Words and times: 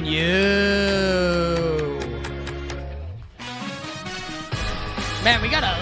and 0.00 0.08
you. 0.08 0.20
Man, 5.22 5.42
we 5.42 5.48
got 5.48 5.62
a. 5.62 5.79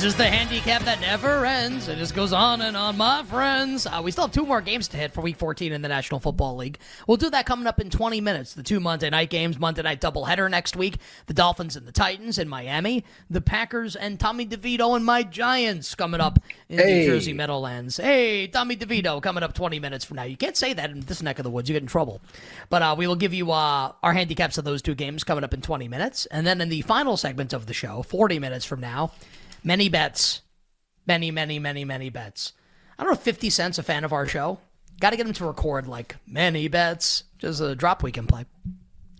This 0.00 0.14
is 0.14 0.16
the 0.16 0.24
handicap 0.24 0.80
that 0.84 0.98
never 1.02 1.44
ends. 1.44 1.86
It 1.86 1.98
just 1.98 2.14
goes 2.14 2.32
on 2.32 2.62
and 2.62 2.74
on, 2.74 2.96
my 2.96 3.22
friends. 3.22 3.86
Uh, 3.86 4.00
we 4.02 4.10
still 4.10 4.24
have 4.24 4.32
two 4.32 4.46
more 4.46 4.62
games 4.62 4.88
to 4.88 4.96
hit 4.96 5.12
for 5.12 5.20
Week 5.20 5.36
14 5.36 5.74
in 5.74 5.82
the 5.82 5.88
National 5.88 6.18
Football 6.20 6.56
League. 6.56 6.78
We'll 7.06 7.18
do 7.18 7.28
that 7.28 7.44
coming 7.44 7.66
up 7.66 7.78
in 7.78 7.90
20 7.90 8.18
minutes. 8.22 8.54
The 8.54 8.62
two 8.62 8.80
Monday 8.80 9.10
night 9.10 9.28
games, 9.28 9.58
Monday 9.58 9.82
night 9.82 10.00
doubleheader 10.00 10.50
next 10.50 10.74
week. 10.74 10.96
The 11.26 11.34
Dolphins 11.34 11.76
and 11.76 11.86
the 11.86 11.92
Titans 11.92 12.38
in 12.38 12.48
Miami. 12.48 13.04
The 13.28 13.42
Packers 13.42 13.94
and 13.94 14.18
Tommy 14.18 14.46
DeVito 14.46 14.96
and 14.96 15.04
my 15.04 15.22
Giants 15.22 15.94
coming 15.94 16.22
up 16.22 16.38
in 16.70 16.78
Hey. 16.78 17.00
the 17.02 17.06
Jersey 17.12 17.34
Meadowlands. 17.34 17.98
Hey, 17.98 18.46
Tommy 18.46 18.78
DeVito 18.78 19.20
coming 19.22 19.42
up 19.42 19.52
20 19.52 19.80
minutes 19.80 20.06
from 20.06 20.16
now. 20.16 20.22
You 20.22 20.38
can't 20.38 20.56
say 20.56 20.72
that 20.72 20.88
in 20.88 21.00
this 21.00 21.22
neck 21.22 21.38
of 21.38 21.42
the 21.42 21.50
woods. 21.50 21.68
You 21.68 21.74
get 21.74 21.82
in 21.82 21.88
trouble. 21.88 22.22
But 22.70 22.80
uh, 22.80 22.94
we 22.96 23.06
will 23.06 23.16
give 23.16 23.34
you 23.34 23.52
uh, 23.52 23.92
our 24.02 24.14
handicaps 24.14 24.56
of 24.56 24.64
those 24.64 24.80
two 24.80 24.94
games 24.94 25.24
coming 25.24 25.44
up 25.44 25.52
in 25.52 25.60
20 25.60 25.88
minutes. 25.88 26.24
And 26.24 26.46
then 26.46 26.62
in 26.62 26.70
the 26.70 26.80
final 26.80 27.18
segment 27.18 27.52
of 27.52 27.66
the 27.66 27.74
show, 27.74 28.02
40 28.02 28.38
minutes 28.38 28.64
from 28.64 28.80
now, 28.80 29.12
many 29.62 29.88
bets. 29.88 30.42
Many, 31.06 31.30
many, 31.30 31.58
many, 31.58 31.84
many 31.84 32.10
bets. 32.10 32.52
I 32.98 33.02
don't 33.02 33.12
know 33.12 33.16
if 33.16 33.22
50 33.22 33.50
Cent's 33.50 33.78
a 33.78 33.82
fan 33.82 34.04
of 34.04 34.12
our 34.12 34.26
show. 34.26 34.58
Got 35.00 35.10
to 35.10 35.16
get 35.16 35.26
him 35.26 35.32
to 35.32 35.46
record 35.46 35.86
like 35.86 36.16
many 36.26 36.68
bets. 36.68 37.24
Just 37.38 37.60
a 37.60 37.74
drop 37.74 38.02
we 38.02 38.12
can 38.12 38.26
play. 38.26 38.44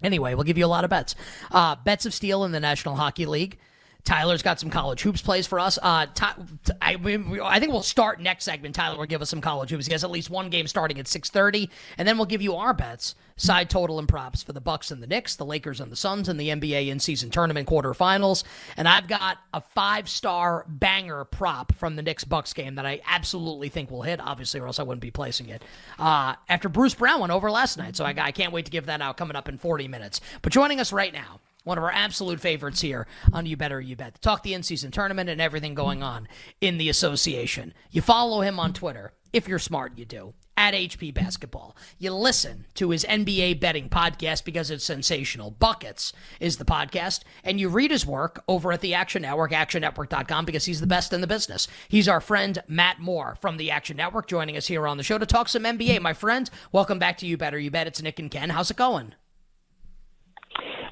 Anyway, 0.03 0.34
we'll 0.34 0.45
give 0.45 0.59
you 0.59 0.67
a 0.67 0.69
lot 0.69 0.84
of 0.84 0.91
bets. 0.91 1.15
Uh, 1.50 1.77
bets 1.77 2.06
of 2.06 2.15
steel 2.15 2.45
in 2.45 2.53
the 2.53 2.61
National 2.61 2.95
Hockey 2.95 3.27
League. 3.27 3.59
Tyler's 4.05 4.42
got 4.42 4.59
some 4.59 4.70
college 4.70 5.03
hoops 5.03 5.20
plays 5.20 5.47
for 5.47 5.59
us. 5.59 5.78
Uh, 5.83 6.06
Ty, 6.15 6.34
I, 6.81 6.97
I 7.43 7.61
think 7.61 7.72
we'll 7.72 7.83
start 7.83 8.20
next 8.20 8.45
segment. 8.45 8.75
Tyler 8.75 8.97
will 8.97 9.06
give 9.06 9.20
us 9.20 9.28
some 9.28 9.41
college 9.41 9.70
hoops. 9.70 9.87
He 9.87 9.93
has 9.93 10.05
at 10.05 10.11
least 10.11 10.31
one 10.31 10.48
game 10.48 10.67
starting 10.67 10.98
at 10.98 11.06
six 11.06 11.28
thirty, 11.28 11.70
and 11.98 12.09
then 12.09 12.17
we'll 12.17 12.27
give 12.27 12.43
you 12.43 12.56
our 12.56 12.72
bets, 12.72 13.15
side 13.41 13.71
total 13.71 13.99
and 13.99 14.09
props 14.09 14.43
for 14.43 14.53
the 14.53 14.61
Bucks 14.61 14.91
and 14.91 15.03
the 15.03 15.07
Knicks, 15.07 15.37
the 15.37 15.45
Lakers 15.45 15.81
and 15.81 15.91
the 15.91 15.97
Suns, 15.97 16.29
and 16.29 16.39
the 16.39 16.49
NBA 16.51 16.89
in-season 16.89 17.31
tournament 17.31 17.67
quarterfinals. 17.67 18.45
And 18.77 18.87
I've 18.87 19.09
got 19.09 19.39
a 19.55 19.61
five-star 19.61 20.67
banger 20.69 21.25
prop 21.25 21.75
from 21.75 21.97
the 21.97 22.03
Knicks 22.03 22.25
Bucks 22.25 22.53
game 22.53 22.75
that 22.75 22.85
I 22.85 23.01
absolutely 23.07 23.71
think 23.71 23.91
will 23.91 24.03
hit. 24.03 24.21
Obviously, 24.21 24.61
or 24.61 24.67
else 24.67 24.79
I 24.79 24.83
wouldn't 24.83 25.01
be 25.01 25.11
placing 25.11 25.49
it. 25.49 25.63
Uh, 25.99 26.35
after 26.49 26.69
Bruce 26.69 26.95
Brown 26.95 27.21
went 27.21 27.33
over 27.33 27.51
last 27.51 27.79
night, 27.79 27.97
so 27.97 28.05
I, 28.05 28.15
I 28.19 28.33
can't 28.33 28.53
wait 28.53 28.67
to 28.67 28.71
give 28.71 28.87
that 28.87 29.01
out 29.01 29.17
coming 29.17 29.37
up 29.37 29.49
in 29.49 29.57
forty 29.57 29.89
minutes. 29.89 30.21
But 30.43 30.53
joining 30.53 30.79
us 30.79 30.93
right 30.93 31.13
now 31.13 31.41
one 31.65 31.77
of 31.77 31.85
our 31.85 31.93
absolute 31.93 32.41
favorites 32.41 32.81
here 32.81 33.07
on 33.35 33.45
You 33.45 33.55
Better 33.57 33.81
You 33.81 33.95
Bet. 33.95 34.21
Talk 34.23 34.43
the 34.43 34.55
in-season 34.55 34.93
tournament 34.93 35.29
and 35.29 35.43
everything 35.43 35.75
going 35.75 36.03
on 36.03 36.27
in 36.61 36.79
the 36.79 36.89
association. 36.89 37.75
You 37.91 38.01
follow 38.01 38.41
him 38.41 38.59
on 38.59 38.73
Twitter. 38.73 39.13
If 39.33 39.47
you're 39.47 39.59
smart, 39.59 39.99
you 39.99 40.07
do. 40.07 40.33
At 40.61 40.75
HP 40.75 41.14
Basketball. 41.14 41.75
You 41.98 42.12
listen 42.12 42.66
to 42.75 42.91
his 42.91 43.06
NBA 43.06 43.61
betting 43.61 43.89
podcast 43.89 44.44
because 44.44 44.70
it's 44.70 44.84
sensational. 44.84 45.53
Buckets 45.53 46.12
is 46.39 46.58
the 46.58 46.66
podcast. 46.66 47.20
And 47.42 47.58
you 47.58 47.70
read 47.70 47.91
his 47.91 48.05
work 48.05 48.44
over 48.47 48.70
at 48.70 48.83
the 48.83 48.92
Action 48.92 49.22
Network, 49.22 49.53
actionnetwork.com, 49.53 50.44
because 50.44 50.66
he's 50.66 50.83
the 50.83 50.86
best 50.86 51.14
in 51.14 51.22
the 51.22 51.27
business. 51.27 51.66
He's 51.88 52.08
our 52.08 52.20
friend 52.20 52.62
Matt 52.69 53.00
Moore 53.00 53.38
from 53.41 53.56
the 53.56 53.70
Action 53.70 53.97
Network 53.97 54.28
joining 54.28 54.55
us 54.55 54.66
here 54.66 54.86
on 54.86 54.98
the 54.98 55.03
show 55.03 55.16
to 55.16 55.25
talk 55.25 55.48
some 55.48 55.62
NBA. 55.62 56.03
My 56.03 56.12
friend, 56.12 56.50
welcome 56.72 56.98
back 56.98 57.16
to 57.19 57.27
You 57.27 57.38
Better 57.38 57.58
You 57.58 57.70
Bet. 57.70 57.86
It's 57.86 58.03
Nick 58.03 58.19
and 58.19 58.31
Ken. 58.31 58.50
How's 58.50 58.70
it 58.70 58.77
going? 58.77 59.14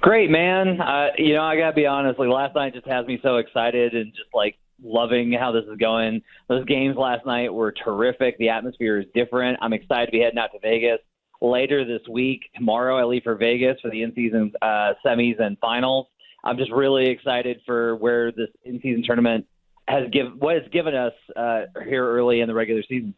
Great, 0.00 0.30
man. 0.30 0.80
Uh, 0.80 1.08
you 1.18 1.34
know, 1.34 1.42
I 1.42 1.58
gotta 1.58 1.76
be 1.76 1.84
honest. 1.84 2.18
Like 2.18 2.30
last 2.30 2.54
night 2.54 2.72
just 2.72 2.86
has 2.86 3.06
me 3.06 3.20
so 3.22 3.36
excited 3.36 3.92
and 3.92 4.12
just 4.12 4.32
like 4.32 4.56
loving 4.82 5.32
how 5.32 5.52
this 5.52 5.64
is 5.64 5.76
going. 5.78 6.22
Those 6.48 6.64
games 6.64 6.96
last 6.96 7.26
night 7.26 7.52
were 7.52 7.72
terrific. 7.72 8.38
The 8.38 8.48
atmosphere 8.48 8.98
is 8.98 9.06
different. 9.14 9.58
I'm 9.60 9.72
excited 9.72 10.06
to 10.06 10.12
be 10.12 10.20
heading 10.20 10.38
out 10.38 10.50
to 10.52 10.58
Vegas 10.60 11.00
later 11.40 11.84
this 11.84 12.06
week. 12.08 12.42
Tomorrow, 12.56 12.98
I 12.98 13.04
leave 13.04 13.22
for 13.22 13.34
Vegas 13.34 13.80
for 13.80 13.90
the 13.90 14.02
in-season 14.02 14.52
uh, 14.62 14.94
semis 15.04 15.40
and 15.40 15.56
finals. 15.58 16.06
I'm 16.44 16.56
just 16.56 16.72
really 16.72 17.08
excited 17.08 17.60
for 17.66 17.96
where 17.96 18.32
this 18.32 18.48
in-season 18.64 19.02
tournament 19.04 19.46
has 19.88 20.04
give 20.12 20.26
what 20.38 20.54
has 20.54 20.70
given 20.70 20.94
us 20.94 21.12
uh, 21.34 21.62
here 21.84 22.06
early 22.06 22.40
in 22.40 22.48
the 22.48 22.54
regular 22.54 22.82
season. 22.88 23.14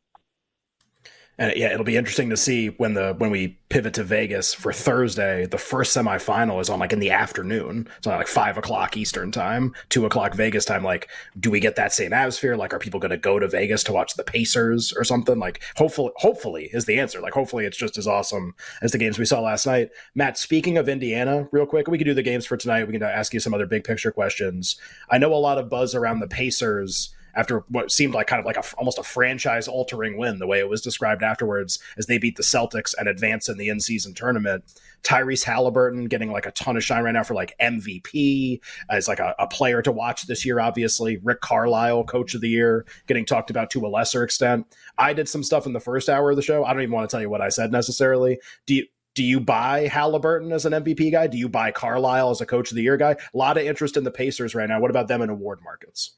And 1.40 1.54
yeah, 1.56 1.72
it'll 1.72 1.84
be 1.84 1.96
interesting 1.96 2.28
to 2.28 2.36
see 2.36 2.68
when 2.68 2.92
the 2.92 3.14
when 3.16 3.30
we 3.30 3.58
pivot 3.70 3.94
to 3.94 4.04
Vegas 4.04 4.52
for 4.52 4.74
Thursday. 4.74 5.46
The 5.46 5.56
first 5.56 5.96
semifinal 5.96 6.60
is 6.60 6.68
on 6.68 6.78
like 6.78 6.92
in 6.92 6.98
the 6.98 7.12
afternoon, 7.12 7.88
so 8.02 8.10
like 8.10 8.26
five 8.26 8.58
o'clock 8.58 8.94
Eastern 8.94 9.32
time, 9.32 9.74
two 9.88 10.04
o'clock 10.04 10.34
Vegas 10.34 10.66
time. 10.66 10.84
Like, 10.84 11.08
do 11.40 11.50
we 11.50 11.58
get 11.58 11.76
that 11.76 11.94
same 11.94 12.12
atmosphere? 12.12 12.56
Like, 12.56 12.74
are 12.74 12.78
people 12.78 13.00
going 13.00 13.10
to 13.10 13.16
go 13.16 13.38
to 13.38 13.48
Vegas 13.48 13.82
to 13.84 13.92
watch 13.92 14.16
the 14.16 14.22
Pacers 14.22 14.92
or 14.92 15.02
something? 15.02 15.38
Like, 15.38 15.62
hopefully, 15.76 16.12
hopefully 16.16 16.68
is 16.74 16.84
the 16.84 16.98
answer. 16.98 17.22
Like, 17.22 17.32
hopefully 17.32 17.64
it's 17.64 17.78
just 17.78 17.96
as 17.96 18.06
awesome 18.06 18.54
as 18.82 18.92
the 18.92 18.98
games 18.98 19.18
we 19.18 19.24
saw 19.24 19.40
last 19.40 19.64
night. 19.64 19.88
Matt, 20.14 20.36
speaking 20.36 20.76
of 20.76 20.90
Indiana, 20.90 21.48
real 21.52 21.64
quick, 21.64 21.88
we 21.88 21.96
can 21.96 22.06
do 22.06 22.12
the 22.12 22.22
games 22.22 22.44
for 22.44 22.58
tonight. 22.58 22.86
We 22.86 22.92
can 22.92 23.02
ask 23.02 23.32
you 23.32 23.40
some 23.40 23.54
other 23.54 23.66
big 23.66 23.84
picture 23.84 24.12
questions. 24.12 24.76
I 25.08 25.16
know 25.16 25.32
a 25.32 25.36
lot 25.36 25.56
of 25.56 25.70
buzz 25.70 25.94
around 25.94 26.20
the 26.20 26.28
Pacers 26.28 27.14
after 27.34 27.64
what 27.68 27.90
seemed 27.90 28.14
like 28.14 28.26
kind 28.26 28.40
of 28.40 28.46
like 28.46 28.56
a 28.56 28.62
almost 28.76 28.98
a 28.98 29.02
franchise 29.02 29.68
altering 29.68 30.16
win, 30.16 30.38
the 30.38 30.46
way 30.46 30.58
it 30.58 30.68
was 30.68 30.82
described 30.82 31.22
afterwards, 31.22 31.78
as 31.96 32.06
they 32.06 32.18
beat 32.18 32.36
the 32.36 32.42
Celtics 32.42 32.94
and 32.98 33.08
advance 33.08 33.48
in 33.48 33.58
the 33.58 33.68
in 33.68 33.80
season 33.80 34.14
tournament. 34.14 34.64
Tyrese 35.02 35.44
Halliburton 35.44 36.06
getting 36.06 36.30
like 36.30 36.46
a 36.46 36.50
ton 36.52 36.76
of 36.76 36.84
shine 36.84 37.04
right 37.04 37.12
now 37.12 37.22
for 37.22 37.34
like 37.34 37.56
MVP 37.60 38.60
as 38.90 39.08
like 39.08 39.18
a, 39.18 39.34
a 39.38 39.46
player 39.46 39.82
to 39.82 39.92
watch 39.92 40.26
this 40.26 40.44
year. 40.44 40.60
Obviously, 40.60 41.18
Rick 41.22 41.40
Carlisle, 41.40 42.04
Coach 42.04 42.34
of 42.34 42.40
the 42.40 42.48
Year, 42.48 42.84
getting 43.06 43.24
talked 43.24 43.50
about 43.50 43.70
to 43.70 43.86
a 43.86 43.88
lesser 43.88 44.22
extent. 44.22 44.66
I 44.98 45.12
did 45.12 45.28
some 45.28 45.42
stuff 45.42 45.66
in 45.66 45.72
the 45.72 45.80
first 45.80 46.08
hour 46.08 46.30
of 46.30 46.36
the 46.36 46.42
show. 46.42 46.64
I 46.64 46.72
don't 46.72 46.82
even 46.82 46.92
want 46.92 47.08
to 47.08 47.14
tell 47.14 47.22
you 47.22 47.30
what 47.30 47.40
I 47.40 47.48
said 47.48 47.72
necessarily. 47.72 48.38
Do 48.66 48.74
you? 48.74 48.86
Do 49.16 49.24
you 49.24 49.40
buy 49.40 49.88
Halliburton 49.88 50.52
as 50.52 50.66
an 50.66 50.72
MVP 50.72 51.10
guy? 51.10 51.26
Do 51.26 51.36
you 51.36 51.48
buy 51.48 51.72
Carlisle 51.72 52.30
as 52.30 52.40
a 52.40 52.46
coach 52.46 52.70
of 52.70 52.76
the 52.76 52.82
year 52.82 52.96
guy? 52.96 53.16
A 53.34 53.36
lot 53.36 53.58
of 53.58 53.64
interest 53.64 53.96
in 53.96 54.04
the 54.04 54.10
Pacers 54.10 54.54
right 54.54 54.68
now. 54.68 54.80
What 54.80 54.90
about 54.90 55.08
them 55.08 55.20
in 55.20 55.30
award 55.30 55.58
markets? 55.64 56.12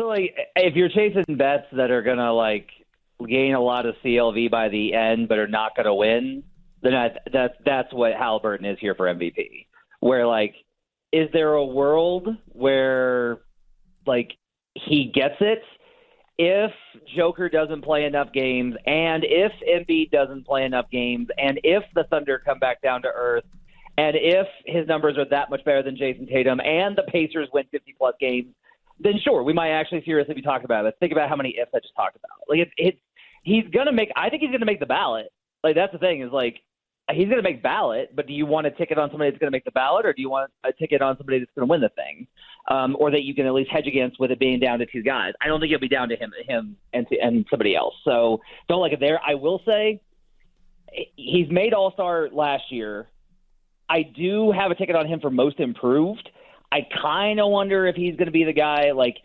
So 0.00 0.06
like 0.06 0.34
if 0.56 0.74
you're 0.76 0.88
chasing 0.88 1.36
bets 1.36 1.66
that 1.72 1.90
are 1.90 2.02
gonna 2.02 2.32
like 2.32 2.68
gain 3.28 3.54
a 3.54 3.60
lot 3.60 3.84
of 3.84 3.94
CLV 4.02 4.50
by 4.50 4.70
the 4.70 4.94
end 4.94 5.28
but 5.28 5.38
are 5.38 5.46
not 5.46 5.76
gonna 5.76 5.94
win, 5.94 6.42
then 6.82 6.94
I, 6.94 7.10
that's 7.30 7.54
that's 7.66 7.92
what 7.92 8.14
Halliburton 8.14 8.64
is 8.64 8.78
here 8.80 8.94
for 8.94 9.12
MVP. 9.14 9.66
Where 10.00 10.26
like, 10.26 10.54
is 11.12 11.28
there 11.34 11.52
a 11.52 11.64
world 11.64 12.28
where 12.46 13.40
like 14.06 14.30
he 14.74 15.12
gets 15.14 15.34
it 15.40 15.62
if 16.38 16.70
Joker 17.14 17.50
doesn't 17.50 17.84
play 17.84 18.06
enough 18.06 18.32
games 18.32 18.76
and 18.86 19.22
if 19.26 19.52
Embiid 19.68 20.10
doesn't 20.10 20.46
play 20.46 20.64
enough 20.64 20.86
games 20.90 21.28
and 21.36 21.60
if 21.62 21.82
the 21.94 22.04
Thunder 22.04 22.40
come 22.42 22.58
back 22.58 22.80
down 22.80 23.02
to 23.02 23.08
earth 23.08 23.44
and 23.98 24.16
if 24.16 24.46
his 24.64 24.88
numbers 24.88 25.18
are 25.18 25.28
that 25.28 25.50
much 25.50 25.62
better 25.66 25.82
than 25.82 25.98
Jayson 25.98 26.26
Tatum 26.26 26.58
and 26.60 26.96
the 26.96 27.02
Pacers 27.02 27.48
win 27.52 27.64
50 27.70 27.94
plus 27.98 28.14
games, 28.18 28.54
then 29.02 29.14
sure, 29.22 29.42
we 29.42 29.52
might 29.52 29.70
actually 29.70 30.02
seriously 30.04 30.34
be 30.34 30.42
talking 30.42 30.64
about 30.64 30.84
it. 30.86 30.94
Think 31.00 31.12
about 31.12 31.28
how 31.28 31.36
many 31.36 31.56
ifs 31.60 31.70
I 31.74 31.80
just 31.80 31.94
talked 31.96 32.16
about. 32.16 32.38
Like 32.48 32.60
it's 32.60 32.72
it's 32.76 32.98
he's 33.42 33.64
gonna 33.72 33.92
make. 33.92 34.10
I 34.16 34.28
think 34.28 34.42
he's 34.42 34.52
gonna 34.52 34.66
make 34.66 34.80
the 34.80 34.86
ballot. 34.86 35.32
Like 35.64 35.74
that's 35.74 35.92
the 35.92 35.98
thing 35.98 36.22
is 36.22 36.30
like 36.30 36.60
he's 37.10 37.28
gonna 37.28 37.42
make 37.42 37.62
ballot. 37.62 38.14
But 38.14 38.26
do 38.26 38.34
you 38.34 38.46
want 38.46 38.66
a 38.66 38.70
ticket 38.70 38.98
on 38.98 39.10
somebody 39.10 39.30
that's 39.30 39.40
gonna 39.40 39.50
make 39.50 39.64
the 39.64 39.70
ballot, 39.70 40.06
or 40.06 40.12
do 40.12 40.20
you 40.20 40.30
want 40.30 40.50
a 40.64 40.72
ticket 40.72 41.02
on 41.02 41.16
somebody 41.16 41.38
that's 41.38 41.50
gonna 41.54 41.66
win 41.66 41.80
the 41.80 41.90
thing, 41.90 42.26
um, 42.68 42.96
or 43.00 43.10
that 43.10 43.22
you 43.22 43.34
can 43.34 43.46
at 43.46 43.54
least 43.54 43.70
hedge 43.70 43.86
against 43.86 44.20
with 44.20 44.30
it 44.30 44.38
being 44.38 44.60
down 44.60 44.78
to 44.78 44.86
two 44.86 45.02
guys? 45.02 45.32
I 45.40 45.46
don't 45.46 45.60
think 45.60 45.72
it'll 45.72 45.80
be 45.80 45.88
down 45.88 46.08
to 46.10 46.16
him, 46.16 46.32
him 46.46 46.76
and 46.92 47.08
to, 47.08 47.18
and 47.18 47.46
somebody 47.48 47.74
else. 47.74 47.94
So 48.04 48.40
don't 48.68 48.80
like 48.80 48.92
it 48.92 49.00
there. 49.00 49.20
I 49.26 49.34
will 49.34 49.62
say 49.66 50.00
he's 51.16 51.50
made 51.50 51.72
All 51.72 51.92
Star 51.92 52.28
last 52.30 52.64
year. 52.70 53.08
I 53.88 54.02
do 54.02 54.52
have 54.52 54.70
a 54.70 54.74
ticket 54.74 54.94
on 54.94 55.06
him 55.06 55.20
for 55.20 55.30
most 55.30 55.58
improved. 55.58 56.28
I 56.72 56.86
kind 57.02 57.40
of 57.40 57.50
wonder 57.50 57.86
if 57.86 57.96
he's 57.96 58.16
going 58.16 58.26
to 58.26 58.32
be 58.32 58.44
the 58.44 58.52
guy 58.52 58.92
like 58.92 59.16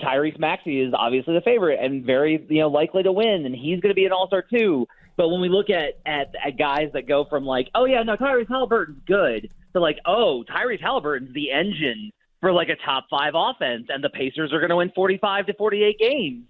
Tyrese 0.00 0.38
Maxey 0.38 0.80
is 0.80 0.94
obviously 0.96 1.34
the 1.34 1.42
favorite 1.42 1.78
and 1.80 2.04
very 2.04 2.44
you 2.48 2.60
know 2.60 2.68
likely 2.68 3.02
to 3.02 3.12
win, 3.12 3.44
and 3.46 3.54
he's 3.54 3.80
going 3.80 3.90
to 3.90 3.94
be 3.94 4.06
an 4.06 4.12
All 4.12 4.26
Star 4.26 4.42
too. 4.42 4.86
But 5.16 5.28
when 5.28 5.40
we 5.40 5.48
look 5.48 5.70
at, 5.70 6.00
at 6.06 6.34
at 6.44 6.58
guys 6.58 6.90
that 6.94 7.06
go 7.06 7.24
from 7.28 7.44
like, 7.44 7.68
oh 7.74 7.84
yeah, 7.84 8.02
no, 8.02 8.16
Tyrese 8.16 8.48
Halliburton's 8.48 9.02
good, 9.06 9.50
to 9.74 9.80
like, 9.80 9.98
oh, 10.06 10.44
Tyrese 10.50 10.80
Halliburton's 10.80 11.34
the 11.34 11.50
engine 11.50 12.10
for 12.40 12.52
like 12.52 12.68
a 12.68 12.76
top 12.84 13.06
five 13.10 13.34
offense, 13.36 13.86
and 13.88 14.02
the 14.02 14.10
Pacers 14.10 14.52
are 14.52 14.58
going 14.58 14.70
to 14.70 14.76
win 14.76 14.90
forty 14.94 15.18
five 15.18 15.46
to 15.46 15.54
forty 15.54 15.84
eight 15.84 15.98
games. 15.98 16.44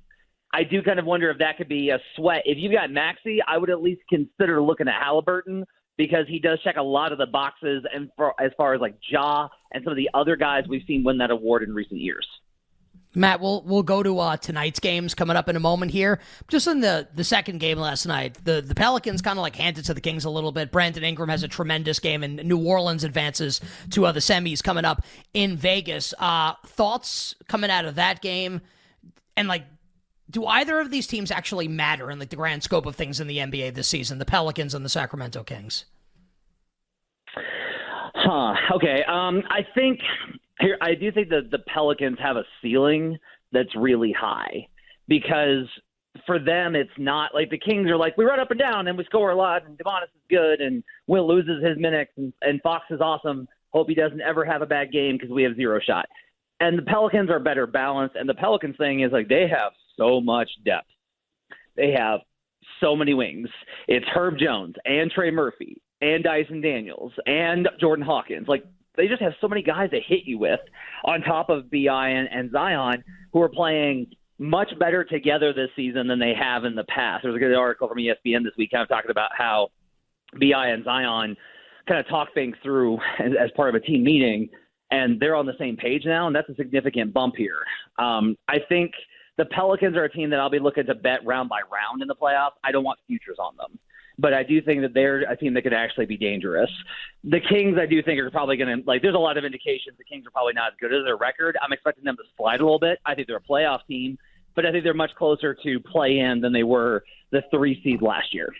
I 0.53 0.62
do 0.62 0.83
kind 0.83 1.01
of 1.01 1.05
wonder 1.05 1.31
if 1.31 1.39
that 1.39 1.56
could 1.59 1.69
be 1.69 1.91
a 1.91 1.99
sweat. 2.15 2.43
If 2.45 2.59
you've 2.59 2.73
got 2.73 2.91
Maxey, 2.91 3.41
I 3.47 3.59
would 3.59 3.71
at 3.71 3.83
least 3.83 4.03
consider 4.09 4.62
looking 4.62 4.87
at 4.87 4.95
Halliburton 5.03 5.65
because 5.96 6.26
he 6.29 6.38
does 6.38 6.61
check 6.62 6.76
a 6.76 6.82
lot 6.82 7.12
of 7.12 7.19
the 7.19 7.26
boxes 7.26 7.85
and 7.93 8.11
for 8.17 8.35
as 8.41 8.50
far 8.56 8.75
as 8.75 8.81
like 8.81 8.96
Ja 9.08 9.49
and 9.73 9.85
some 9.85 9.93
of 9.93 9.96
the 9.96 10.11
other 10.14 10.37
guys 10.37 10.64
we've 10.69 10.85
seen 10.87 11.05
win 11.05 11.19
that 11.19 11.31
award 11.31 11.62
in 11.62 11.75
recent 11.75 12.00
years. 12.00 12.26
Matt, 13.17 13.41
we'll 13.41 13.62
we'll 13.62 13.85
go 13.85 14.02
to 14.02 14.19
uh, 14.19 14.37
tonight's 14.37 14.81
games 14.81 15.14
coming 15.14 15.37
up 15.37 15.49
in 15.49 15.55
a 15.55 15.61
moment 15.61 15.93
here. 15.93 16.19
Just 16.49 16.67
in 16.67 16.81
the 16.81 17.08
the 17.14 17.23
second 17.23 17.58
game 17.58 17.79
last 17.79 18.06
night, 18.06 18.38
the 18.44 18.61
the 18.61 18.75
Pelicans 18.75 19.23
kind 19.23 19.38
of 19.38 19.43
like 19.43 19.55
handed 19.55 19.85
to 19.85 19.94
the 19.94 20.00
Kings 20.00 20.25
a 20.25 20.31
little 20.31 20.50
bit. 20.50 20.73
Brandon 20.73 21.05
Ingram 21.05 21.29
has 21.29 21.44
a 21.44 21.49
tremendous 21.49 22.00
game, 22.00 22.25
and 22.25 22.43
New 22.44 22.58
Orleans 22.58 23.05
advances 23.05 23.61
to 23.91 24.06
uh, 24.06 24.12
the 24.12 24.20
semis 24.20 24.62
coming 24.62 24.85
up 24.85 25.05
in 25.32 25.56
Vegas. 25.56 26.12
Uh, 26.19 26.55
thoughts 26.67 27.37
coming 27.46 27.70
out 27.70 27.85
of 27.85 27.94
that 27.94 28.20
game, 28.20 28.61
and 29.37 29.46
like 29.46 29.64
do 30.31 30.47
either 30.47 30.81
of 30.81 30.91
these 30.91 31.06
teams 31.06 31.31
actually 31.31 31.69
matter 31.69 32.11
in 32.11 32.19
like 32.19 32.31
the 32.31 32.37
grand 32.37 32.62
scope 32.62 32.87
of 32.87 32.97
things 32.97 33.21
in 33.21 33.26
the 33.26 33.38
NBA 33.38 33.75
this 33.75 33.88
season? 33.88 34.19
The 34.19 34.25
Pelicans 34.25 34.75
and 34.75 34.85
the 34.85 34.88
Sacramento 34.88 35.43
Kings. 35.44 35.85
Huh. 38.15 38.55
Okay. 38.76 39.03
Um, 39.06 39.43
I 39.50 39.67
think 39.75 40.00
here 40.61 40.79
I 40.81 40.94
do 40.94 41.12
think 41.12 41.29
that 41.29 41.50
the 41.50 41.59
Pelicans 41.59 42.19
have 42.23 42.37
a 42.37 42.44
ceiling 42.62 43.19
that's 43.53 43.75
really 43.76 44.12
high 44.12 44.67
because 45.09 45.67
for 46.27 46.38
them 46.38 46.75
it's 46.75 46.91
not 46.97 47.35
like 47.35 47.50
the 47.50 47.59
Kings 47.59 47.91
are 47.91 47.97
like 47.97 48.17
we 48.17 48.25
run 48.25 48.41
up 48.41 48.50
and 48.50 48.59
down 48.59 48.88
and 48.88 48.97
we 48.97 49.05
score 49.05 49.31
a 49.31 49.37
lot 49.37 49.67
and 49.67 49.77
Domantas 49.77 50.05
is 50.05 50.23
good 50.31 50.61
and 50.61 50.82
Will 51.06 51.27
loses 51.27 51.62
his 51.62 51.77
minutes 51.77 52.12
and, 52.17 52.32
and 52.41 52.62
Fox 52.62 52.85
is 52.91 53.00
awesome. 53.00 53.49
Hope 53.70 53.88
he 53.88 53.94
doesn't 53.94 54.20
ever 54.20 54.44
have 54.44 54.62
a 54.62 54.67
bad 54.67 54.93
game 54.93 55.17
because 55.17 55.31
we 55.31 55.43
have 55.43 55.56
zero 55.56 55.81
shot. 55.85 56.06
And 56.61 56.79
the 56.79 56.82
Pelicans 56.82 57.29
are 57.31 57.41
better 57.41 57.67
balanced. 57.67 58.15
And 58.17 58.29
the 58.29 58.35
Pelicans 58.35 58.77
thing 58.77 59.00
is 59.00 59.11
like 59.11 59.29
they 59.29 59.49
have 59.49 59.73
so 59.96 60.20
much 60.20 60.50
depth. 60.64 60.88
They 61.76 61.93
have 61.93 62.20
so 62.81 62.96
many 62.96 63.14
wings. 63.14 63.49
It's 63.88 64.06
Herb 64.14 64.38
Jones 64.38 64.75
and 64.85 65.11
Trey 65.11 65.31
Murphy 65.31 65.81
and 66.00 66.23
Dyson 66.23 66.61
Daniels 66.61 67.12
and 67.26 67.69
Jordan 67.81 68.05
Hawkins. 68.05 68.49
Like 68.49 68.64
they 68.96 69.08
just 69.08 69.23
have 69.23 69.32
so 69.41 69.49
many 69.49 69.62
guys 69.62 69.91
to 69.91 70.00
hit 70.00 70.20
you 70.25 70.38
with 70.38 70.61
on 71.05 71.20
top 71.23 71.50
of 71.50 71.70
Bi 71.70 72.08
and, 72.11 72.29
and 72.31 72.50
Zion 72.50 73.02
who 73.32 73.43
are 73.43 73.49
playing 73.49 74.06
much 74.38 74.70
better 74.79 75.05
together 75.05 75.52
this 75.52 75.70
season 75.76 76.08
than 76.08 76.19
they 76.19 76.35
have 76.35 76.64
in 76.64 76.75
the 76.75 76.85
past. 76.85 77.23
There 77.23 77.32
was 77.32 77.37
a 77.37 77.44
good 77.44 77.55
article 77.55 77.88
from 77.88 77.99
ESPN 77.99 78.44
this 78.44 78.52
week 78.58 78.70
kind 78.73 78.82
of 78.82 78.88
talking 78.88 79.11
about 79.11 79.31
how 79.37 79.69
Bi 80.41 80.69
and 80.69 80.85
Zion 80.85 81.37
kind 81.87 82.00
of 82.00 82.08
talk 82.08 82.29
things 82.35 82.56
through 82.62 82.99
as, 83.19 83.32
as 83.41 83.50
part 83.56 83.69
of 83.69 83.81
a 83.81 83.85
team 83.85 84.02
meeting, 84.02 84.49
and 84.91 85.20
they're 85.20 85.37
on 85.37 85.46
the 85.46 85.55
same 85.58 85.76
page 85.76 86.02
now, 86.05 86.26
and 86.26 86.35
that's 86.35 86.49
a 86.49 86.55
significant 86.55 87.12
bump 87.12 87.35
here. 87.37 87.61
Um, 87.99 88.37
I 88.49 88.58
think 88.69 88.93
the 89.37 89.45
Pelicans 89.47 89.97
are 89.97 90.05
a 90.05 90.11
team 90.11 90.31
that 90.31 90.41
I'll 90.41 90.51
be 90.51 90.59
looking 90.59 90.87
to 90.87 90.95
bet 90.95 91.25
round 91.25 91.49
by 91.49 91.61
round 91.73 92.03
in 92.03 92.09
the 92.09 92.15
playoffs. 92.15 92.53
I 92.63 92.73
don't 92.73 92.85
want 92.85 92.99
futures 93.07 93.37
on 93.39 93.57
them 93.57 93.79
but 94.19 94.33
I 94.33 94.43
do 94.43 94.61
think 94.63 94.83
that 94.83 94.95
they're 94.95 95.21
a 95.31 95.37
team 95.37 95.55
that 95.55 95.63
could 95.63 95.75
actually 95.75 96.07
be 96.07 96.17
dangerous. 96.17 96.71
The 97.25 97.41
Kings, 97.41 97.77
I 97.81 97.87
do 97.87 98.03
think, 98.03 98.21
are 98.21 98.31
probably 98.31 98.57
going 98.57 98.81
to 98.81 98.87
like. 98.87 99.03
There's 99.03 99.15
a 99.15 99.19
lot 99.19 99.37
of 99.37 99.45
indications 99.45 99.97
the 99.99 100.05
Kings 100.05 100.27
are 100.27 100.31
probably 100.31 100.53
not 100.53 100.69
as 100.69 100.75
good 100.81 100.95
as 100.95 101.05
their 101.05 101.17
record. 101.17 101.57
I'm 101.63 101.73
expecting 101.73 102.05
them 102.05 102.17
to 102.17 102.23
slide 102.37 102.61
a 102.61 102.65
little 102.65 102.79
bit. 102.79 102.99
I 103.05 103.15
think 103.15 103.27
they're 103.27 103.37
a 103.37 103.41
playoff 103.41 103.81
team, 103.89 104.19
but 104.55 104.65
I 104.67 104.73
think 104.73 104.85
they're 104.85 104.95
much 104.95 105.15
closer 105.17 105.57
to 105.63 105.81
play 105.81 106.19
in 106.19 106.41
than 106.41 106.53
they 106.53 106.63
were 106.63 107.05
the 107.33 107.43
three 107.51 107.81
seed 107.83 108.03
last 108.03 108.33
year 108.33 108.53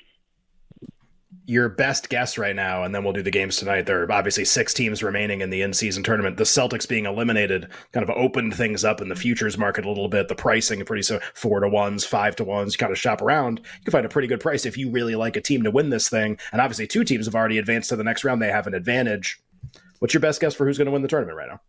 your 1.47 1.69
best 1.69 2.09
guess 2.09 2.39
right 2.39 2.57
now, 2.57 2.85
and 2.85 2.95
then 2.95 3.05
we'll 3.05 3.13
do 3.13 3.23
the 3.23 3.31
games 3.31 3.57
tonight. 3.57 3.87
There 3.87 4.03
are 4.03 4.13
obviously 4.13 4.45
six 4.45 4.73
teams 4.73 5.03
remaining 5.03 5.43
in 5.43 5.51
the 5.51 5.63
in-season 5.63 6.03
tournament. 6.03 6.37
The 6.37 6.45
Celtics 6.45 6.89
being 6.89 7.05
eliminated 7.05 7.69
kind 7.93 8.09
of 8.09 8.17
opened 8.17 8.55
things 8.55 8.85
up 8.85 9.01
in 9.01 9.09
the 9.09 9.17
futures 9.17 9.59
market 9.59 9.85
a 9.85 9.89
little 9.89 10.09
bit. 10.09 10.29
The 10.29 10.35
pricing 10.35 10.85
pretty 10.85 11.03
so 11.03 11.21
four 11.35 11.61
to 11.61 11.69
ones, 11.69 12.05
five 12.05 12.35
to 12.37 12.45
ones. 12.45 12.75
You 12.75 12.79
kind 12.79 12.93
of 12.93 12.99
shop 12.99 13.21
around. 13.21 13.59
You 13.59 13.85
can 13.85 13.93
find 13.93 14.07
a 14.07 14.09
pretty 14.09 14.29
good 14.29 14.41
price 14.41 14.65
if 14.65 14.79
you 14.79 14.91
really 14.91 15.15
like 15.15 15.37
a 15.37 15.41
team 15.41 15.63
to 15.65 15.71
win 15.71 15.91
this 15.91 16.09
thing. 16.09 16.39
And 16.53 16.61
obviously, 16.61 16.87
two 16.87 17.05
teams 17.05 17.27
have 17.27 17.35
already 17.35 17.59
advanced 17.59 17.91
to 17.91 17.97
the 17.97 18.05
next 18.05 18.25
round. 18.25 18.41
They 18.41 18.51
have 18.51 18.67
an 18.67 18.75
advantage. 18.75 19.39
What's 19.99 20.15
your 20.15 20.23
best 20.23 20.41
guess 20.41 20.55
for 20.55 20.67
who's 20.67 20.79
going 20.79 20.87
to 20.87 20.93
win 20.93 21.03
the 21.03 21.09
tournament 21.09 21.37
right 21.37 21.49
now? 21.49 21.61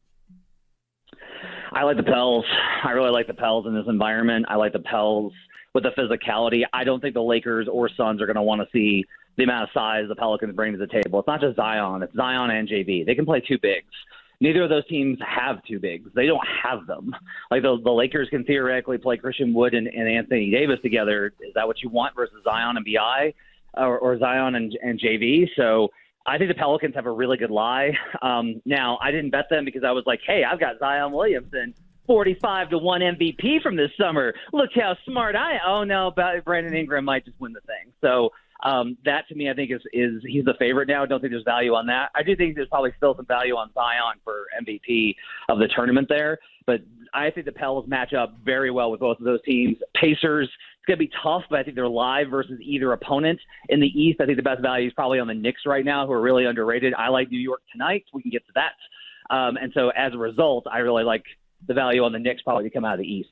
I 1.73 1.83
like 1.83 1.97
the 1.97 2.03
Pels. 2.03 2.45
I 2.85 2.91
really 2.91 3.11
like 3.11 3.27
the 3.27 3.33
Pels 3.33 3.65
in 3.67 3.75
this 3.75 3.85
environment. 3.87 4.45
I 4.47 4.55
like 4.55 4.71
the 4.71 4.79
Pels 4.79 5.33
with 5.73 5.83
the 5.83 5.91
physicality. 5.91 6.63
I 6.71 6.85
don't 6.85 7.01
think 7.01 7.13
the 7.13 7.21
Lakers 7.21 7.67
or 7.69 7.89
Suns 7.89 8.21
are 8.21 8.25
going 8.25 8.37
to 8.37 8.41
want 8.41 8.61
to 8.61 8.67
see 8.71 9.03
the 9.37 9.43
amount 9.43 9.63
of 9.63 9.69
size 9.73 10.05
the 10.07 10.15
Pelicans 10.15 10.55
bring 10.55 10.71
to 10.71 10.77
the 10.77 10.87
table. 10.87 11.19
It's 11.19 11.27
not 11.27 11.41
just 11.41 11.55
Zion, 11.55 12.03
it's 12.03 12.15
Zion 12.15 12.51
and 12.51 12.67
JV. 12.67 13.05
They 13.05 13.15
can 13.15 13.25
play 13.25 13.41
two 13.41 13.57
bigs. 13.61 13.93
Neither 14.41 14.63
of 14.63 14.69
those 14.69 14.85
teams 14.87 15.17
have 15.25 15.63
two 15.63 15.79
bigs. 15.79 16.09
They 16.13 16.25
don't 16.27 16.45
have 16.63 16.87
them. 16.87 17.15
Like 17.49 17.61
the, 17.61 17.79
the 17.81 17.91
Lakers 17.91 18.27
can 18.29 18.43
theoretically 18.43 18.97
play 18.97 19.17
Christian 19.17 19.53
Wood 19.53 19.73
and, 19.73 19.87
and 19.87 20.09
Anthony 20.09 20.51
Davis 20.51 20.79
together. 20.81 21.33
Is 21.39 21.53
that 21.55 21.67
what 21.67 21.81
you 21.81 21.89
want 21.89 22.15
versus 22.15 22.43
Zion 22.43 22.75
and 22.75 22.85
Bi 22.85 23.33
or, 23.75 23.97
or 23.97 24.19
Zion 24.19 24.55
and, 24.55 24.77
and 24.81 24.99
JV? 24.99 25.47
So 25.55 25.89
I 26.25 26.37
think 26.37 26.49
the 26.49 26.55
Pelicans 26.55 26.95
have 26.95 27.05
a 27.05 27.11
really 27.11 27.37
good 27.37 27.51
lie. 27.51 27.91
Um, 28.21 28.61
now, 28.65 28.97
I 29.01 29.11
didn't 29.11 29.29
bet 29.29 29.49
them 29.49 29.65
because 29.65 29.83
I 29.83 29.91
was 29.91 30.03
like, 30.05 30.19
hey, 30.25 30.43
I've 30.43 30.59
got 30.59 30.79
Zion 30.79 31.11
Williamson 31.11 31.73
45 32.07 32.69
to 32.71 32.77
1 32.77 33.01
MVP 33.01 33.61
from 33.61 33.75
this 33.75 33.91
summer. 33.99 34.33
Look 34.51 34.71
how 34.73 34.95
smart 35.05 35.35
I 35.35 35.57
Oh 35.65 35.83
no, 35.83 36.11
Brandon 36.11 36.73
Ingram 36.73 37.05
might 37.05 37.25
just 37.25 37.39
win 37.39 37.53
the 37.53 37.61
thing. 37.61 37.93
So 38.01 38.31
um, 38.63 38.97
that 39.05 39.27
to 39.27 39.35
me, 39.35 39.49
I 39.49 39.53
think 39.53 39.71
is 39.71 39.81
is 39.93 40.23
he's 40.25 40.45
the 40.45 40.53
favorite 40.57 40.87
now. 40.87 41.03
I 41.03 41.05
don't 41.05 41.19
think 41.19 41.31
there's 41.31 41.43
value 41.43 41.73
on 41.73 41.85
that. 41.87 42.09
I 42.15 42.23
do 42.23 42.35
think 42.35 42.55
there's 42.55 42.69
probably 42.69 42.93
still 42.97 43.15
some 43.15 43.25
value 43.25 43.55
on 43.55 43.71
Zion 43.73 44.19
for 44.23 44.45
MVP 44.61 45.15
of 45.49 45.59
the 45.59 45.67
tournament 45.67 46.07
there, 46.09 46.39
but 46.65 46.81
I 47.13 47.29
think 47.31 47.45
the 47.45 47.51
Pels 47.51 47.87
match 47.87 48.13
up 48.13 48.37
very 48.43 48.71
well 48.71 48.91
with 48.91 48.99
both 48.99 49.19
of 49.19 49.25
those 49.25 49.41
teams. 49.43 49.77
Pacers, 49.95 50.47
it's 50.47 50.85
going 50.87 50.97
to 50.97 51.05
be 51.05 51.11
tough, 51.23 51.43
but 51.49 51.59
I 51.59 51.63
think 51.63 51.75
they're 51.75 51.87
live 51.87 52.29
versus 52.29 52.59
either 52.61 52.91
opponent. 52.93 53.39
In 53.69 53.79
the 53.79 53.87
East, 53.87 54.19
I 54.21 54.25
think 54.25 54.37
the 54.37 54.43
best 54.43 54.61
value 54.61 54.87
is 54.87 54.93
probably 54.93 55.19
on 55.19 55.27
the 55.27 55.33
Knicks 55.33 55.61
right 55.65 55.85
now, 55.85 56.05
who 56.05 56.13
are 56.13 56.21
really 56.21 56.45
underrated. 56.45 56.93
I 56.93 57.09
like 57.09 57.31
New 57.31 57.39
York 57.39 57.61
tonight. 57.71 58.05
We 58.13 58.21
can 58.21 58.31
get 58.31 58.45
to 58.47 58.53
that. 58.55 59.35
Um, 59.35 59.57
and 59.57 59.71
so 59.73 59.89
as 59.89 60.13
a 60.13 60.17
result, 60.17 60.65
I 60.71 60.79
really 60.79 61.03
like 61.03 61.23
the 61.67 61.73
value 61.73 62.03
on 62.03 62.11
the 62.11 62.19
Knicks 62.19 62.41
probably 62.41 62.65
to 62.65 62.69
come 62.69 62.85
out 62.85 62.93
of 62.93 62.99
the 62.99 63.07
East. 63.07 63.29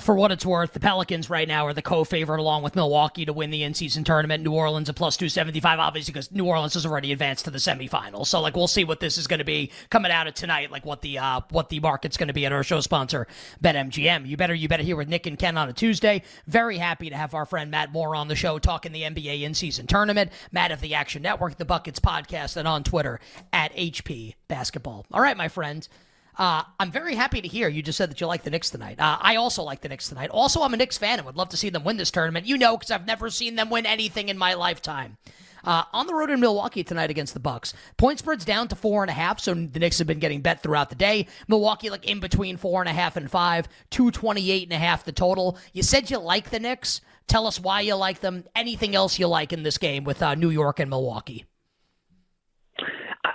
For 0.00 0.14
what 0.14 0.32
it's 0.32 0.46
worth, 0.46 0.72
the 0.72 0.80
Pelicans 0.80 1.28
right 1.28 1.46
now 1.46 1.66
are 1.66 1.74
the 1.74 1.82
co-favorite 1.82 2.40
along 2.40 2.62
with 2.62 2.74
Milwaukee 2.74 3.26
to 3.26 3.32
win 3.32 3.50
the 3.50 3.62
in-season 3.62 4.04
tournament. 4.04 4.42
New 4.42 4.52
Orleans 4.52 4.88
a 4.88 4.94
plus 4.94 5.18
275, 5.18 5.78
obviously, 5.78 6.12
because 6.12 6.32
New 6.32 6.46
Orleans 6.46 6.72
has 6.74 6.86
already 6.86 7.12
advanced 7.12 7.44
to 7.44 7.50
the 7.50 7.58
semifinals. 7.58 8.28
So, 8.28 8.40
like, 8.40 8.56
we'll 8.56 8.68
see 8.68 8.84
what 8.84 9.00
this 9.00 9.18
is 9.18 9.26
going 9.26 9.40
to 9.40 9.44
be 9.44 9.70
coming 9.90 10.10
out 10.10 10.26
of 10.26 10.32
tonight, 10.32 10.70
like 10.70 10.86
what 10.86 11.02
the 11.02 11.18
uh, 11.18 11.42
what 11.50 11.68
the 11.68 11.78
market's 11.80 12.16
going 12.16 12.28
to 12.28 12.32
be 12.32 12.46
at 12.46 12.52
our 12.52 12.62
show 12.62 12.80
sponsor, 12.80 13.26
BetMGM. 13.62 14.26
You 14.26 14.36
better 14.38 14.54
you 14.54 14.66
better 14.66 14.82
hear 14.82 14.96
with 14.96 15.08
Nick 15.08 15.26
and 15.26 15.38
Ken 15.38 15.58
on 15.58 15.68
a 15.68 15.74
Tuesday. 15.74 16.22
Very 16.46 16.78
happy 16.78 17.10
to 17.10 17.16
have 17.16 17.34
our 17.34 17.44
friend 17.44 17.70
Matt 17.70 17.92
Moore 17.92 18.16
on 18.16 18.28
the 18.28 18.36
show 18.36 18.58
talking 18.58 18.92
the 18.92 19.02
NBA 19.02 19.42
in-season 19.42 19.86
tournament. 19.86 20.32
Matt 20.52 20.72
of 20.72 20.80
the 20.80 20.94
Action 20.94 21.20
Network, 21.22 21.58
the 21.58 21.66
Buckets 21.66 22.00
podcast, 22.00 22.56
and 22.56 22.66
on 22.66 22.82
Twitter 22.82 23.20
at 23.52 23.74
HP 23.74 24.36
Basketball. 24.48 25.04
All 25.12 25.20
right, 25.20 25.36
my 25.36 25.48
friends. 25.48 25.90
Uh, 26.38 26.62
I'm 26.80 26.90
very 26.90 27.14
happy 27.14 27.42
to 27.42 27.48
hear 27.48 27.68
you 27.68 27.82
just 27.82 27.98
said 27.98 28.10
that 28.10 28.20
you 28.20 28.26
like 28.26 28.42
the 28.42 28.50
Knicks 28.50 28.70
tonight. 28.70 28.98
Uh, 28.98 29.18
I 29.20 29.36
also 29.36 29.62
like 29.62 29.80
the 29.82 29.88
Knicks 29.88 30.08
tonight. 30.08 30.30
Also, 30.30 30.62
I'm 30.62 30.72
a 30.72 30.76
Knicks 30.76 30.98
fan 30.98 31.18
and 31.18 31.26
would 31.26 31.36
love 31.36 31.50
to 31.50 31.56
see 31.56 31.70
them 31.70 31.84
win 31.84 31.98
this 31.98 32.10
tournament. 32.10 32.46
You 32.46 32.56
know, 32.56 32.76
because 32.76 32.90
I've 32.90 33.06
never 33.06 33.28
seen 33.30 33.54
them 33.54 33.70
win 33.70 33.86
anything 33.86 34.28
in 34.28 34.38
my 34.38 34.54
lifetime. 34.54 35.18
Uh, 35.64 35.84
on 35.92 36.08
the 36.08 36.14
road 36.14 36.30
in 36.30 36.40
Milwaukee 36.40 36.82
tonight 36.82 37.10
against 37.10 37.34
the 37.34 37.40
Bucks. 37.40 37.72
Point 37.96 38.18
spread's 38.18 38.44
down 38.44 38.66
to 38.68 38.74
four 38.74 39.02
and 39.02 39.10
a 39.10 39.14
half, 39.14 39.38
so 39.38 39.54
the 39.54 39.78
Knicks 39.78 39.98
have 39.98 40.08
been 40.08 40.18
getting 40.18 40.40
bet 40.40 40.62
throughout 40.62 40.88
the 40.90 40.96
day. 40.96 41.28
Milwaukee 41.46 41.88
like 41.88 42.04
in 42.04 42.18
between 42.18 42.56
four 42.56 42.80
and 42.80 42.88
a 42.88 42.92
half 42.92 43.16
and 43.16 43.30
five, 43.30 43.68
two 43.90 44.10
twenty 44.10 44.50
eight 44.50 44.64
and 44.64 44.72
a 44.72 44.78
half 44.78 45.04
the 45.04 45.12
total. 45.12 45.58
You 45.72 45.82
said 45.84 46.10
you 46.10 46.18
like 46.18 46.50
the 46.50 46.58
Knicks. 46.58 47.00
Tell 47.28 47.46
us 47.46 47.60
why 47.60 47.82
you 47.82 47.94
like 47.94 48.20
them. 48.20 48.44
Anything 48.56 48.96
else 48.96 49.18
you 49.18 49.28
like 49.28 49.52
in 49.52 49.62
this 49.62 49.78
game 49.78 50.02
with 50.02 50.20
uh, 50.20 50.34
New 50.34 50.50
York 50.50 50.80
and 50.80 50.90
Milwaukee? 50.90 51.44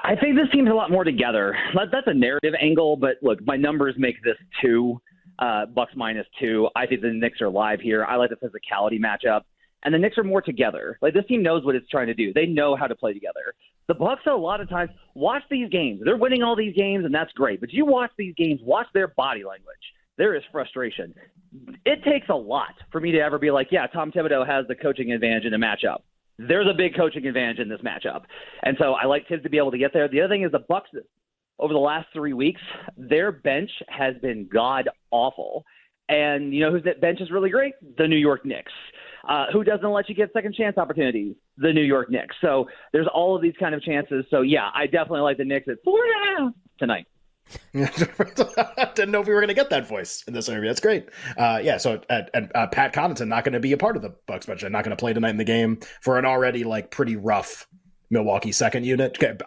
I 0.08 0.16
think 0.16 0.38
this 0.38 0.48
team's 0.54 0.70
a 0.70 0.74
lot 0.74 0.90
more 0.90 1.04
together. 1.04 1.54
That's 1.76 2.08
a 2.08 2.14
narrative 2.14 2.54
angle, 2.62 2.96
but 2.96 3.18
look, 3.22 3.46
my 3.46 3.58
numbers 3.58 3.94
make 3.98 4.16
this 4.24 4.38
two, 4.62 5.02
uh, 5.40 5.66
Bucks 5.66 5.92
minus 5.98 6.26
two. 6.40 6.70
I 6.78 6.86
think 6.88 7.02
the 7.02 7.12
Knicks 7.12 7.42
are 7.42 7.50
live 7.50 7.82
here. 7.82 8.06
I 8.06 8.16
like 8.16 8.30
the 8.30 8.38
physicality 8.38 9.02
matchup, 9.02 9.42
and 9.84 9.94
the 9.94 9.98
Knicks 9.98 10.18
are 10.18 10.24
more 10.24 10.42
together. 10.42 10.98
Like 11.02 11.14
this 11.14 11.26
team 11.28 11.44
knows 11.44 11.66
what 11.66 11.76
it's 11.76 11.90
trying 11.90 12.08
to 12.08 12.14
do. 12.14 12.32
They 12.32 12.46
know 12.46 12.74
how 12.74 12.88
to 12.88 12.96
play 12.96 13.12
together. 13.12 13.54
The 13.90 13.96
Bucks 13.96 14.22
a 14.28 14.32
lot 14.32 14.62
of 14.62 14.70
times 14.70 14.92
watch 15.14 15.44
these 15.52 15.70
games. 15.70 16.00
They're 16.06 16.16
winning 16.16 16.42
all 16.42 16.56
these 16.56 16.74
games, 16.74 17.04
and 17.04 17.14
that's 17.14 17.34
great. 17.34 17.60
But 17.60 17.74
you 17.74 17.86
watch 17.86 18.12
these 18.18 18.34
games, 18.38 18.62
watch 18.64 18.88
their 18.94 19.10
body 19.10 19.44
language. 19.44 19.76
There 20.18 20.36
is 20.36 20.44
frustration. 20.54 21.14
It 21.86 22.02
takes 22.06 22.30
a 22.30 22.36
lot 22.36 22.76
for 22.94 23.02
me 23.02 23.12
to 23.12 23.20
ever 23.20 23.40
be 23.40 23.52
like, 23.52 23.68
yeah, 23.72 23.88
Tom 23.88 24.14
Thibodeau 24.14 24.48
has 24.48 24.66
the 24.68 24.76
coaching 24.76 25.12
advantage 25.12 25.44
in 25.44 25.54
a 25.54 25.60
matchup 25.60 26.00
there's 26.38 26.68
a 26.68 26.74
big 26.74 26.96
coaching 26.96 27.26
advantage 27.26 27.60
in 27.60 27.70
this 27.70 27.82
matchup. 27.82 28.24
And 28.64 28.78
so 28.80 28.94
I 28.94 29.06
like 29.06 29.28
Thibs 29.28 29.44
to 29.44 29.50
be 29.50 29.58
able 29.58 29.72
to 29.72 29.78
get 29.78 29.94
there. 29.94 30.08
The 30.08 30.22
other 30.22 30.34
thing 30.34 30.44
is 30.44 30.52
the 30.52 30.60
Bucks 30.60 30.90
over 31.60 31.74
the 31.74 31.80
last 31.80 32.08
three 32.14 32.34
weeks, 32.34 32.62
their 32.98 33.32
bench 33.32 33.72
has 33.88 34.16
been 34.22 34.48
god 34.52 34.90
awful. 35.12 35.66
And 36.10 36.54
you 36.54 36.62
know 36.62 36.72
whose 36.72 36.84
bench 37.02 37.20
is 37.20 37.32
really 37.32 37.50
great? 37.50 37.74
The 37.98 38.08
New 38.08 38.18
York 38.18 38.46
Knicks. 38.46 38.72
Uh, 39.28 39.48
who 39.52 39.64
doesn't 39.64 39.90
let 39.90 40.08
you 40.08 40.16
get 40.16 40.32
second 40.32 40.54
chance 40.54 40.78
opportunities? 40.78 41.36
The 41.58 41.74
New 41.74 41.82
York 41.82 42.10
Knicks. 42.10 42.36
So 42.40 42.68
there's 42.94 43.08
all 43.14 43.36
of 43.36 43.42
these 43.42 43.56
kind 43.60 43.76
of 43.76 43.82
chances. 43.82 44.24
So 44.30 44.42
yeah, 44.42 44.70
I 44.74 44.86
definitely 44.86 45.22
like 45.22 45.38
the 45.38 45.46
Knicks 45.46 45.68
at 45.68 45.78
four 45.84 46.00
tonight. 46.80 47.08
Didn't 47.74 49.12
know 49.12 49.22
if 49.22 49.28
we 49.28 49.34
were 49.34 49.40
going 49.40 49.48
to 49.48 49.54
get 49.54 49.70
that 49.70 49.88
voice 49.88 50.24
in 50.28 50.34
this 50.34 50.50
interview. 50.50 50.70
That's 50.70 50.80
great. 50.80 51.10
Uh, 51.38 51.60
yeah. 51.62 51.78
So, 51.78 52.02
and 52.10 52.52
uh, 52.56 52.68
Pat 52.68 52.94
Connaughton 52.94 53.28
not 53.28 53.44
going 53.44 53.54
to 53.54 53.60
be 53.60 53.72
a 53.74 53.78
part 53.78 53.96
of 53.96 54.02
the 54.02 54.16
Bucks 54.26 54.46
bunch. 54.46 54.64
Not 54.64 54.84
going 54.84 54.96
to 54.96 54.96
play 54.96 55.14
tonight 55.14 55.30
in 55.30 55.38
the 55.38 55.44
game 55.44 55.80
for 56.02 56.18
an 56.18 56.26
already 56.26 56.64
like 56.64 56.92
pretty 56.92 57.16
rough 57.16 57.68
Milwaukee 58.10 58.52
second 58.52 58.86
unit. 58.86 59.18
Okay, 59.22 59.38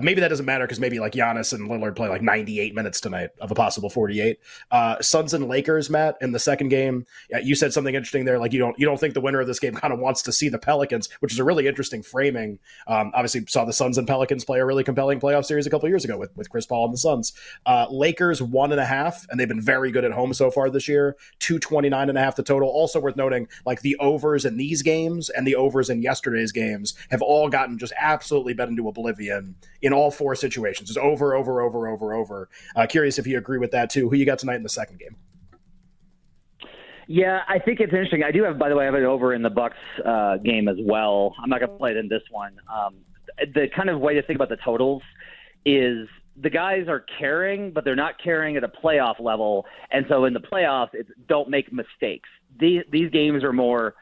maybe 0.00 0.20
that 0.20 0.28
doesn't 0.28 0.46
matter 0.46 0.64
because 0.64 0.80
maybe 0.80 1.00
like 1.00 1.12
Giannis 1.12 1.52
and 1.52 1.68
Lillard 1.68 1.96
play 1.96 2.08
like 2.08 2.22
98 2.22 2.74
minutes 2.74 3.00
tonight 3.00 3.30
of 3.40 3.50
a 3.50 3.54
possible 3.54 3.88
48. 3.88 4.38
Uh, 4.70 5.00
Suns 5.00 5.34
and 5.34 5.48
Lakers, 5.48 5.88
Matt, 5.88 6.16
in 6.20 6.32
the 6.32 6.38
second 6.38 6.68
game. 6.68 7.06
Yeah, 7.30 7.38
you 7.38 7.54
said 7.54 7.72
something 7.72 7.94
interesting 7.94 8.24
there. 8.24 8.38
Like 8.38 8.52
you 8.52 8.58
don't 8.58 8.78
you 8.78 8.86
don't 8.86 8.98
think 8.98 9.14
the 9.14 9.20
winner 9.20 9.40
of 9.40 9.46
this 9.46 9.58
game 9.58 9.74
kind 9.82 9.92
of 9.92 9.98
wants 9.98 10.22
to 10.22 10.32
see 10.32 10.48
the 10.48 10.58
Pelicans, 10.58 11.08
which 11.20 11.32
is 11.32 11.38
a 11.38 11.44
really 11.44 11.66
interesting 11.66 12.02
framing. 12.02 12.58
Um, 12.86 13.12
obviously, 13.14 13.46
saw 13.46 13.64
the 13.64 13.72
Suns 13.72 13.98
and 13.98 14.06
Pelicans 14.06 14.44
play 14.44 14.60
a 14.60 14.66
really 14.66 14.84
compelling 14.84 15.20
playoff 15.20 15.44
series 15.44 15.66
a 15.66 15.70
couple 15.70 15.88
years 15.88 16.04
ago 16.04 16.18
with 16.18 16.36
with 16.36 16.50
Chris 16.50 16.66
Paul 16.66 16.86
and 16.86 16.94
the 16.94 16.98
Suns. 16.98 17.32
Uh, 17.66 17.86
Lakers 17.90 18.42
one 18.42 18.72
and 18.72 18.80
a 18.80 18.84
half, 18.84 19.26
and 19.30 19.38
they've 19.38 19.48
been 19.48 19.60
very 19.60 19.90
good 19.90 20.04
at 20.04 20.12
home 20.12 20.34
so 20.34 20.50
far 20.50 20.70
this 20.70 20.88
year. 20.88 21.16
229 21.38 22.08
and 22.08 22.18
a 22.18 22.20
half 22.20 22.36
the 22.36 22.42
total. 22.42 22.68
Also 22.68 23.00
worth 23.00 23.16
noting, 23.16 23.48
like 23.64 23.80
the 23.80 23.96
overs 23.96 24.44
in 24.44 24.56
these 24.56 24.82
games 24.82 25.30
and 25.30 25.46
the 25.46 25.54
overs 25.54 25.88
in 25.90 26.02
yesterday's 26.02 26.52
games 26.52 26.94
have 27.10 27.22
all 27.22 27.48
gotten 27.48 27.78
just 27.78 27.92
absolutely 28.02 28.54
bet 28.54 28.68
into 28.68 28.88
oblivion 28.88 29.54
in 29.80 29.92
all 29.92 30.10
four 30.10 30.34
situations. 30.34 30.90
It's 30.90 30.98
over, 30.98 31.34
over, 31.34 31.62
over, 31.62 31.88
over, 31.88 32.14
over. 32.14 32.48
Uh, 32.76 32.86
curious 32.86 33.18
if 33.18 33.26
you 33.26 33.38
agree 33.38 33.58
with 33.58 33.70
that 33.70 33.90
too. 33.90 34.10
Who 34.10 34.16
you 34.16 34.26
got 34.26 34.38
tonight 34.38 34.56
in 34.56 34.62
the 34.62 34.68
second 34.68 34.98
game? 34.98 35.16
Yeah, 37.08 37.40
I 37.48 37.58
think 37.58 37.80
it's 37.80 37.92
interesting. 37.92 38.22
I 38.22 38.30
do 38.30 38.42
have, 38.44 38.58
by 38.58 38.68
the 38.68 38.76
way, 38.76 38.84
I 38.84 38.86
have 38.86 38.94
it 38.94 39.04
over 39.04 39.34
in 39.34 39.42
the 39.42 39.50
Bucks 39.50 39.76
uh, 40.04 40.36
game 40.38 40.68
as 40.68 40.76
well. 40.80 41.34
I'm 41.42 41.50
not 41.50 41.60
going 41.60 41.70
to 41.70 41.76
play 41.76 41.90
it 41.90 41.96
in 41.96 42.08
this 42.08 42.22
one. 42.30 42.56
Um, 42.72 42.96
the 43.54 43.66
kind 43.74 43.90
of 43.90 44.00
way 44.00 44.14
to 44.14 44.22
think 44.22 44.36
about 44.36 44.48
the 44.48 44.56
totals 44.64 45.02
is 45.64 46.08
the 46.40 46.50
guys 46.50 46.88
are 46.88 47.04
caring, 47.18 47.72
but 47.72 47.84
they're 47.84 47.96
not 47.96 48.14
caring 48.22 48.56
at 48.56 48.64
a 48.64 48.68
playoff 48.68 49.20
level. 49.20 49.66
And 49.90 50.06
so 50.08 50.24
in 50.24 50.32
the 50.32 50.40
playoffs, 50.40 50.90
it's 50.92 51.10
don't 51.28 51.50
make 51.50 51.72
mistakes. 51.72 52.28
These 52.58 52.82
these 52.90 53.10
games 53.10 53.44
are 53.44 53.52
more 53.52 53.94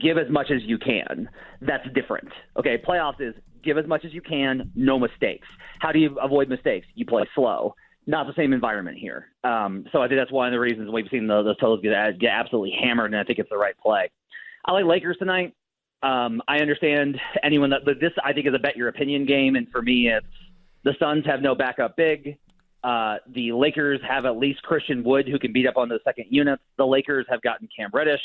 give 0.00 0.18
as 0.18 0.28
much 0.30 0.50
as 0.50 0.62
you 0.62 0.78
can. 0.78 1.28
That's 1.60 1.86
different. 1.94 2.28
Okay, 2.58 2.78
playoffs 2.78 3.20
is 3.20 3.34
give 3.62 3.78
as 3.78 3.86
much 3.86 4.04
as 4.04 4.12
you 4.12 4.20
can, 4.20 4.70
no 4.74 4.98
mistakes. 4.98 5.46
How 5.80 5.92
do 5.92 5.98
you 5.98 6.18
avoid 6.20 6.48
mistakes? 6.48 6.86
You 6.94 7.06
play 7.06 7.24
slow. 7.34 7.74
Not 8.06 8.26
the 8.26 8.34
same 8.36 8.52
environment 8.52 8.98
here. 8.98 9.26
Um, 9.42 9.84
so 9.90 10.00
I 10.00 10.06
think 10.06 10.20
that's 10.20 10.30
one 10.30 10.46
of 10.46 10.52
the 10.52 10.60
reasons 10.60 10.90
we've 10.92 11.08
seen 11.10 11.26
the, 11.26 11.54
totals 11.60 11.80
get, 11.82 12.18
get 12.20 12.30
absolutely 12.30 12.76
hammered, 12.80 13.12
and 13.12 13.20
I 13.20 13.24
think 13.24 13.40
it's 13.40 13.50
the 13.50 13.56
right 13.58 13.76
play. 13.78 14.10
I 14.64 14.72
like 14.72 14.84
Lakers 14.84 15.16
tonight. 15.18 15.54
Um, 16.02 16.40
I 16.46 16.58
understand 16.58 17.18
anyone 17.42 17.70
that, 17.70 17.84
but 17.84 17.98
this 18.00 18.12
I 18.22 18.32
think 18.32 18.46
is 18.46 18.54
a 18.54 18.58
bet 18.58 18.76
your 18.76 18.88
opinion 18.88 19.26
game, 19.26 19.56
and 19.56 19.68
for 19.70 19.82
me, 19.82 20.08
it's 20.08 20.26
the 20.84 20.94
Suns 21.00 21.24
have 21.26 21.42
no 21.42 21.54
backup 21.54 21.96
big. 21.96 22.38
Uh, 22.84 23.16
the 23.34 23.50
Lakers 23.50 24.00
have 24.08 24.24
at 24.24 24.36
least 24.36 24.62
Christian 24.62 25.02
Wood 25.02 25.26
who 25.26 25.38
can 25.40 25.52
beat 25.52 25.66
up 25.66 25.76
on 25.76 25.88
the 25.88 25.98
second 26.04 26.26
units. 26.30 26.62
The 26.78 26.86
Lakers 26.86 27.26
have 27.28 27.42
gotten 27.42 27.68
Cam 27.76 27.90
Reddish 27.92 28.20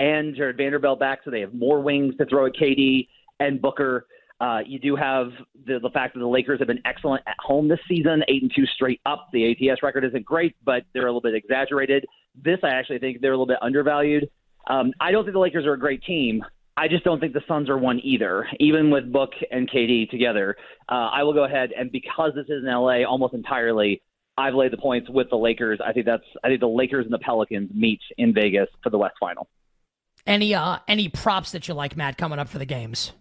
and 0.00 0.34
Jarred 0.34 0.56
Vanderbilt 0.56 0.98
back, 0.98 1.20
so 1.24 1.30
they 1.30 1.40
have 1.40 1.54
more 1.54 1.80
wings 1.80 2.16
to 2.16 2.26
throw 2.26 2.46
at 2.46 2.54
KD 2.54 3.06
and 3.38 3.62
Booker. 3.62 4.06
Uh, 4.40 4.60
you 4.64 4.78
do 4.78 4.96
have 4.96 5.28
the, 5.66 5.78
the 5.80 5.90
fact 5.90 6.14
that 6.14 6.20
the 6.20 6.26
Lakers 6.26 6.58
have 6.58 6.68
been 6.68 6.80
excellent 6.86 7.22
at 7.26 7.36
home 7.38 7.68
this 7.68 7.78
season, 7.86 8.24
eight 8.28 8.42
and 8.42 8.50
two 8.56 8.64
straight 8.74 9.00
up. 9.04 9.28
The 9.32 9.50
ATS 9.52 9.82
record 9.82 10.04
isn't 10.04 10.24
great, 10.24 10.56
but 10.64 10.84
they're 10.94 11.06
a 11.06 11.12
little 11.12 11.20
bit 11.20 11.34
exaggerated. 11.34 12.06
This, 12.42 12.58
I 12.64 12.70
actually 12.70 12.98
think 12.98 13.20
they're 13.20 13.32
a 13.32 13.36
little 13.36 13.46
bit 13.46 13.58
undervalued. 13.60 14.30
Um, 14.68 14.92
I 14.98 15.12
don't 15.12 15.24
think 15.24 15.34
the 15.34 15.40
Lakers 15.40 15.66
are 15.66 15.74
a 15.74 15.78
great 15.78 16.02
team. 16.02 16.42
I 16.76 16.88
just 16.88 17.04
don't 17.04 17.20
think 17.20 17.34
the 17.34 17.42
Suns 17.46 17.68
are 17.68 17.76
one 17.76 18.00
either, 18.02 18.46
even 18.58 18.90
with 18.90 19.12
Book 19.12 19.32
and 19.50 19.70
KD 19.70 20.08
together. 20.08 20.56
Uh, 20.88 21.10
I 21.12 21.22
will 21.22 21.34
go 21.34 21.44
ahead 21.44 21.72
and 21.78 21.92
because 21.92 22.32
this 22.34 22.46
is 22.46 22.64
in 22.64 22.70
LA 22.72 23.04
almost 23.04 23.34
entirely, 23.34 24.00
I've 24.38 24.54
laid 24.54 24.72
the 24.72 24.78
points 24.78 25.10
with 25.10 25.28
the 25.28 25.36
Lakers. 25.36 25.80
I 25.84 25.92
think 25.92 26.06
that's 26.06 26.24
I 26.42 26.48
think 26.48 26.60
the 26.60 26.68
Lakers 26.68 27.04
and 27.04 27.12
the 27.12 27.18
Pelicans 27.18 27.70
meet 27.74 28.00
in 28.16 28.32
Vegas 28.32 28.68
for 28.82 28.88
the 28.88 28.96
West 28.96 29.16
Final. 29.20 29.48
Any 30.26 30.54
uh 30.54 30.78
any 30.86 31.08
props 31.08 31.52
that 31.52 31.68
you 31.68 31.74
like, 31.74 31.96
Matt, 31.96 32.18
coming 32.18 32.38
up 32.38 32.48
for 32.48 32.58
the 32.58 32.66
games? 32.66 33.12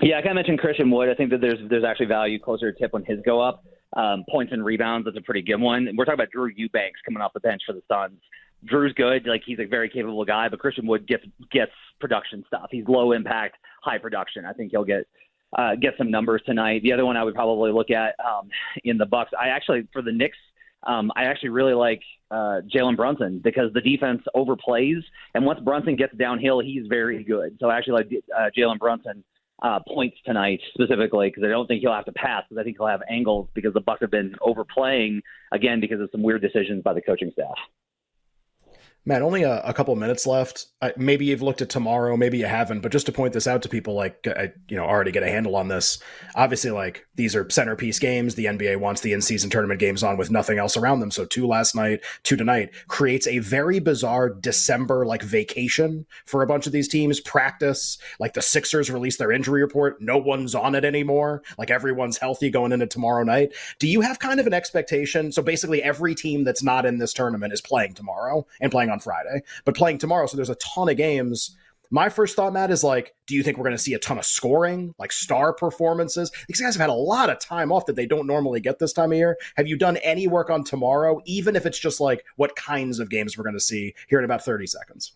Yeah, 0.00 0.18
I 0.18 0.22
kind 0.22 0.32
of 0.32 0.36
mentioned 0.36 0.58
Christian 0.58 0.90
Wood. 0.90 1.08
I 1.08 1.14
think 1.14 1.30
that 1.30 1.40
there's 1.40 1.58
there's 1.68 1.84
actually 1.84 2.06
value 2.06 2.38
closer 2.38 2.72
to 2.72 2.78
tip 2.78 2.92
when 2.92 3.04
his 3.04 3.20
go 3.24 3.40
up. 3.40 3.64
Um, 3.96 4.24
points 4.28 4.52
and 4.52 4.64
rebounds, 4.64 5.04
that's 5.04 5.16
a 5.16 5.20
pretty 5.20 5.42
good 5.42 5.60
one. 5.60 5.88
We're 5.96 6.04
talking 6.04 6.18
about 6.18 6.30
Drew 6.32 6.50
Eubanks 6.56 6.98
coming 7.04 7.22
off 7.22 7.32
the 7.32 7.38
bench 7.38 7.62
for 7.64 7.74
the 7.74 7.82
Suns. 7.86 8.20
Drew's 8.64 8.92
good, 8.94 9.24
like 9.26 9.42
he's 9.46 9.60
a 9.60 9.66
very 9.66 9.88
capable 9.88 10.24
guy, 10.24 10.48
but 10.48 10.58
Christian 10.58 10.86
Wood 10.86 11.06
gets 11.06 11.24
gets 11.52 11.70
production 12.00 12.44
stuff. 12.48 12.68
He's 12.70 12.84
low 12.88 13.12
impact, 13.12 13.56
high 13.82 13.98
production. 13.98 14.44
I 14.44 14.52
think 14.52 14.72
he'll 14.72 14.84
get 14.84 15.06
uh, 15.56 15.76
get 15.76 15.94
some 15.96 16.10
numbers 16.10 16.42
tonight. 16.44 16.82
The 16.82 16.92
other 16.92 17.06
one 17.06 17.16
I 17.16 17.22
would 17.22 17.34
probably 17.34 17.70
look 17.70 17.90
at 17.90 18.14
um, 18.18 18.48
in 18.82 18.98
the 18.98 19.06
Bucks. 19.06 19.30
I 19.40 19.48
actually 19.48 19.86
for 19.92 20.02
the 20.02 20.12
Knicks 20.12 20.38
um, 20.86 21.10
I 21.16 21.24
actually 21.24 21.50
really 21.50 21.74
like 21.74 22.02
uh, 22.30 22.60
Jalen 22.74 22.96
Brunson 22.96 23.40
because 23.42 23.72
the 23.72 23.80
defense 23.80 24.22
overplays, 24.34 25.02
and 25.34 25.44
once 25.44 25.60
Brunson 25.60 25.96
gets 25.96 26.14
downhill, 26.16 26.60
he's 26.60 26.86
very 26.88 27.24
good. 27.24 27.56
So 27.60 27.68
I 27.68 27.76
actually 27.76 27.94
like 27.94 28.24
uh, 28.36 28.50
Jalen 28.56 28.78
Brunson 28.78 29.24
uh, 29.62 29.80
points 29.86 30.16
tonight 30.24 30.60
specifically 30.74 31.28
because 31.28 31.44
I 31.44 31.48
don't 31.48 31.66
think 31.66 31.80
he'll 31.80 31.92
have 31.92 32.04
to 32.06 32.12
pass 32.12 32.44
because 32.48 32.60
I 32.60 32.64
think 32.64 32.76
he'll 32.78 32.88
have 32.88 33.02
angles 33.08 33.48
because 33.54 33.72
the 33.72 33.80
Bucks 33.80 34.00
have 34.00 34.10
been 34.10 34.34
overplaying 34.40 35.22
again 35.52 35.80
because 35.80 36.00
of 36.00 36.08
some 36.12 36.22
weird 36.22 36.42
decisions 36.42 36.82
by 36.82 36.92
the 36.92 37.00
coaching 37.00 37.30
staff. 37.32 37.56
Matt, 39.06 39.20
only 39.20 39.42
a, 39.42 39.60
a 39.60 39.74
couple 39.74 39.94
minutes 39.96 40.26
left. 40.26 40.66
I, 40.80 40.94
maybe 40.96 41.26
you've 41.26 41.42
looked 41.42 41.60
at 41.60 41.68
tomorrow, 41.68 42.16
maybe 42.16 42.38
you 42.38 42.46
haven't, 42.46 42.80
but 42.80 42.90
just 42.90 43.04
to 43.06 43.12
point 43.12 43.34
this 43.34 43.46
out 43.46 43.60
to 43.62 43.68
people, 43.68 43.94
like 43.94 44.26
I, 44.26 44.52
you 44.68 44.76
know, 44.76 44.84
already 44.84 45.12
get 45.12 45.22
a 45.22 45.28
handle 45.28 45.56
on 45.56 45.68
this. 45.68 45.98
Obviously, 46.34 46.70
like 46.70 47.06
these 47.14 47.36
are 47.36 47.48
centerpiece 47.50 47.98
games. 47.98 48.34
The 48.34 48.46
NBA 48.46 48.78
wants 48.80 49.02
the 49.02 49.12
in-season 49.12 49.50
tournament 49.50 49.78
games 49.78 50.02
on 50.02 50.16
with 50.16 50.30
nothing 50.30 50.58
else 50.58 50.76
around 50.76 51.00
them. 51.00 51.10
So 51.10 51.26
two 51.26 51.46
last 51.46 51.76
night, 51.76 52.00
two 52.22 52.36
tonight 52.36 52.70
creates 52.88 53.26
a 53.26 53.40
very 53.40 53.78
bizarre 53.78 54.30
December 54.30 55.04
like 55.04 55.22
vacation 55.22 56.06
for 56.24 56.42
a 56.42 56.46
bunch 56.46 56.66
of 56.66 56.72
these 56.72 56.88
teams. 56.88 57.20
Practice, 57.20 57.98
like 58.18 58.32
the 58.32 58.42
Sixers 58.42 58.90
released 58.90 59.18
their 59.18 59.32
injury 59.32 59.60
report. 59.60 60.00
No 60.00 60.16
one's 60.16 60.54
on 60.54 60.74
it 60.74 60.84
anymore. 60.84 61.42
Like 61.58 61.70
everyone's 61.70 62.16
healthy 62.16 62.48
going 62.48 62.72
into 62.72 62.86
tomorrow 62.86 63.22
night. 63.22 63.52
Do 63.78 63.86
you 63.86 64.00
have 64.00 64.18
kind 64.18 64.40
of 64.40 64.46
an 64.46 64.54
expectation? 64.54 65.30
So 65.30 65.42
basically, 65.42 65.82
every 65.82 66.14
team 66.14 66.44
that's 66.44 66.62
not 66.62 66.86
in 66.86 66.98
this 66.98 67.12
tournament 67.12 67.52
is 67.52 67.60
playing 67.60 67.92
tomorrow 67.92 68.46
and 68.62 68.72
playing 68.72 68.93
on 68.94 69.00
Friday, 69.00 69.42
but 69.64 69.76
playing 69.76 69.98
tomorrow. 69.98 70.26
So 70.26 70.36
there's 70.36 70.50
a 70.50 70.56
ton 70.56 70.88
of 70.88 70.96
games. 70.96 71.56
My 71.90 72.08
first 72.08 72.34
thought, 72.34 72.52
Matt, 72.52 72.70
is 72.70 72.82
like, 72.82 73.14
do 73.26 73.34
you 73.34 73.42
think 73.42 73.58
we're 73.58 73.64
going 73.64 73.76
to 73.76 73.82
see 73.82 73.94
a 73.94 73.98
ton 73.98 74.18
of 74.18 74.24
scoring, 74.24 74.94
like 74.98 75.12
star 75.12 75.52
performances? 75.52 76.30
These 76.48 76.60
guys 76.60 76.74
have 76.74 76.80
had 76.80 76.90
a 76.90 76.94
lot 76.94 77.28
of 77.28 77.38
time 77.38 77.70
off 77.70 77.86
that 77.86 77.96
they 77.96 78.06
don't 78.06 78.26
normally 78.26 78.60
get 78.60 78.78
this 78.78 78.92
time 78.92 79.12
of 79.12 79.18
year. 79.18 79.36
Have 79.56 79.68
you 79.68 79.76
done 79.76 79.98
any 79.98 80.26
work 80.26 80.48
on 80.48 80.64
tomorrow, 80.64 81.20
even 81.26 81.56
if 81.56 81.66
it's 81.66 81.78
just 81.78 82.00
like 82.00 82.24
what 82.36 82.56
kinds 82.56 83.00
of 83.00 83.10
games 83.10 83.36
we're 83.36 83.44
going 83.44 83.54
to 83.54 83.60
see 83.60 83.94
here 84.08 84.18
in 84.18 84.24
about 84.24 84.44
30 84.44 84.66
seconds? 84.66 85.12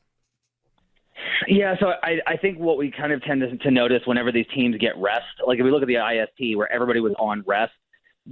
Yeah, 1.46 1.74
so 1.80 1.92
I, 2.02 2.18
I 2.26 2.36
think 2.36 2.58
what 2.58 2.76
we 2.78 2.90
kind 2.90 3.12
of 3.12 3.22
tend 3.22 3.40
to, 3.40 3.56
to 3.56 3.70
notice 3.70 4.02
whenever 4.04 4.30
these 4.30 4.46
teams 4.54 4.76
get 4.76 4.96
rest, 4.98 5.24
like 5.46 5.58
if 5.58 5.64
we 5.64 5.70
look 5.70 5.82
at 5.82 5.88
the 5.88 5.96
IST 5.96 6.56
where 6.56 6.70
everybody 6.70 7.00
was 7.00 7.14
on 7.18 7.42
rest, 7.46 7.72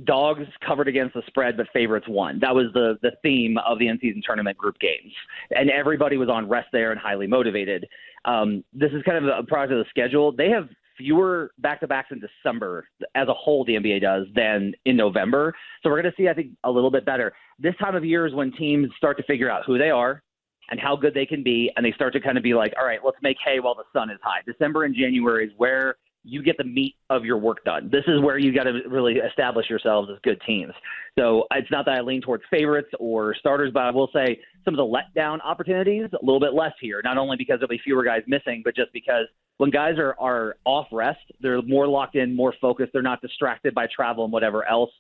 dogs 0.05 0.45
covered 0.67 0.89
against 0.89 1.15
the 1.15 1.23
spread, 1.27 1.57
but 1.57 1.67
favorites 1.73 2.07
won. 2.09 2.39
That 2.41 2.55
was 2.55 2.67
the 2.75 2.99
the 3.03 3.13
theme 3.23 3.57
of 3.67 3.79
the 3.79 3.89
in-season 3.89 4.23
tournament 4.25 4.57
group 4.59 4.79
games, 4.79 5.13
and 5.51 5.71
everybody 5.71 6.17
was 6.17 6.29
on 6.29 6.49
rest 6.49 6.69
there 6.73 6.93
and 6.93 7.01
highly 7.01 7.27
motivated. 7.27 7.87
Um, 8.25 8.65
this 8.73 8.91
is 8.93 9.03
kind 9.05 9.25
of 9.25 9.39
a 9.39 9.43
product 9.45 9.73
of 9.73 9.79
the 9.79 9.89
schedule. 9.89 10.33
They 10.33 10.51
have 10.51 10.69
fewer 10.97 11.51
back-to-backs 11.59 12.09
in 12.11 12.21
December 12.21 12.89
as 13.15 13.29
a 13.29 13.35
whole. 13.35 13.65
The 13.65 13.75
NBA 13.75 14.01
does 14.01 14.27
than 14.35 14.73
in 14.85 14.97
November, 14.97 15.55
so 15.83 15.91
we're 15.91 16.03
going 16.03 16.13
to 16.13 16.23
see, 16.23 16.29
I 16.29 16.35
think, 16.35 16.53
a 16.65 16.71
little 16.71 16.91
bit 16.91 17.05
better. 17.05 17.33
This 17.59 17.75
time 17.77 17.95
of 17.95 18.05
year 18.05 18.27
is 18.27 18.35
when 18.35 18.53
teams 18.53 18.89
start 18.97 19.17
to 19.19 19.23
figure 19.25 19.51
out 19.51 19.65
who 19.67 19.79
they 19.79 19.91
are 19.91 20.23
and 20.71 20.81
how 20.81 20.97
good 20.97 21.15
they 21.15 21.27
can 21.27 21.43
be, 21.43 21.71
and 21.77 21.87
they 21.87 21.93
start 21.93 22.13
to 22.13 22.21
kind 22.21 22.37
of 22.37 22.43
be 22.43 22.55
like, 22.55 22.73
all 22.79 22.85
right, 22.85 22.99
let's 23.05 23.19
make 23.23 23.37
hay 23.45 23.61
while 23.61 23.75
the 23.75 23.85
sun 23.93 24.11
is 24.11 24.19
high. 24.23 24.41
December 24.45 24.85
and 24.85 24.95
January 24.95 25.47
is 25.47 25.53
where 25.57 25.97
you 26.27 26.43
get 26.43 26.59
the 26.59 26.65
meat 26.65 26.97
of 27.09 27.25
your 27.25 27.39
work 27.39 27.65
done. 27.65 27.89
This 27.91 28.03
is 28.09 28.21
where 28.21 28.37
you 28.37 28.53
got 28.53 28.65
to 28.65 28.81
really 28.89 29.15
establish 29.15 29.71
yourselves 29.71 30.11
as 30.13 30.19
good 30.25 30.41
teams. 30.45 30.73
So 31.17 31.45
it's 31.53 31.71
not 31.71 31.87
that 31.87 31.99
I 31.99 32.01
lean 32.01 32.21
towards 32.21 32.43
favorites 32.51 32.91
or 32.99 33.35
starters, 33.37 33.71
but 33.73 33.85
I 33.85 33.91
will 33.91 34.11
say 34.13 34.41
some 34.65 34.75
of 34.75 34.79
the 34.79 34.85
letdown 34.85 35.39
opportunities 35.45 36.07
a 36.13 36.25
little 36.25 36.41
bit 36.41 36.53
less 36.53 36.73
here. 36.81 37.01
Not 37.05 37.17
only 37.17 37.37
because 37.37 37.61
there'll 37.61 37.69
be 37.69 37.81
fewer 37.83 38.03
guys 38.03 38.23
missing, 38.27 38.63
but 38.65 38.75
just 38.75 38.93
because 38.93 39.27
when 39.59 39.71
guys 39.71 39.99
are 39.99 40.17
are 40.19 40.57
off 40.65 40.89
rest, 40.91 41.21
they're 41.41 41.63
more 41.63 41.87
locked 41.87 42.17
in, 42.17 42.35
more 42.35 42.53
focused. 42.61 42.93
They're 42.93 43.03
not 43.03 43.23
distracted 43.23 43.73
by 43.73 43.87
travel 43.95 44.25
and 44.25 44.33
whatever 44.33 44.69
else. 44.69 44.91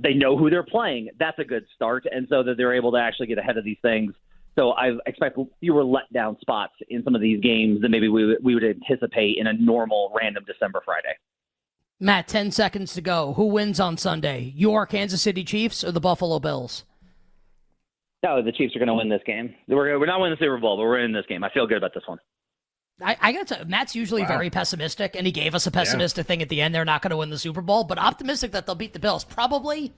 They 0.00 0.14
know 0.14 0.36
who 0.38 0.50
they're 0.50 0.62
playing. 0.62 1.10
That's 1.18 1.38
a 1.40 1.44
good 1.44 1.64
start, 1.74 2.06
and 2.10 2.26
so 2.30 2.42
that 2.44 2.56
they're 2.56 2.74
able 2.74 2.92
to 2.92 2.98
actually 2.98 3.26
get 3.26 3.38
ahead 3.38 3.58
of 3.58 3.64
these 3.64 3.78
things 3.82 4.14
so 4.58 4.70
I 4.72 4.92
expect 5.06 5.38
fewer 5.60 5.84
letdown 5.84 6.40
spots 6.40 6.72
in 6.88 7.02
some 7.04 7.14
of 7.14 7.20
these 7.20 7.40
games 7.40 7.82
than 7.82 7.90
maybe 7.90 8.08
we, 8.08 8.36
we 8.42 8.54
would 8.54 8.64
anticipate 8.64 9.36
in 9.38 9.46
a 9.46 9.52
normal 9.52 10.12
random 10.16 10.44
December 10.46 10.80
Friday. 10.84 11.14
Matt, 12.00 12.28
10 12.28 12.50
seconds 12.50 12.94
to 12.94 13.00
go. 13.00 13.34
Who 13.34 13.46
wins 13.46 13.80
on 13.80 13.96
Sunday? 13.96 14.52
Your 14.54 14.86
Kansas 14.86 15.22
City 15.22 15.44
Chiefs 15.44 15.84
or 15.84 15.92
the 15.92 16.00
Buffalo 16.00 16.38
Bills? 16.38 16.84
No, 18.22 18.42
the 18.42 18.52
Chiefs 18.52 18.74
are 18.74 18.78
going 18.78 18.88
to 18.88 18.94
win 18.94 19.08
this 19.08 19.22
game. 19.26 19.54
We're, 19.68 19.98
we're 19.98 20.06
not 20.06 20.20
winning 20.20 20.36
the 20.38 20.44
Super 20.44 20.58
Bowl, 20.58 20.76
but 20.76 20.82
we're 20.82 21.00
in 21.00 21.12
this 21.12 21.24
game. 21.28 21.44
I 21.44 21.50
feel 21.50 21.66
good 21.66 21.78
about 21.78 21.94
this 21.94 22.02
one. 22.06 22.18
I, 23.00 23.16
I 23.20 23.32
got 23.32 23.46
to. 23.48 23.64
Matt's 23.66 23.94
usually 23.94 24.22
wow. 24.22 24.28
very 24.28 24.48
pessimistic, 24.50 25.16
and 25.16 25.26
he 25.26 25.32
gave 25.32 25.54
us 25.54 25.66
a 25.66 25.70
pessimistic 25.70 26.24
yeah. 26.24 26.28
thing 26.28 26.42
at 26.42 26.48
the 26.48 26.62
end. 26.62 26.74
They're 26.74 26.84
not 26.84 27.02
going 27.02 27.10
to 27.10 27.18
win 27.18 27.28
the 27.28 27.38
Super 27.38 27.60
Bowl, 27.60 27.84
but 27.84 27.98
optimistic 27.98 28.52
that 28.52 28.64
they'll 28.64 28.74
beat 28.74 28.94
the 28.94 28.98
Bills, 28.98 29.22
probably 29.22 29.92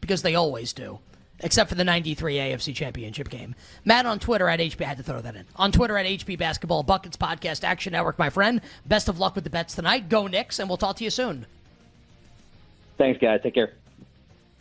because 0.00 0.22
they 0.22 0.36
always 0.36 0.72
do. 0.72 1.00
Except 1.40 1.68
for 1.68 1.74
the 1.74 1.84
93 1.84 2.36
AFC 2.36 2.74
Championship 2.74 3.28
game. 3.28 3.54
Matt 3.84 4.06
on 4.06 4.18
Twitter 4.18 4.48
at 4.48 4.60
HB, 4.60 4.80
I 4.82 4.84
had 4.88 4.96
to 4.98 5.02
throw 5.02 5.20
that 5.20 5.34
in. 5.34 5.44
On 5.56 5.72
Twitter 5.72 5.98
at 5.98 6.06
HP 6.06 6.38
Basketball, 6.38 6.82
Buckets 6.84 7.16
Podcast, 7.16 7.64
Action 7.64 7.92
Network, 7.92 8.18
my 8.18 8.30
friend. 8.30 8.60
Best 8.86 9.08
of 9.08 9.18
luck 9.18 9.34
with 9.34 9.44
the 9.44 9.50
bets 9.50 9.74
tonight. 9.74 10.08
Go 10.08 10.26
Knicks, 10.28 10.58
and 10.58 10.68
we'll 10.68 10.78
talk 10.78 10.96
to 10.96 11.04
you 11.04 11.10
soon. 11.10 11.44
Thanks, 12.96 13.20
guys. 13.20 13.40
Take 13.42 13.54
care. 13.54 13.72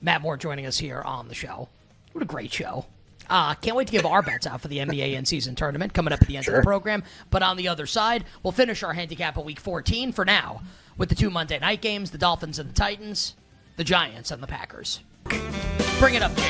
Matt 0.01 0.21
Moore 0.21 0.35
joining 0.35 0.65
us 0.65 0.77
here 0.77 1.01
on 1.01 1.27
the 1.27 1.35
show. 1.35 1.69
What 2.11 2.23
a 2.23 2.25
great 2.25 2.51
show. 2.51 2.85
Uh, 3.29 3.53
can't 3.55 3.77
wait 3.77 3.87
to 3.87 3.91
give 3.93 4.05
our 4.05 4.21
bets 4.21 4.45
out 4.45 4.59
for 4.59 4.67
the 4.67 4.79
NBA 4.79 5.13
in 5.13 5.23
season 5.25 5.55
tournament 5.55 5.93
coming 5.93 6.11
up 6.11 6.21
at 6.21 6.27
the 6.27 6.35
end 6.35 6.45
Sure. 6.45 6.55
of 6.55 6.61
the 6.61 6.65
program. 6.65 7.03
But 7.29 7.41
on 7.43 7.55
the 7.55 7.67
other 7.69 7.85
side, 7.85 8.25
we'll 8.41 8.51
finish 8.51 8.83
our 8.83 8.93
handicap 8.93 9.37
at 9.37 9.45
week 9.45 9.59
14 9.59 10.11
for 10.11 10.25
now 10.25 10.61
with 10.97 11.07
the 11.09 11.15
two 11.15 11.29
Monday 11.29 11.59
night 11.59 11.81
games 11.81 12.11
the 12.11 12.17
Dolphins 12.17 12.59
and 12.59 12.69
the 12.69 12.73
Titans, 12.73 13.35
the 13.77 13.83
Giants 13.85 14.29
and 14.31 14.43
the 14.43 14.47
Packers. 14.47 14.99
Bring 16.03 16.15
it 16.15 16.21
up, 16.21 16.35
Jake. 16.35 16.49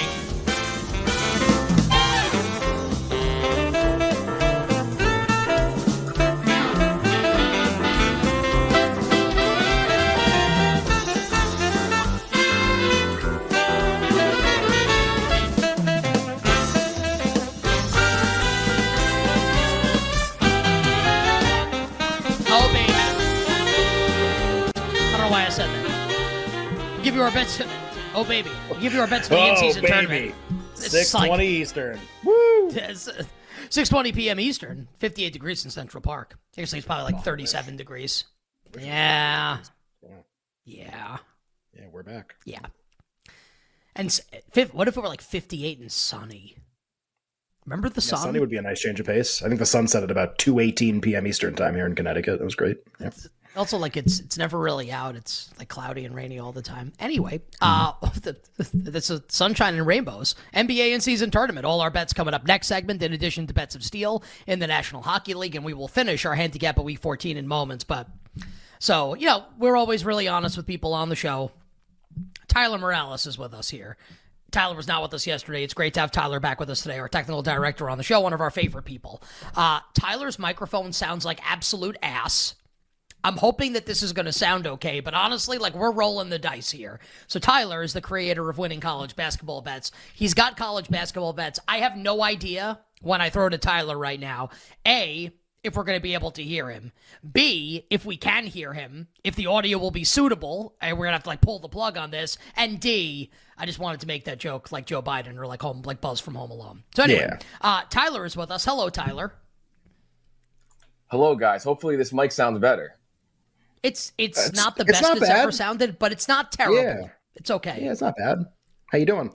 Oh. 22.49 22.69
Give 27.03 27.13
you 27.13 27.21
our. 27.21 27.82
Oh, 28.15 28.23
baby. 28.23 28.49
We'll 28.69 28.79
give 28.79 28.93
you 28.93 28.99
our 29.01 29.07
bets 29.07 29.27
for 29.27 29.35
the 29.35 29.41
Oh, 29.41 29.49
in-season 29.51 29.81
baby. 29.81 29.91
tournament. 29.91 30.35
Six 30.75 31.11
twenty 31.11 31.47
Eastern. 31.47 31.99
Woo! 32.23 32.69
6:20 33.69 34.13
p.m. 34.13 34.39
Eastern, 34.39 34.87
58 34.99 35.33
degrees 35.33 35.63
in 35.65 35.71
Central 35.71 36.01
Park. 36.01 36.37
Actually, 36.57 36.79
it's 36.79 36.85
probably 36.87 37.11
like 37.13 37.23
37 37.23 37.75
degrees. 37.77 38.25
Yeah. 38.79 39.59
Yeah. 40.65 41.17
Yeah, 41.75 41.85
we're 41.91 42.03
back. 42.03 42.35
Yeah. 42.45 42.59
And 43.95 44.19
what 44.73 44.87
if 44.87 44.97
it 44.97 45.01
were 45.01 45.07
like 45.07 45.21
58 45.21 45.79
and 45.79 45.91
sunny? 45.91 46.55
Remember 47.65 47.89
the 47.89 48.01
Yeah, 48.01 48.07
sun? 48.09 48.19
Sunday 48.19 48.39
would 48.39 48.49
be 48.49 48.57
a 48.57 48.61
nice 48.61 48.81
change 48.81 48.99
of 48.99 49.05
pace. 49.05 49.41
I 49.41 49.47
think 49.47 49.59
the 49.59 49.65
sun 49.65 49.87
set 49.87 50.03
at 50.03 50.11
about 50.11 50.37
two 50.37 50.59
eighteen 50.59 50.99
p.m. 50.99 51.25
Eastern 51.25 51.55
time 51.55 51.75
here 51.75 51.85
in 51.85 51.95
Connecticut. 51.95 52.39
That 52.39 52.45
was 52.45 52.55
great. 52.55 52.77
Yeah. 52.99 53.11
Also, 53.55 53.77
like 53.77 53.97
it's 53.97 54.19
it's 54.19 54.37
never 54.37 54.57
really 54.59 54.91
out. 54.91 55.15
It's 55.15 55.51
like 55.59 55.69
cloudy 55.69 56.05
and 56.05 56.15
rainy 56.15 56.39
all 56.39 56.51
the 56.51 56.61
time. 56.61 56.91
Anyway, 56.99 57.41
uh, 57.61 57.93
the, 58.21 58.35
this 58.73 59.09
is 59.09 59.21
sunshine 59.27 59.75
and 59.75 59.85
rainbows. 59.85 60.35
NBA 60.55 60.93
in 60.93 61.01
season 61.01 61.29
tournament. 61.29 61.65
All 61.65 61.81
our 61.81 61.91
bets 61.91 62.13
coming 62.13 62.33
up 62.33 62.45
next 62.45 62.67
segment. 62.67 63.03
In 63.03 63.13
addition 63.13 63.45
to 63.47 63.53
bets 63.53 63.75
of 63.75 63.83
steel 63.83 64.23
in 64.47 64.59
the 64.59 64.67
National 64.67 65.03
Hockey 65.03 65.35
League, 65.35 65.55
and 65.55 65.63
we 65.63 65.73
will 65.73 65.87
finish 65.87 66.25
our 66.25 66.33
handicap 66.33 66.79
at 66.79 66.83
week 66.83 66.99
14 66.99 67.37
in 67.37 67.47
moments. 67.47 67.83
But 67.83 68.07
so 68.79 69.13
you 69.13 69.27
know, 69.27 69.43
we're 69.59 69.75
always 69.75 70.03
really 70.03 70.27
honest 70.27 70.57
with 70.57 70.65
people 70.65 70.93
on 70.93 71.09
the 71.09 71.15
show. 71.15 71.51
Tyler 72.47 72.79
Morales 72.79 73.27
is 73.27 73.37
with 73.37 73.53
us 73.53 73.69
here. 73.69 73.97
Tyler 74.53 74.75
was 74.75 74.87
not 74.87 75.01
with 75.01 75.13
us 75.13 75.25
yesterday. 75.25 75.63
It's 75.63 75.73
great 75.73 75.95
to 75.95 75.99
have 75.99 76.11
Tyler 76.11 76.39
back 76.39 76.59
with 76.59 76.69
us 76.69 76.81
today, 76.81 76.99
our 76.99 77.09
technical 77.09 77.41
director 77.41 77.89
on 77.89 77.97
the 77.97 78.03
show, 78.03 78.19
one 78.19 78.33
of 78.33 78.41
our 78.41 78.51
favorite 78.51 78.83
people. 78.83 79.21
Uh, 79.55 79.79
Tyler's 79.95 80.37
microphone 80.37 80.93
sounds 80.93 81.25
like 81.25 81.39
absolute 81.43 81.97
ass. 82.03 82.53
I'm 83.23 83.37
hoping 83.37 83.73
that 83.73 83.85
this 83.85 84.03
is 84.03 84.11
going 84.13 84.25
to 84.25 84.33
sound 84.33 84.67
okay, 84.67 84.99
but 84.99 85.13
honestly, 85.13 85.57
like 85.57 85.75
we're 85.75 85.91
rolling 85.91 86.29
the 86.29 86.39
dice 86.39 86.71
here. 86.71 86.99
So 87.27 87.39
Tyler 87.39 87.81
is 87.83 87.93
the 87.93 88.01
creator 88.01 88.49
of 88.49 88.57
winning 88.57 88.79
college 88.81 89.15
basketball 89.15 89.61
bets. 89.61 89.91
He's 90.13 90.33
got 90.33 90.57
college 90.57 90.89
basketball 90.89 91.33
bets. 91.33 91.59
I 91.67 91.77
have 91.77 91.95
no 91.95 92.21
idea 92.21 92.79
when 93.01 93.21
I 93.21 93.29
throw 93.29 93.47
to 93.49 93.57
Tyler 93.57 93.97
right 93.97 94.19
now. 94.19 94.49
A, 94.87 95.31
if 95.63 95.77
we're 95.77 95.85
going 95.85 95.97
to 95.97 96.03
be 96.03 96.13
able 96.13 96.31
to 96.31 96.43
hear 96.43 96.69
him. 96.69 96.91
B, 97.31 97.85
if 97.89 98.03
we 98.05 98.17
can 98.17 98.45
hear 98.45 98.73
him, 98.73 99.07
if 99.23 99.37
the 99.37 99.47
audio 99.47 99.77
will 99.77 99.91
be 99.91 100.03
suitable, 100.03 100.75
and 100.81 100.97
we're 100.97 101.05
going 101.05 101.11
to 101.13 101.15
have 101.15 101.23
to 101.23 101.29
like 101.29 101.39
pull 101.39 101.59
the 101.59 101.69
plug 101.69 101.97
on 101.97 102.11
this. 102.11 102.37
And 102.57 102.77
D, 102.81 103.31
I 103.57 103.65
just 103.65 103.79
wanted 103.79 104.01
to 104.01 104.07
make 104.07 104.25
that 104.25 104.39
joke 104.39 104.73
like 104.73 104.85
Joe 104.85 105.01
Biden 105.01 105.37
or 105.37 105.47
like 105.47 105.61
home 105.61 105.81
like 105.83 106.01
Buzz 106.01 106.19
from 106.19 106.35
Home 106.35 106.51
Alone. 106.51 106.83
So 106.93 107.03
anyway, 107.03 107.29
Yeah. 107.31 107.37
uh, 107.61 107.83
Tyler 107.89 108.25
is 108.25 108.35
with 108.35 108.51
us. 108.51 108.65
Hello, 108.65 108.89
Tyler. 108.89 109.35
Hello, 111.07 111.35
guys. 111.35 111.63
Hopefully, 111.63 111.95
this 111.95 112.11
mic 112.11 112.31
sounds 112.33 112.59
better. 112.59 112.95
It's 113.83 114.13
it's, 114.17 114.39
It's- 114.47 114.55
not 114.55 114.75
the 114.77 114.83
it's 114.83 114.91
best 114.93 115.03
not 115.03 115.17
it's 115.17 115.29
ever 115.29 115.51
sounded, 115.51 115.99
but 115.99 116.11
it's 116.11 116.27
not 116.27 116.51
terrible. 116.51 116.81
Yeah. 116.81 117.09
It's 117.35 117.51
okay. 117.51 117.79
Yeah, 117.81 117.91
it's 117.91 118.01
not 118.01 118.15
bad. 118.17 118.45
How 118.91 118.97
you 118.97 119.05
doing? 119.05 119.33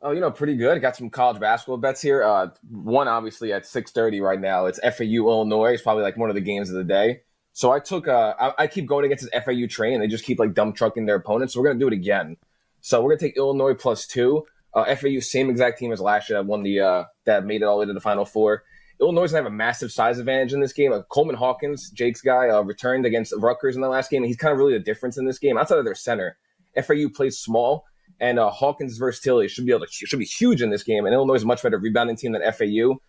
Oh, 0.00 0.12
you 0.12 0.20
know, 0.20 0.30
pretty 0.30 0.56
good. 0.56 0.80
Got 0.80 0.96
some 0.96 1.10
college 1.10 1.40
basketball 1.40 1.76
bets 1.76 2.00
here. 2.00 2.22
Uh, 2.22 2.48
one 2.70 3.08
obviously 3.08 3.52
at 3.52 3.66
six 3.66 3.90
thirty 3.90 4.20
right 4.20 4.40
now. 4.40 4.66
It's 4.66 4.78
FAU 4.80 5.26
Illinois. 5.28 5.72
It's 5.72 5.82
probably 5.82 6.02
like 6.04 6.16
one 6.16 6.28
of 6.30 6.34
the 6.34 6.40
games 6.40 6.70
of 6.70 6.76
the 6.76 6.84
day. 6.84 7.20
So 7.52 7.72
I 7.72 7.80
took. 7.80 8.06
Uh, 8.06 8.34
I, 8.38 8.52
I 8.58 8.66
keep 8.68 8.86
going 8.86 9.04
against 9.04 9.24
this 9.30 9.44
FAU 9.44 9.66
train. 9.68 10.00
They 10.00 10.06
just 10.06 10.24
keep 10.24 10.38
like 10.38 10.54
dump 10.54 10.76
trucking 10.76 11.06
their 11.06 11.16
opponents. 11.16 11.54
So 11.54 11.60
we're 11.60 11.68
gonna 11.68 11.80
do 11.80 11.88
it 11.88 11.92
again. 11.92 12.36
So 12.80 13.02
we're 13.02 13.10
gonna 13.10 13.20
take 13.20 13.36
Illinois 13.36 13.74
plus 13.74 14.06
two. 14.06 14.46
Uh, 14.72 14.94
FAU 14.94 15.18
same 15.18 15.50
exact 15.50 15.78
team 15.78 15.90
as 15.92 16.00
last 16.00 16.28
year 16.30 16.38
that 16.38 16.46
won 16.46 16.62
the 16.62 16.78
uh, 16.80 17.04
that 17.24 17.44
made 17.44 17.62
it 17.62 17.64
all 17.64 17.76
the 17.76 17.80
way 17.80 17.86
to 17.86 17.92
the 17.92 18.00
Final 18.00 18.24
Four. 18.24 18.62
Illinois 19.00 19.24
is 19.24 19.32
gonna 19.32 19.44
have 19.44 19.52
a 19.52 19.54
massive 19.54 19.92
size 19.92 20.18
advantage 20.18 20.52
in 20.52 20.60
this 20.60 20.72
game. 20.72 20.92
Uh, 20.92 21.02
Coleman 21.02 21.36
Hawkins, 21.36 21.90
Jake's 21.90 22.20
guy, 22.20 22.48
uh, 22.48 22.62
returned 22.62 23.06
against 23.06 23.32
Rutgers 23.36 23.76
in 23.76 23.82
the 23.82 23.88
last 23.88 24.10
game. 24.10 24.22
and 24.22 24.28
He's 24.28 24.36
kind 24.36 24.52
of 24.52 24.58
really 24.58 24.72
the 24.72 24.80
difference 24.80 25.16
in 25.16 25.24
this 25.24 25.38
game. 25.38 25.56
Outside 25.56 25.78
of 25.78 25.84
their 25.84 25.94
center, 25.94 26.36
FAU 26.82 27.08
plays 27.14 27.38
small, 27.38 27.84
and 28.20 28.38
uh, 28.38 28.50
Hawkins' 28.50 28.98
versatility 28.98 29.48
should 29.48 29.66
be 29.66 29.72
able 29.72 29.86
to 29.86 29.92
should 29.92 30.18
be 30.18 30.24
huge 30.24 30.62
in 30.62 30.70
this 30.70 30.82
game. 30.82 31.04
And 31.04 31.14
Illinois 31.14 31.34
is 31.34 31.44
a 31.44 31.46
much 31.46 31.62
better 31.62 31.78
rebounding 31.78 32.16
team 32.16 32.32
than 32.32 32.42
FAU. 32.52 33.00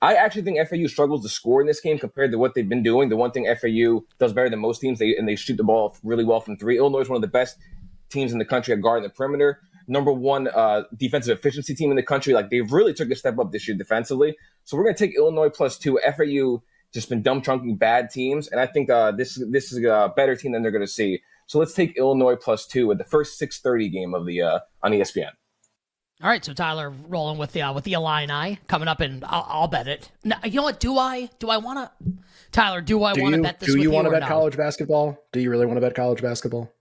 I 0.00 0.14
actually 0.14 0.42
think 0.42 0.68
FAU 0.68 0.86
struggles 0.86 1.22
to 1.24 1.28
score 1.28 1.60
in 1.60 1.66
this 1.66 1.80
game 1.80 1.98
compared 1.98 2.30
to 2.30 2.38
what 2.38 2.54
they've 2.54 2.68
been 2.68 2.84
doing. 2.84 3.08
The 3.08 3.16
one 3.16 3.32
thing 3.32 3.52
FAU 3.60 4.04
does 4.20 4.32
better 4.32 4.48
than 4.48 4.60
most 4.60 4.80
teams, 4.80 5.00
they 5.00 5.16
and 5.16 5.26
they 5.26 5.34
shoot 5.34 5.56
the 5.56 5.64
ball 5.64 5.96
really 6.04 6.24
well 6.24 6.40
from 6.40 6.56
three. 6.56 6.78
Illinois 6.78 7.00
is 7.00 7.08
one 7.08 7.16
of 7.16 7.22
the 7.22 7.28
best 7.28 7.58
teams 8.08 8.32
in 8.32 8.38
the 8.38 8.44
country 8.44 8.72
at 8.72 8.80
guarding 8.80 9.02
the 9.02 9.10
perimeter. 9.10 9.60
Number 9.88 10.12
one 10.12 10.48
uh, 10.48 10.82
defensive 10.96 11.38
efficiency 11.38 11.74
team 11.74 11.90
in 11.90 11.96
the 11.96 12.02
country. 12.02 12.34
Like 12.34 12.50
they've 12.50 12.70
really 12.70 12.92
took 12.92 13.10
a 13.10 13.16
step 13.16 13.38
up 13.38 13.52
this 13.52 13.66
year 13.66 13.76
defensively. 13.76 14.36
So 14.64 14.76
we're 14.76 14.84
going 14.84 14.94
to 14.94 15.06
take 15.06 15.16
Illinois 15.16 15.48
plus 15.48 15.78
two. 15.78 15.98
FAU 16.04 16.62
just 16.92 17.08
been 17.08 17.22
dumb 17.22 17.42
trunking 17.42 17.78
bad 17.78 18.10
teams, 18.10 18.48
and 18.48 18.60
I 18.60 18.66
think 18.66 18.90
uh, 18.90 19.12
this 19.12 19.42
this 19.50 19.72
is 19.72 19.84
a 19.84 20.12
better 20.14 20.36
team 20.36 20.52
than 20.52 20.62
they're 20.62 20.70
going 20.72 20.84
to 20.84 20.92
see. 20.92 21.20
So 21.46 21.58
let's 21.58 21.72
take 21.72 21.96
Illinois 21.96 22.36
plus 22.36 22.66
two 22.66 22.86
with 22.86 22.98
the 22.98 23.04
first 23.04 23.38
six 23.38 23.60
thirty 23.60 23.88
game 23.88 24.14
of 24.14 24.26
the 24.26 24.42
uh, 24.42 24.58
on 24.82 24.92
ESPN. 24.92 25.30
All 26.20 26.28
right, 26.28 26.44
so 26.44 26.52
Tyler 26.52 26.90
rolling 26.90 27.38
with 27.38 27.52
the 27.52 27.62
uh, 27.62 27.72
with 27.72 27.84
the 27.84 27.92
Illini 27.92 28.58
coming 28.66 28.88
up, 28.88 29.00
and 29.00 29.24
I'll, 29.24 29.46
I'll 29.48 29.68
bet 29.68 29.86
it. 29.86 30.10
No, 30.24 30.36
you 30.44 30.56
know 30.56 30.64
what? 30.64 30.80
Do 30.80 30.98
I 30.98 31.30
do 31.38 31.48
I 31.48 31.58
want 31.58 31.78
to? 31.78 32.12
Tyler, 32.50 32.80
do 32.80 33.02
I 33.04 33.12
want 33.12 33.34
to 33.34 33.42
bet 33.42 33.60
this? 33.60 33.68
do 33.68 33.74
with 33.74 33.82
you 33.82 33.90
want 33.90 34.06
to 34.06 34.10
bet 34.10 34.22
no? 34.22 34.26
college 34.26 34.56
basketball? 34.56 35.16
Do 35.32 35.40
you 35.40 35.50
really 35.50 35.66
want 35.66 35.76
to 35.76 35.80
bet 35.80 35.94
college 35.94 36.20
basketball? 36.20 36.72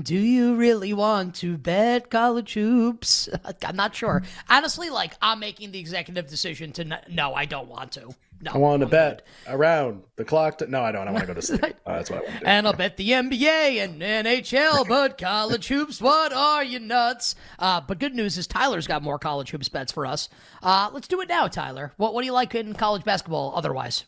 Do 0.00 0.16
you 0.16 0.54
really 0.56 0.94
want 0.94 1.34
to 1.36 1.58
bet 1.58 2.08
college 2.10 2.54
hoops? 2.54 3.28
I'm 3.64 3.76
not 3.76 3.94
sure. 3.94 4.22
Honestly, 4.48 4.88
like 4.88 5.14
I'm 5.20 5.38
making 5.38 5.72
the 5.72 5.78
executive 5.78 6.28
decision 6.28 6.72
to 6.72 6.82
n- 6.82 7.00
no, 7.10 7.34
I 7.34 7.44
don't 7.44 7.68
want 7.68 7.92
to. 7.92 8.14
No, 8.40 8.52
I 8.52 8.58
want 8.58 8.80
to 8.80 8.86
I'm 8.86 8.90
bet 8.90 9.24
good. 9.44 9.54
around 9.54 10.02
the 10.16 10.24
clock. 10.24 10.58
To, 10.58 10.66
no, 10.66 10.82
I 10.82 10.92
don't. 10.92 11.06
I 11.06 11.10
want 11.10 11.22
to 11.22 11.26
go 11.26 11.34
to 11.34 11.42
sleep. 11.42 11.76
Uh, 11.86 11.96
that's 11.96 12.10
what 12.10 12.20
I 12.20 12.22
want 12.22 12.32
to 12.34 12.40
do. 12.40 12.46
And 12.46 12.66
I'll 12.66 12.72
bet 12.72 12.96
the 12.96 13.10
NBA 13.10 13.84
and 13.84 14.00
NHL, 14.00 14.88
but 14.88 15.18
college 15.18 15.68
hoops, 15.68 16.00
what 16.00 16.32
are 16.32 16.64
you 16.64 16.78
nuts? 16.80 17.34
Uh, 17.58 17.80
but 17.80 17.98
good 17.98 18.14
news 18.14 18.38
is 18.38 18.46
Tyler's 18.46 18.86
got 18.86 19.02
more 19.02 19.18
college 19.18 19.50
hoops 19.50 19.68
bets 19.68 19.92
for 19.92 20.06
us. 20.06 20.28
Uh, 20.62 20.88
let's 20.92 21.06
do 21.08 21.20
it 21.20 21.28
now, 21.28 21.48
Tyler. 21.48 21.92
What 21.98 22.14
what 22.14 22.22
do 22.22 22.26
you 22.26 22.32
like 22.32 22.54
in 22.54 22.72
college 22.74 23.04
basketball 23.04 23.52
otherwise? 23.54 24.04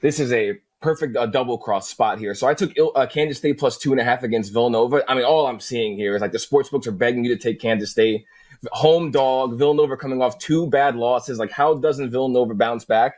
this 0.00 0.18
is 0.18 0.32
a 0.32 0.58
perfect 0.80 1.16
uh, 1.16 1.26
double 1.26 1.58
cross 1.58 1.88
spot 1.88 2.18
here. 2.18 2.34
So 2.34 2.46
I 2.46 2.54
took 2.54 2.72
uh, 2.94 3.06
Kansas 3.06 3.38
State 3.38 3.58
plus 3.58 3.78
two 3.78 3.92
and 3.92 4.00
a 4.00 4.04
half 4.04 4.22
against 4.22 4.52
Villanova. 4.52 5.02
I 5.08 5.14
mean, 5.14 5.24
all 5.24 5.46
I'm 5.46 5.60
seeing 5.60 5.96
here 5.96 6.14
is 6.14 6.22
like 6.22 6.32
the 6.32 6.38
sports 6.38 6.70
books 6.70 6.86
are 6.86 6.92
begging 6.92 7.24
you 7.24 7.34
to 7.36 7.40
take 7.40 7.60
Kansas 7.60 7.90
State. 7.90 8.24
Home 8.72 9.10
dog, 9.10 9.56
Villanova 9.56 9.96
coming 9.96 10.20
off 10.20 10.38
two 10.38 10.66
bad 10.66 10.96
losses. 10.96 11.38
Like, 11.38 11.50
how 11.50 11.74
doesn't 11.74 12.10
Villanova 12.10 12.54
bounce 12.54 12.84
back? 12.84 13.14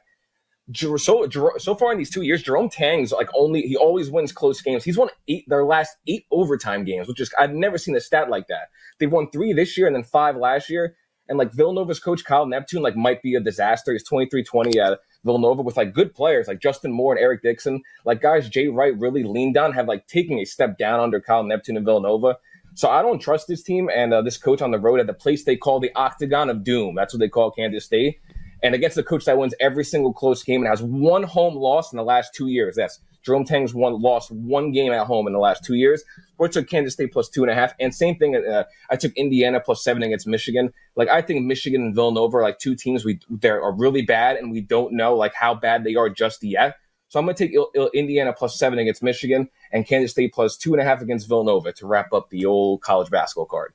So, 0.74 0.96
so 0.96 1.74
far 1.74 1.92
in 1.92 1.98
these 1.98 2.10
two 2.10 2.22
years, 2.22 2.42
Jerome 2.42 2.70
Tang's 2.70 3.10
like 3.10 3.28
only 3.34 3.62
he 3.62 3.76
always 3.76 4.10
wins 4.10 4.30
close 4.30 4.60
games. 4.62 4.84
He's 4.84 4.96
won 4.96 5.08
eight 5.26 5.44
their 5.48 5.64
last 5.64 5.96
eight 6.06 6.24
overtime 6.30 6.84
games, 6.84 7.08
which 7.08 7.20
is 7.20 7.30
I've 7.38 7.52
never 7.52 7.78
seen 7.78 7.96
a 7.96 8.00
stat 8.00 8.30
like 8.30 8.46
that. 8.46 8.68
They've 8.98 9.10
won 9.10 9.28
three 9.30 9.52
this 9.52 9.76
year 9.76 9.88
and 9.88 9.96
then 9.96 10.04
five 10.04 10.36
last 10.36 10.70
year. 10.70 10.96
And 11.28 11.38
like 11.38 11.52
Villanova's 11.52 11.98
coach 11.98 12.24
Kyle 12.24 12.46
Neptune 12.46 12.82
like 12.82 12.96
might 12.96 13.22
be 13.22 13.34
a 13.34 13.40
disaster. 13.40 13.92
He's 13.92 14.08
23-20 14.08 14.76
at 14.76 15.00
Villanova 15.24 15.62
with 15.62 15.76
like 15.76 15.94
good 15.94 16.14
players 16.14 16.48
like 16.48 16.60
Justin 16.60 16.92
Moore 16.92 17.14
and 17.14 17.22
Eric 17.22 17.42
Dixon. 17.42 17.82
Like 18.04 18.20
guys 18.20 18.48
Jay 18.48 18.68
Wright 18.68 18.96
really 18.98 19.24
leaned 19.24 19.56
on, 19.56 19.72
have 19.72 19.88
like 19.88 20.06
taken 20.06 20.38
a 20.38 20.44
step 20.44 20.78
down 20.78 21.00
under 21.00 21.20
Kyle 21.20 21.42
Neptune 21.42 21.76
and 21.76 21.86
Villanova. 21.86 22.36
So 22.74 22.88
I 22.88 23.02
don't 23.02 23.18
trust 23.18 23.48
this 23.48 23.62
team 23.62 23.90
and 23.94 24.14
uh, 24.14 24.22
this 24.22 24.38
coach 24.38 24.62
on 24.62 24.70
the 24.70 24.78
road 24.78 24.98
at 24.98 25.06
the 25.06 25.12
place 25.12 25.44
they 25.44 25.56
call 25.56 25.78
the 25.78 25.92
Octagon 25.94 26.48
of 26.48 26.64
Doom. 26.64 26.94
That's 26.94 27.12
what 27.12 27.20
they 27.20 27.28
call 27.28 27.50
Kansas 27.50 27.84
State. 27.84 28.20
And 28.62 28.74
against 28.74 28.96
the 28.96 29.02
coach 29.02 29.24
that 29.24 29.38
wins 29.38 29.54
every 29.60 29.84
single 29.84 30.12
close 30.12 30.42
game 30.42 30.62
and 30.62 30.68
has 30.68 30.82
one 30.82 31.22
home 31.22 31.54
loss 31.54 31.92
in 31.92 31.96
the 31.96 32.04
last 32.04 32.34
two 32.34 32.48
years. 32.48 32.76
Yes, 32.78 33.00
Jerome 33.22 33.44
Tang's 33.44 33.74
one 33.74 34.00
lost 34.00 34.30
one 34.30 34.72
game 34.72 34.92
at 34.92 35.06
home 35.06 35.26
in 35.26 35.32
the 35.32 35.38
last 35.38 35.64
two 35.64 35.74
years. 35.74 36.02
I 36.40 36.48
took 36.48 36.68
Kansas 36.68 36.94
State 36.94 37.12
plus 37.12 37.28
two 37.28 37.42
and 37.42 37.50
a 37.50 37.54
half, 37.54 37.72
and 37.78 37.94
same 37.94 38.16
thing. 38.16 38.34
Uh, 38.36 38.64
I 38.90 38.96
took 38.96 39.12
Indiana 39.14 39.60
plus 39.60 39.84
seven 39.84 40.02
against 40.02 40.26
Michigan. 40.26 40.72
Like 40.96 41.08
I 41.08 41.22
think 41.22 41.44
Michigan 41.46 41.82
and 41.82 41.94
Villanova 41.94 42.38
are 42.38 42.42
like 42.42 42.58
two 42.58 42.74
teams 42.74 43.04
we 43.04 43.20
they 43.30 43.50
are 43.50 43.72
really 43.72 44.02
bad, 44.02 44.36
and 44.36 44.50
we 44.50 44.60
don't 44.60 44.94
know 44.94 45.14
like 45.14 45.34
how 45.34 45.54
bad 45.54 45.84
they 45.84 45.94
are 45.94 46.08
just 46.08 46.42
yet. 46.42 46.76
So 47.08 47.20
I'm 47.20 47.26
going 47.26 47.36
to 47.36 47.46
take 47.46 47.54
Il- 47.54 47.70
Il- 47.74 47.90
Indiana 47.92 48.32
plus 48.32 48.58
seven 48.58 48.78
against 48.78 49.02
Michigan 49.02 49.50
and 49.70 49.86
Kansas 49.86 50.12
State 50.12 50.32
plus 50.32 50.56
two 50.56 50.72
and 50.72 50.80
a 50.80 50.84
half 50.84 51.02
against 51.02 51.28
Villanova 51.28 51.72
to 51.74 51.86
wrap 51.86 52.12
up 52.14 52.30
the 52.30 52.46
old 52.46 52.80
college 52.80 53.10
basketball 53.10 53.44
card. 53.44 53.74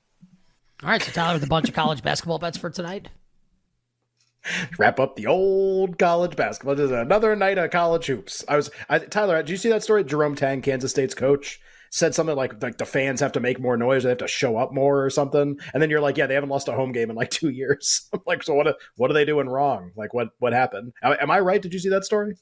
All 0.84 0.90
right, 0.90 1.02
so 1.02 1.12
Tyler 1.12 1.36
with 1.36 1.44
a 1.44 1.48
bunch 1.48 1.70
of 1.70 1.76
college 1.76 2.02
basketball 2.02 2.40
bets 2.40 2.58
for 2.58 2.70
tonight. 2.70 3.10
Wrap 4.78 5.00
up 5.00 5.16
the 5.16 5.28
old 5.28 5.98
college 5.98 6.36
basketball. 6.36 6.76
This 6.76 6.86
is 6.86 6.92
another 6.92 7.36
night 7.36 7.58
of 7.58 7.72
college 7.72 8.06
hoops. 8.06 8.44
I 8.48 8.56
was 8.56 8.70
I, 8.90 9.00
Tyler. 9.00 9.38
Did 9.38 9.50
you 9.50 9.58
see 9.58 9.70
that 9.70 9.84
story? 9.84 10.04
Jerome 10.04 10.36
Tang, 10.36 10.62
Kansas 10.62 10.92
State's 10.92 11.14
coach, 11.14 11.60
said 11.92 12.16
something 12.16 12.36
like 12.36 12.62
like 12.62 12.78
the 12.78 12.86
fans 12.86 13.20
have 13.20 13.32
to 13.34 13.40
make 13.40 13.60
more 13.60 13.78
noise. 13.78 14.04
They 14.04 14.10
have 14.10 14.18
to 14.20 14.28
show 14.28 14.58
up 14.58 14.74
more 14.74 15.04
or 15.04 15.10
something. 15.10 15.60
And 15.74 15.82
then 15.82 15.90
you're 15.90 16.02
like, 16.02 16.18
yeah, 16.18 16.28
they 16.28 16.34
haven't 16.34 16.50
lost 16.50 16.68
a 16.68 16.74
home 16.74 16.92
game 16.92 17.10
in 17.10 17.16
like 17.16 17.30
two 17.32 17.50
years. 17.50 18.08
I'm 18.14 18.22
like, 18.26 18.44
so 18.44 18.54
what? 18.54 18.78
What 18.96 19.12
are 19.12 19.14
they 19.16 19.26
doing 19.26 19.48
wrong? 19.48 19.92
Like, 19.96 20.14
what 20.14 20.30
what 20.40 20.54
happened? 20.54 20.94
Am 21.04 21.32
I 21.32 21.40
right? 21.40 21.62
Did 21.62 21.74
you 21.74 21.80
see 21.80 21.90
that 21.90 22.06
story? 22.06 22.36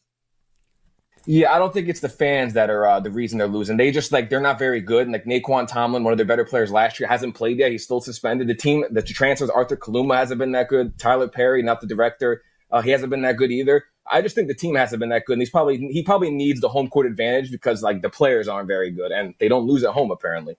Yeah, 1.28 1.54
I 1.54 1.60
don't 1.60 1.74
think 1.74 1.88
it's 1.90 2.02
the 2.02 2.10
fans 2.10 2.54
that 2.54 2.70
are 2.70 2.86
uh, 2.86 3.00
the 3.00 3.10
reason 3.10 3.40
they're 3.40 3.48
losing. 3.48 3.78
They 3.78 3.92
just 3.92 4.12
like 4.12 4.30
they're 4.30 4.40
not 4.40 4.60
very 4.60 4.80
good. 4.80 5.04
And 5.04 5.12
like 5.12 5.26
Nae'Qwan 5.26 5.68
Tomlin, 5.68 6.04
one 6.04 6.14
of 6.14 6.18
their 6.18 6.26
better 6.26 6.46
players 6.46 6.72
last 6.72 7.00
year, 7.00 7.10
hasn't 7.10 7.36
played 7.36 7.58
yet. 7.58 7.72
He's 7.72 7.84
still 7.84 8.02
suspended. 8.02 8.48
The 8.48 8.56
team, 8.56 8.86
the 8.92 9.02
transfers, 9.02 9.50
Arthur 9.50 9.76
Kaluma 9.76 10.16
hasn't 10.16 10.38
been 10.38 10.52
that 10.52 10.68
good. 10.68 11.00
Tylor 11.00 11.28
Perry, 11.28 11.64
not 11.64 11.82
the 11.82 11.88
director, 11.88 12.44
uh, 12.72 12.82
he 12.82 12.92
hasn't 12.92 13.10
been 13.10 13.24
that 13.24 13.38
good 13.38 13.52
either. 13.52 13.86
I 14.12 14.22
just 14.22 14.36
think 14.36 14.48
the 14.48 14.54
team 14.54 14.76
hasn't 14.76 15.00
been 15.00 15.10
that 15.10 15.26
good. 15.26 15.34
And 15.34 15.42
he's 15.42 15.50
probably 15.50 15.78
he 15.78 16.04
probably 16.04 16.30
needs 16.30 16.62
the 16.62 16.70
home 16.70 16.90
court 16.90 17.08
advantage 17.08 17.52
because 17.52 17.82
like 17.82 18.02
the 18.02 18.10
players 18.10 18.48
aren't 18.48 18.68
very 18.68 18.92
good 18.92 19.12
and 19.12 19.34
they 19.40 19.48
don't 19.48 19.66
lose 19.66 19.84
at 19.84 19.94
home 19.94 20.12
apparently. 20.12 20.58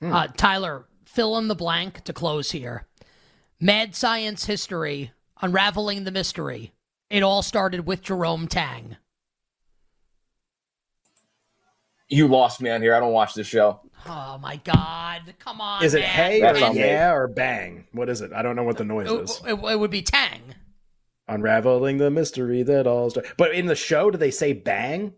Hmm. 0.00 0.12
Uh, 0.12 0.26
Tyler, 0.36 0.86
fill 1.04 1.36
in 1.38 1.48
the 1.48 1.54
blank 1.54 2.04
to 2.04 2.12
close 2.12 2.52
here. 2.52 2.86
Mad 3.60 3.94
science 3.94 4.44
history, 4.44 5.12
unraveling 5.40 6.04
the 6.04 6.10
mystery. 6.10 6.72
It 7.10 7.22
all 7.22 7.42
started 7.42 7.86
with 7.86 8.02
Jerome 8.02 8.48
Tang. 8.48 8.96
You 12.12 12.28
lost 12.28 12.60
me 12.60 12.68
on 12.68 12.82
here. 12.82 12.94
I 12.94 13.00
don't 13.00 13.12
watch 13.12 13.32
this 13.34 13.46
show. 13.46 13.80
Oh 14.06 14.38
my 14.38 14.56
god! 14.56 15.34
Come 15.38 15.60
on. 15.60 15.82
Is 15.82 15.94
it 15.94 16.00
man. 16.00 16.08
hey 16.08 16.42
or 16.42 16.74
yeah 16.74 17.12
or 17.12 17.26
bang? 17.26 17.86
What 17.92 18.10
is 18.10 18.20
it? 18.20 18.32
I 18.32 18.42
don't 18.42 18.54
know 18.54 18.64
what 18.64 18.76
the 18.76 18.84
noise 18.84 19.10
it, 19.10 19.20
is. 19.20 19.40
It, 19.46 19.54
it, 19.54 19.80
would 19.80 19.90
be 19.90 20.02
tang. 20.02 20.54
Unraveling 21.28 21.98
the 21.98 22.10
mystery 22.10 22.62
that 22.64 22.86
all. 22.86 23.08
Star- 23.10 23.24
but 23.38 23.54
in 23.54 23.66
the 23.66 23.74
show, 23.74 24.10
do 24.10 24.18
they 24.18 24.30
say 24.30 24.52
bang? 24.52 25.14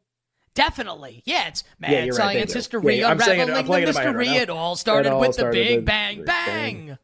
Definitely. 0.55 1.23
Yeah, 1.25 1.49
it's 1.49 1.65
mad 1.81 2.07
yeah, 2.07 2.13
science 2.13 2.51
right, 2.51 2.55
history. 2.55 3.01
Yeah, 3.01 3.11
unraveling 3.11 3.41
it, 3.41 3.67
the 3.67 3.87
mystery. 3.87 4.29
It 4.29 4.51
all 4.51 4.77
started 4.77 5.13
all 5.13 5.21
with 5.21 5.35
started 5.35 5.59
the 5.59 5.77
big 5.77 5.85
bang 5.85 6.25
bang. 6.25 6.87
bang. 6.87 6.99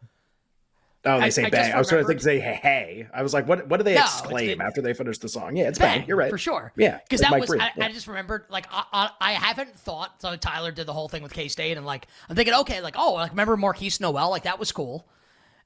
Oh, 1.06 1.18
they 1.18 1.26
I, 1.26 1.28
say 1.30 1.44
I 1.44 1.50
bang. 1.50 1.72
I 1.72 1.78
was 1.78 1.88
trying 1.88 2.02
to 2.02 2.06
think 2.06 2.20
say 2.20 2.38
hey, 2.38 2.58
hey. 2.60 3.08
I 3.14 3.22
was 3.22 3.32
like, 3.32 3.48
what? 3.48 3.66
What 3.68 3.78
do 3.78 3.84
they 3.84 3.94
no, 3.94 4.02
exclaim 4.02 4.60
after 4.60 4.82
they 4.82 4.92
finish 4.92 5.16
the 5.16 5.30
song? 5.30 5.56
Yeah, 5.56 5.68
it's 5.68 5.78
bang, 5.78 6.00
bang. 6.00 6.08
You're 6.08 6.18
right 6.18 6.30
for 6.30 6.36
sure. 6.36 6.72
Yeah, 6.76 6.98
because 6.98 7.22
that 7.22 7.38
was. 7.38 7.50
I, 7.50 7.70
yeah. 7.74 7.86
I, 7.86 7.92
just 7.92 8.06
remembered. 8.06 8.44
Like 8.50 8.66
I, 8.70 8.84
I, 8.92 9.10
I, 9.18 9.32
haven't 9.32 9.74
thought. 9.78 10.20
So 10.20 10.36
Tyler 10.36 10.72
did 10.72 10.86
the 10.86 10.92
whole 10.92 11.08
thing 11.08 11.22
with 11.22 11.32
K 11.32 11.48
State, 11.48 11.78
and 11.78 11.86
like 11.86 12.06
I'm 12.28 12.36
thinking, 12.36 12.52
okay, 12.54 12.82
like 12.82 12.96
oh, 12.98 13.14
like 13.14 13.30
remember 13.30 13.56
Markquis 13.56 13.98
Nowell? 13.98 14.28
Like 14.28 14.42
that 14.42 14.58
was 14.58 14.72
cool. 14.72 15.06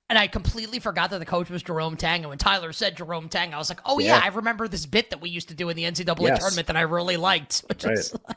And 0.09 0.19
I 0.19 0.29
completely 0.29 0.79
forgot 0.79 1.11
that 1.11 1.19
the 1.19 1.27
coach 1.27 1.51
was 1.51 1.63
Jerome 1.63 1.97
Tang. 1.97 2.21
And 2.21 2.29
when 2.29 2.39
Tyler 2.39 2.73
said 2.73 2.97
Jerome 2.97 3.29
Tang, 3.29 3.55
I 3.55 3.59
was 3.59 3.71
like, 3.71 3.81
oh 3.87 3.99
yeah, 3.99 4.19
yeah 4.19 4.21
I 4.23 4.29
remember 4.29 4.69
this 4.69 4.87
bit 4.87 5.11
that 5.11 5.21
we 5.21 5.31
used 5.31 5.49
to 5.49 5.55
do 5.55 5.71
in 5.71 5.77
the 5.77 5.85
NCAA 5.85 6.21
yes. 6.21 6.41
tournament 6.41 6.67
that 6.67 6.77
I 6.77 6.83
really 6.83 7.17
liked, 7.17 7.65
which 7.69 7.85
right. 7.85 7.99
is 7.99 8.15
like. 8.29 8.37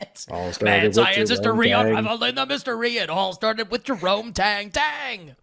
It's 0.00 0.26
all 0.28 0.50
mad 0.62 0.94
science 0.94 1.30
history, 1.30 1.70
unraveling 1.70 2.34
the 2.34 2.46
mystery. 2.46 2.96
It 2.96 3.10
all 3.10 3.32
started 3.32 3.70
with 3.70 3.84
Jerome 3.84 4.32
Tang 4.32 4.70
Tang. 4.70 5.36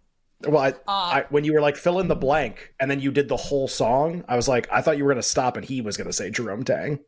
Well, 0.46 0.62
I, 0.62 0.68
uh, 0.68 0.72
I, 0.86 1.24
when 1.30 1.44
you 1.44 1.52
were 1.52 1.60
like 1.60 1.76
fill 1.76 2.00
in 2.00 2.08
the 2.08 2.16
blank, 2.16 2.74
and 2.80 2.90
then 2.90 3.00
you 3.00 3.10
did 3.10 3.28
the 3.28 3.36
whole 3.36 3.68
song, 3.68 4.24
I 4.28 4.36
was 4.36 4.48
like, 4.48 4.68
I 4.72 4.80
thought 4.80 4.98
you 4.98 5.04
were 5.04 5.12
going 5.12 5.22
to 5.22 5.28
stop, 5.28 5.56
and 5.56 5.64
he 5.64 5.80
was 5.80 5.96
going 5.96 6.06
to 6.06 6.12
say 6.12 6.30
Jerome 6.30 6.64
Tang, 6.64 7.00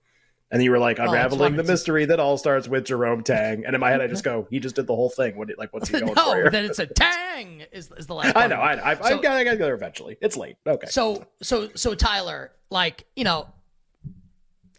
and 0.51 0.63
you 0.63 0.71
were 0.71 0.79
like 0.79 0.99
unraveling 0.99 1.57
the 1.57 1.65
mystery 1.65 2.05
that 2.07 2.21
all 2.21 2.39
starts 2.39 2.69
with 2.69 2.85
Jerome 2.85 3.23
Tang, 3.23 3.65
and 3.65 3.75
in 3.75 3.81
my 3.81 3.91
head 3.91 4.01
I 4.01 4.07
just 4.07 4.25
go, 4.25 4.47
he 4.51 4.61
just 4.61 4.77
did 4.77 4.87
the 4.87 4.95
whole 4.95 5.11
thing. 5.11 5.37
What, 5.37 5.49
like, 5.59 5.73
what's 5.73 5.89
he 5.89 5.93
going 6.01 6.15
no, 6.15 6.31
for? 6.31 6.37
Here? 6.37 6.51
then 6.51 6.65
it's 6.65 6.79
a 6.79 6.87
Tang 6.87 7.65
is, 7.73 7.91
is 7.97 8.07
the 8.07 8.15
last. 8.15 8.37
I 8.37 8.47
know, 8.47 8.57
I 8.57 8.75
know. 8.77 8.83
I've, 8.85 8.99
so, 8.99 9.17
I've 9.17 9.23
got 9.23 9.39
to 9.39 9.45
get 9.45 9.59
there 9.59 9.75
eventually. 9.75 10.17
It's 10.21 10.37
late. 10.37 10.57
Okay. 10.67 10.87
So, 10.89 11.27
so, 11.43 11.71
so 11.75 11.95
Tyler, 11.95 12.53
like, 12.71 13.05
you 13.17 13.25
know, 13.25 13.49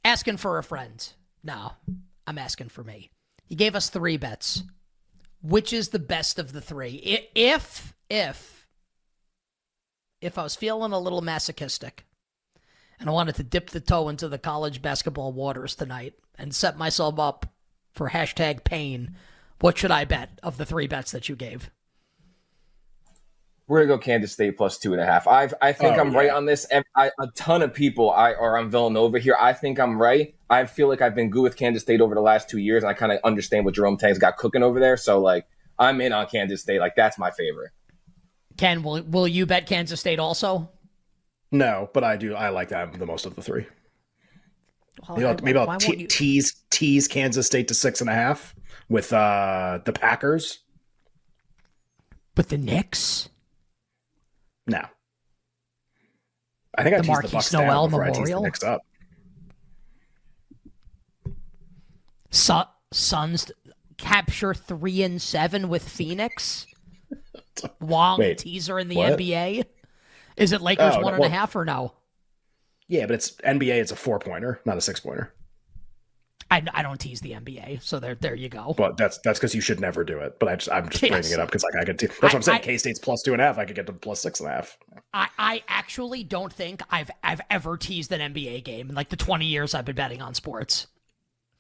asking 0.06 0.38
for 0.38 0.58
a 0.58 0.64
friend. 0.64 1.08
No, 1.44 1.74
I'm 2.26 2.38
asking 2.38 2.70
for 2.70 2.84
me. 2.84 3.12
He 3.46 3.56
gave 3.56 3.76
us 3.76 3.90
three 3.90 4.18
bets. 4.18 4.64
Which 5.42 5.74
is 5.74 5.90
the 5.90 6.00
best 6.00 6.40
of 6.40 6.54
the 6.54 6.62
three? 6.62 7.28
If 7.36 7.94
if 8.10 8.68
if 10.22 10.38
I 10.38 10.44
was 10.44 10.56
feeling 10.56 10.92
a 10.92 11.00
little 11.00 11.22
masochistic 11.22 12.06
and 13.00 13.10
I 13.10 13.14
wanted 13.14 13.36
to 13.36 13.44
dip 13.44 13.70
the 13.70 13.80
toe 13.80 14.10
into 14.10 14.28
the 14.28 14.38
college 14.38 14.82
basketball 14.82 15.34
waters 15.34 15.76
tonight 15.76 16.14
and 16.38 16.54
set 16.54 16.78
myself 16.78 17.20
up 17.20 17.46
for 17.92 18.10
hashtag 18.10 18.64
pain, 18.64 19.16
what 19.60 19.78
should 19.78 19.92
I 19.92 20.06
bet 20.06 20.40
of 20.42 20.58
the 20.58 20.66
three 20.66 20.88
bets 20.88 21.12
that 21.12 21.30
you 21.30 21.36
gave? 21.36 21.70
We're 23.68 23.80
gonna 23.80 23.98
go 23.98 24.04
Kansas 24.04 24.32
State 24.32 24.58
plus 24.58 24.78
two 24.78 24.94
and 24.94 25.02
a 25.02 25.06
half. 25.06 25.28
I 25.28 25.50
I 25.60 25.74
think 25.74 25.98
oh, 25.98 26.02
I'm 26.02 26.12
yeah. 26.12 26.18
right 26.20 26.30
on 26.30 26.46
this. 26.46 26.68
I, 26.96 27.12
a 27.20 27.28
ton 27.36 27.64
of 27.64 27.74
people 27.74 28.12
I 28.12 28.34
are 28.34 28.58
on 28.60 28.70
Villanova 28.70 29.18
here. 29.18 29.36
I 29.40 29.54
think 29.54 29.80
I'm 29.80 30.00
right. 30.00 30.36
I 30.50 30.66
feel 30.66 30.88
like 30.88 31.02
I've 31.02 31.16
been 31.16 31.32
good 31.32 31.42
with 31.42 31.58
Kansas 31.58 31.82
State 31.82 32.00
over 32.00 32.14
the 32.14 32.22
last 32.22 32.48
two 32.48 32.60
years, 32.60 32.84
and 32.84 32.92
I 32.92 32.94
kind 32.94 33.12
of 33.12 33.20
understand 33.24 33.66
what 33.66 33.74
Jerome 33.74 33.98
Tang's 33.98 34.20
got 34.20 34.38
cooking 34.38 34.62
over 34.62 34.80
there. 34.80 34.98
So 34.98 35.20
like, 35.20 35.48
I'm 35.80 36.00
in 36.00 36.14
on 36.14 36.28
Kansas 36.28 36.62
State. 36.62 36.80
Like 36.80 36.96
that's 36.96 37.18
my 37.18 37.32
favorite. 37.32 37.72
Ken, 38.58 38.84
will 38.84 39.02
will 39.04 39.28
you 39.28 39.46
bet 39.46 39.68
Kansas 39.68 40.00
State 40.00 40.20
also? 40.20 40.70
No, 41.52 41.90
but 41.94 42.04
I 42.04 42.18
do. 42.18 42.36
I 42.36 42.50
like 42.50 42.70
that 42.70 42.98
the 42.98 43.06
most 43.06 43.26
of 43.26 43.36
the 43.36 43.42
three. 43.42 43.66
Well, 45.08 45.18
maybe, 45.18 45.28
I, 45.28 45.38
maybe 45.42 45.60
I'll 45.60 45.78
te- 45.78 45.98
you... 45.98 46.08
tease 46.08 46.56
tease 46.70 47.08
Kansas 47.08 47.46
State 47.46 47.68
to 47.68 47.74
six 47.74 48.02
and 48.02 48.10
a 48.10 48.14
half 48.14 48.56
with 48.90 49.12
uh 49.12 49.80
the 49.86 49.94
Packers. 49.94 50.60
But 52.34 52.50
the 52.50 52.58
Knicks. 52.58 53.30
No. 54.68 54.82
I 56.78 56.84
think 56.84 56.96
I 56.96 56.98
the 56.98 57.04
teased 57.04 57.20
Markquis 57.20 57.22
the 57.22 57.30
Bucks 57.30 57.52
down 57.52 57.92
Memorial. 57.92 58.46
I 58.46 58.68
up. 58.68 58.82
Su- 62.32 62.64
Suns 62.92 63.52
capture 63.98 64.54
three 64.54 65.02
and 65.04 65.22
seven 65.22 65.70
with 65.70 65.88
Phoenix. 65.88 66.68
Wong 67.80 68.18
Wait, 68.18 68.38
teaser 68.38 68.80
in 68.80 68.88
the 68.90 69.02
what? 69.02 69.04
NBA. 69.04 69.66
Is 70.38 70.52
it 70.52 70.62
Lakers 70.62 70.98
Oh, 70.98 71.00
one 71.00 71.14
no, 71.14 71.16
and 71.16 71.26
a 71.26 71.30
half 71.30 71.56
or 71.56 71.66
no? 71.66 71.94
Yeah, 72.88 73.06
but 73.06 73.14
it's 73.16 73.32
NBA. 73.44 73.76
It's 73.80 73.92
a 73.92 73.96
four 73.96 74.18
pointer, 74.20 74.60
not 74.66 74.78
a 74.78 74.82
six 74.82 75.00
pointer. 75.00 75.34
I, 76.52 76.64
I 76.74 76.84
don't 76.84 77.00
tease 77.00 77.22
the 77.22 77.34
NBA, 77.34 77.80
so 77.80 78.00
there 78.00 78.16
there 78.16 78.36
you 78.36 78.50
go. 78.50 78.78
But 78.78 78.98
that's 78.98 79.20
that's 79.20 79.40
because 79.40 79.56
you 79.56 79.62
should 79.62 79.80
never 79.80 80.04
do 80.04 80.20
it. 80.20 80.38
But 80.40 80.50
I 80.50 80.56
just, 80.58 80.72
I'm 80.72 80.90
just 80.90 81.08
Yes. 81.08 81.08
bringing 81.08 81.32
it 81.32 81.40
up 81.40 81.48
because 81.50 81.64
like 81.64 81.76
I 81.76 81.86
could. 81.86 81.98
Te- 82.00 82.08
that's 82.08 82.22
what 82.34 82.36
I- 82.36 82.36
I'm 82.36 82.42
saying. 82.42 82.62
K 82.62 82.78
State's 82.78 83.00
plus 83.00 83.22
two 83.22 83.34
and 83.34 83.42
a 83.42 83.46
half. 83.46 83.58
I 83.58 83.66
could 83.66 83.76
get 83.76 83.86
to 83.88 83.94
plus 83.94 84.20
six 84.22 84.40
and 84.40 84.50
a 84.50 84.54
half. 84.54 84.78
I, 85.14 85.30
I 85.38 85.64
actually 85.68 86.24
don't 86.24 86.52
think 86.54 86.82
I've 86.90 87.10
I've 87.24 87.42
ever 87.50 87.78
teased 87.78 88.12
an 88.12 88.22
NBA 88.22 88.62
game 88.62 88.90
in 88.90 88.96
like 88.96 89.10
the 89.10 89.16
twenty 89.16 89.46
years 89.48 89.74
I've 89.74 89.86
been 89.86 89.96
betting 89.96 90.22
on 90.22 90.34
sports. 90.36 90.88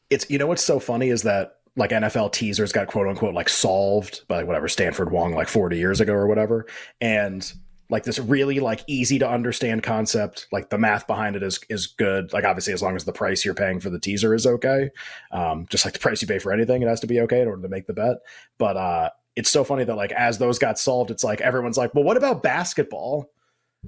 It's 0.09 0.29
you 0.29 0.37
know 0.37 0.47
what's 0.47 0.63
so 0.63 0.79
funny 0.79 1.09
is 1.09 1.23
that 1.23 1.57
like 1.77 1.91
NFL 1.91 2.31
teasers 2.31 2.71
got 2.71 2.87
quote 2.87 3.07
unquote 3.07 3.33
like 3.33 3.49
solved 3.49 4.27
by 4.27 4.43
whatever 4.43 4.67
Stanford 4.67 5.11
Wong 5.11 5.33
like 5.33 5.47
40 5.47 5.77
years 5.77 5.99
ago 6.01 6.13
or 6.13 6.27
whatever, 6.27 6.65
and 7.01 7.51
like 7.89 8.03
this 8.03 8.17
really 8.19 8.59
like 8.59 8.83
easy 8.87 9.19
to 9.19 9.29
understand 9.29 9.83
concept 9.83 10.47
like 10.51 10.69
the 10.69 10.77
math 10.77 11.05
behind 11.07 11.35
it 11.35 11.43
is 11.43 11.59
is 11.69 11.87
good. 11.87 12.33
Like 12.33 12.43
obviously 12.43 12.73
as 12.73 12.81
long 12.81 12.95
as 12.95 13.05
the 13.05 13.13
price 13.13 13.45
you're 13.45 13.53
paying 13.53 13.79
for 13.79 13.89
the 13.89 13.99
teaser 13.99 14.33
is 14.33 14.45
okay 14.45 14.89
um 15.31 15.67
just 15.69 15.85
like 15.85 15.93
the 15.93 15.99
price 15.99 16.21
you 16.21 16.27
pay 16.27 16.39
for 16.39 16.51
anything 16.51 16.81
it 16.81 16.87
has 16.87 16.99
to 17.01 17.07
be 17.07 17.19
okay 17.21 17.41
in 17.41 17.47
order 17.47 17.61
to 17.61 17.69
make 17.69 17.87
the 17.87 17.93
bet. 17.93 18.17
But 18.57 18.77
uh 18.77 19.09
it's 19.35 19.49
so 19.49 19.63
funny 19.63 19.83
that 19.83 19.95
like 19.95 20.11
as 20.13 20.37
those 20.37 20.59
got 20.59 20.79
solved 20.79 21.11
it's 21.11 21.23
like 21.23 21.41
everyone's 21.41 21.77
like 21.77 21.93
well 21.93 22.03
what 22.03 22.17
about 22.17 22.43
basketball? 22.43 23.29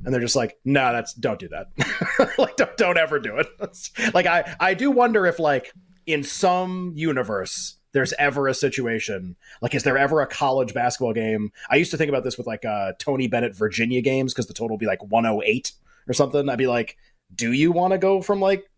And 0.05 0.13
they're 0.13 0.21
just 0.21 0.35
like 0.35 0.57
no 0.63 0.93
that's 0.93 1.13
don't 1.13 1.39
do 1.39 1.49
that. 1.49 1.67
Like 2.37 2.55
don't, 2.55 2.77
don't 2.77 2.97
ever 2.97 3.19
do 3.19 3.37
it. 3.37 3.47
Like 4.13 4.27
i 4.27 4.55
i 4.59 4.73
do 4.73 4.91
wonder 4.91 5.25
if 5.25 5.39
like 5.39 5.73
in 6.05 6.23
some 6.23 6.93
universe 6.95 7.76
there's 7.97 8.13
ever 8.19 8.47
a 8.47 8.53
situation 8.53 9.35
like 9.59 9.73
is 9.73 9.81
there 9.81 9.97
ever 9.97 10.21
a 10.21 10.27
college 10.27 10.71
basketball 10.71 11.13
game 11.13 11.51
i 11.71 11.75
used 11.75 11.89
to 11.89 11.97
think 11.97 12.09
about 12.09 12.23
this 12.23 12.37
with 12.37 12.45
like 12.45 12.63
uh 12.63 12.93
tony 12.99 13.27
bennett 13.27 13.55
virginia 13.55 14.01
games 14.01 14.33
because 14.33 14.45
the 14.45 14.53
total 14.53 14.75
would 14.75 14.79
be 14.79 14.85
like 14.85 15.01
108 15.11 15.71
or 16.07 16.13
something 16.13 16.47
i'd 16.47 16.57
be 16.59 16.67
like 16.67 16.95
do 17.33 17.51
you 17.53 17.71
want 17.71 17.91
to 17.91 17.97
go 17.97 18.21
from 18.21 18.39
like 18.39 18.69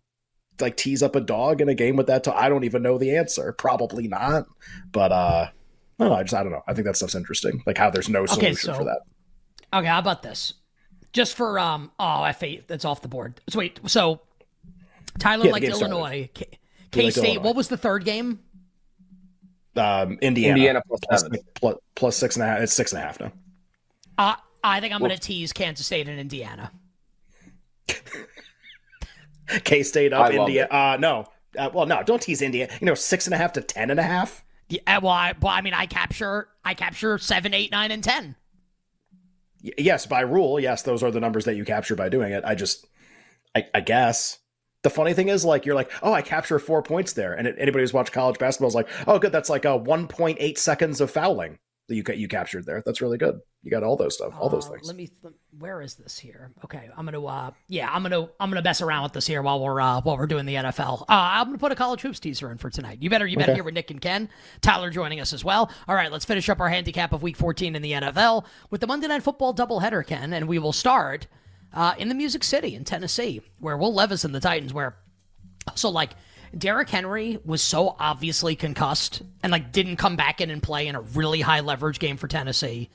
like 0.62 0.78
tease 0.78 1.04
up 1.04 1.18
a 1.18 1.22
dog 1.22 1.60
in 1.60 1.68
a 1.68 1.76
game 1.76 1.98
with 1.98 2.08
that 2.08 2.24
to- 2.24 2.34
i 2.34 2.48
don't 2.48 2.64
even 2.64 2.82
know 2.82 2.98
the 2.98 3.18
answer 3.18 3.52
probably 3.52 4.08
not 4.08 4.46
but 4.94 5.12
uh 5.12 5.48
I 6.00 6.06
don't 6.06 6.12
know. 6.14 6.18
I 6.20 6.24
just 6.24 6.34
I 6.34 6.44
don't 6.44 6.54
know. 6.54 6.64
I 6.66 6.74
think 6.74 6.86
that 6.86 6.96
stuff's 6.96 7.14
interesting. 7.14 7.62
Like 7.66 7.78
how 7.78 7.90
there's 7.90 8.08
no 8.08 8.26
solution 8.26 8.56
so- 8.56 8.74
for 8.74 8.86
that. 8.86 9.02
Okay, 9.74 9.88
how 9.88 10.00
about 10.00 10.24
this? 10.24 10.54
just 11.12 11.36
for 11.36 11.60
um 11.60 11.92
oh 12.00 12.22
F8 12.24 12.68
that's 12.68 12.86
off 12.86 13.02
the 13.02 13.10
board. 13.10 13.42
So 13.50 13.60
wait, 13.60 13.82
so 13.86 14.22
Tyler 15.18 15.48
Yeah, 15.48 15.52
liked. 15.52 15.66
Illinois, 15.66 16.30
K 16.34 16.48
liked 16.96 17.18
State. 17.18 17.26
Illinois. 17.26 17.44
What 17.44 17.56
was 17.58 17.68
the 17.68 17.76
third 17.78 18.06
game? 18.06 18.40
Um, 19.80 20.18
Indiana. 20.22 20.56
Indiana 20.56 20.82
plus 20.88 21.00
Plus- 21.08 21.22
seven. 21.22 21.40
plus- 21.56 21.76
plus 21.96 22.16
six 22.18 22.36
and 22.36 22.44
a 22.44 22.48
half. 22.48 22.60
It's 22.62 22.74
six 22.74 22.92
and 22.92 23.02
a 23.02 23.06
half 23.06 23.20
now. 23.20 23.32
Uh, 24.18 24.36
I 24.64 24.80
think 24.82 24.94
I'm 24.94 25.00
going 25.00 25.12
to 25.12 25.18
tease 25.18 25.54
Kansas 25.54 25.86
State 25.86 26.08
and 26.10 26.20
Indiana. 26.20 26.72
K 29.64 29.84
State 29.84 30.14
I 30.14 30.18
up. 30.18 30.24
love 30.34 30.48
India. 30.50 30.68
Uh, 30.68 30.98
no. 31.00 31.26
Uh, 31.58 31.70
well, 31.74 31.86
no. 31.86 32.04
Don't 32.04 32.22
tease 32.22 32.42
India. 32.42 32.68
You 32.80 32.86
know, 32.86 32.94
six 32.94 33.26
and 33.26 33.34
a 33.34 33.38
half 33.38 33.54
to 33.54 33.62
ten 33.62 33.90
and 33.90 34.00
a 34.00 34.04
half. 34.04 34.44
Yeah, 34.70 35.00
well, 35.00 35.12
I, 35.14 35.34
well, 35.42 35.52
I 35.52 35.62
mean, 35.62 35.74
I 35.74 35.88
capture, 35.88 36.48
I 36.64 36.76
capture 36.76 37.18
seven, 37.18 37.56
eight, 37.56 37.72
nine, 37.72 37.90
and 37.92 38.04
ten. 38.04 38.36
Y- 39.64 39.72
yes, 39.80 40.06
by 40.06 40.22
rule, 40.22 40.60
yes, 40.60 40.84
those 40.84 41.02
are 41.02 41.10
the 41.10 41.20
numbers 41.20 41.46
that 41.46 41.56
you 41.56 41.66
capture 41.66 41.96
by 41.96 42.08
doing 42.10 42.32
it. 42.34 42.44
I 42.46 42.54
just, 42.54 42.86
I, 43.56 43.66
I 43.74 43.80
guess. 43.82 44.38
The 44.84 44.90
funny 44.90 45.14
thing 45.14 45.28
is, 45.28 45.44
like, 45.44 45.66
you're 45.66 45.76
like, 45.76 45.92
oh, 46.02 46.14
I 46.14 46.22
capture 46.22 46.58
four 46.58 46.82
points 46.82 47.12
there, 47.14 47.34
and 47.34 47.48
anybody 47.48 47.82
who's 47.84 47.94
watched 47.94 48.14
college 48.14 48.40
basketball 48.40 48.70
is 48.70 48.76
like, 48.76 48.88
oh, 49.08 49.20
good, 49.20 49.32
that's 49.34 49.50
like 49.50 49.66
a 49.66 49.78
1.8 49.78 50.58
seconds 50.58 51.02
of 51.02 51.12
fouling 51.12 51.60
that 51.90 51.96
you 51.96 52.04
you 52.16 52.28
captured 52.30 52.66
there. 52.66 52.82
That's 52.86 53.02
really 53.02 53.18
good. 53.18 53.40
You 53.64 53.72
got 53.72 53.84
all 53.84 53.98
those 53.98 54.14
stuff, 54.14 54.34
all 54.40 54.48
those 54.48 54.68
Uh, 54.68 54.74
things. 54.74 54.88
Let 54.88 54.96
me. 54.96 55.08
Th- 55.22 55.34
where 55.58 55.82
is 55.82 55.96
this 55.96 56.18
here? 56.18 56.52
Okay, 56.64 56.88
I'm 56.96 57.04
gonna. 57.04 57.22
Uh, 57.26 57.50
yeah, 57.68 57.90
I'm 57.92 58.04
gonna. 58.04 58.30
I'm 58.40 58.50
gonna 58.50 58.62
mess 58.62 58.80
around 58.82 59.04
with 59.04 59.14
this 59.14 59.26
here 59.28 59.42
while 59.42 59.60
we're 59.60 59.82
uh, 59.82 60.00
while 60.02 60.16
we're 60.16 60.28
doing 60.28 60.46
the 60.46 60.54
NFL. 60.54 61.02
Uh, 61.02 61.06
I'm 61.10 61.48
gonna 61.48 61.58
put 61.58 61.72
a 61.74 61.76
college 61.76 62.00
hoops 62.02 62.20
teaser 62.22 62.52
in 62.52 62.58
for 62.60 62.70
tonight. 62.70 63.00
You 63.02 63.10
better. 63.10 63.26
You 63.28 63.36
better 63.38 63.52
Okay. 63.52 63.58
hear 63.58 63.64
with 63.66 63.74
Nick 63.74 63.90
and 63.92 64.00
Ken. 64.00 64.30
Tyler 64.62 64.92
joining 64.92 65.20
us 65.20 65.34
as 65.34 65.44
well. 65.44 65.70
All 65.90 65.96
right, 65.96 66.10
let's 66.12 66.24
finish 66.26 66.48
up 66.48 66.62
our 66.62 66.70
handicap 66.70 67.12
of 67.12 67.22
Week 67.24 67.36
14 67.36 67.76
in 67.76 67.82
the 67.82 67.92
NFL 67.94 68.46
with 68.70 68.80
the 68.82 68.88
Monday 68.88 69.08
Night 69.08 69.24
Football 69.24 69.54
doubleheader, 69.54 70.06
Ken, 70.08 70.32
and 70.32 70.48
we 70.48 70.58
will 70.60 70.72
start 70.72 71.26
uh, 71.74 71.94
in 71.98 72.10
the 72.10 72.16
Music 72.16 72.44
City 72.44 72.76
in 72.76 72.84
Tennessee, 72.84 73.42
where 73.60 73.78
Will 73.78 73.94
Levis 73.94 74.24
and 74.24 74.34
the 74.34 74.40
Titans, 74.40 74.74
where 74.74 74.96
so 75.76 75.90
like 75.90 76.12
Derrick 76.58 76.90
Henry 76.90 77.40
was 77.46 77.62
so 77.62 77.96
obviously 78.00 78.56
concussed 78.56 79.22
and 79.44 79.52
like 79.52 79.72
didn't 79.72 79.98
come 79.98 80.16
back 80.16 80.42
in 80.42 80.50
and 80.50 80.64
play 80.64 80.88
in 80.88 80.96
a 80.96 81.02
really 81.02 81.42
high 81.42 81.60
leverage 81.60 82.00
game 82.00 82.18
for 82.18 82.28
Tennessee. 82.28 82.90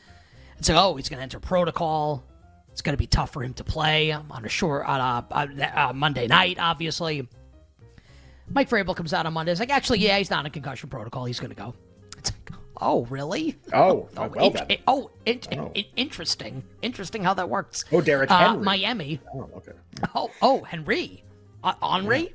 It's 0.59 0.69
like, 0.69 0.79
oh, 0.79 0.97
he's 0.97 1.09
going 1.09 1.19
to 1.19 1.23
enter 1.23 1.41
protocol. 1.41 2.25
It's 2.73 2.83
going 2.83 2.95
to 2.95 2.99
be 2.99 3.07
tough 3.07 3.33
for 3.33 3.43
him 3.43 3.55
to 3.55 3.65
play 3.65 4.11
on 4.13 4.45
a 4.45 4.49
short 4.49 4.87
on 4.87 5.01
a, 5.01 5.27
on 5.31 5.61
a- 5.61 5.81
uh, 5.89 5.93
Monday 5.93 6.27
night, 6.27 6.59
obviously. 6.59 7.29
Mike 8.49 8.69
Vrabel 8.69 8.97
comes 8.97 9.15
out 9.15 9.27
on 9.27 9.33
Monday. 9.33 9.53
It's 9.53 9.61
like, 9.61 9.71
actually, 9.71 10.01
yeah, 10.01 10.19
he's 10.19 10.31
not 10.31 10.45
in 10.45 10.51
concussion 10.53 10.91
protocol. 10.91 11.25
He's 11.25 11.41
going 11.41 11.51
to 11.51 11.57
go. 11.57 11.75
Oh, 12.87 13.07
really? 13.07 13.57
oh, 13.73 14.09
Oh, 14.17 14.29
well 14.29 14.45
int- 14.47 14.55
then. 14.55 14.67
it- 14.69 14.81
oh, 14.87 15.11
Oh. 15.27 15.73
in- 15.75 15.85
interesting. 15.97 16.63
Interesting 16.83 17.25
how 17.25 17.33
that 17.35 17.49
works. 17.49 17.85
Oh, 17.91 18.01
Derrick 18.01 18.31
Uh, 18.31 18.51
Henry. 18.51 18.65
Miami. 18.65 19.21
Oh, 19.35 19.49
okay. 19.57 19.73
Oh, 20.15 20.31
oh, 20.43 20.63
Henry, 20.65 21.25
uh, 21.63 21.73
Henri, 21.83 22.35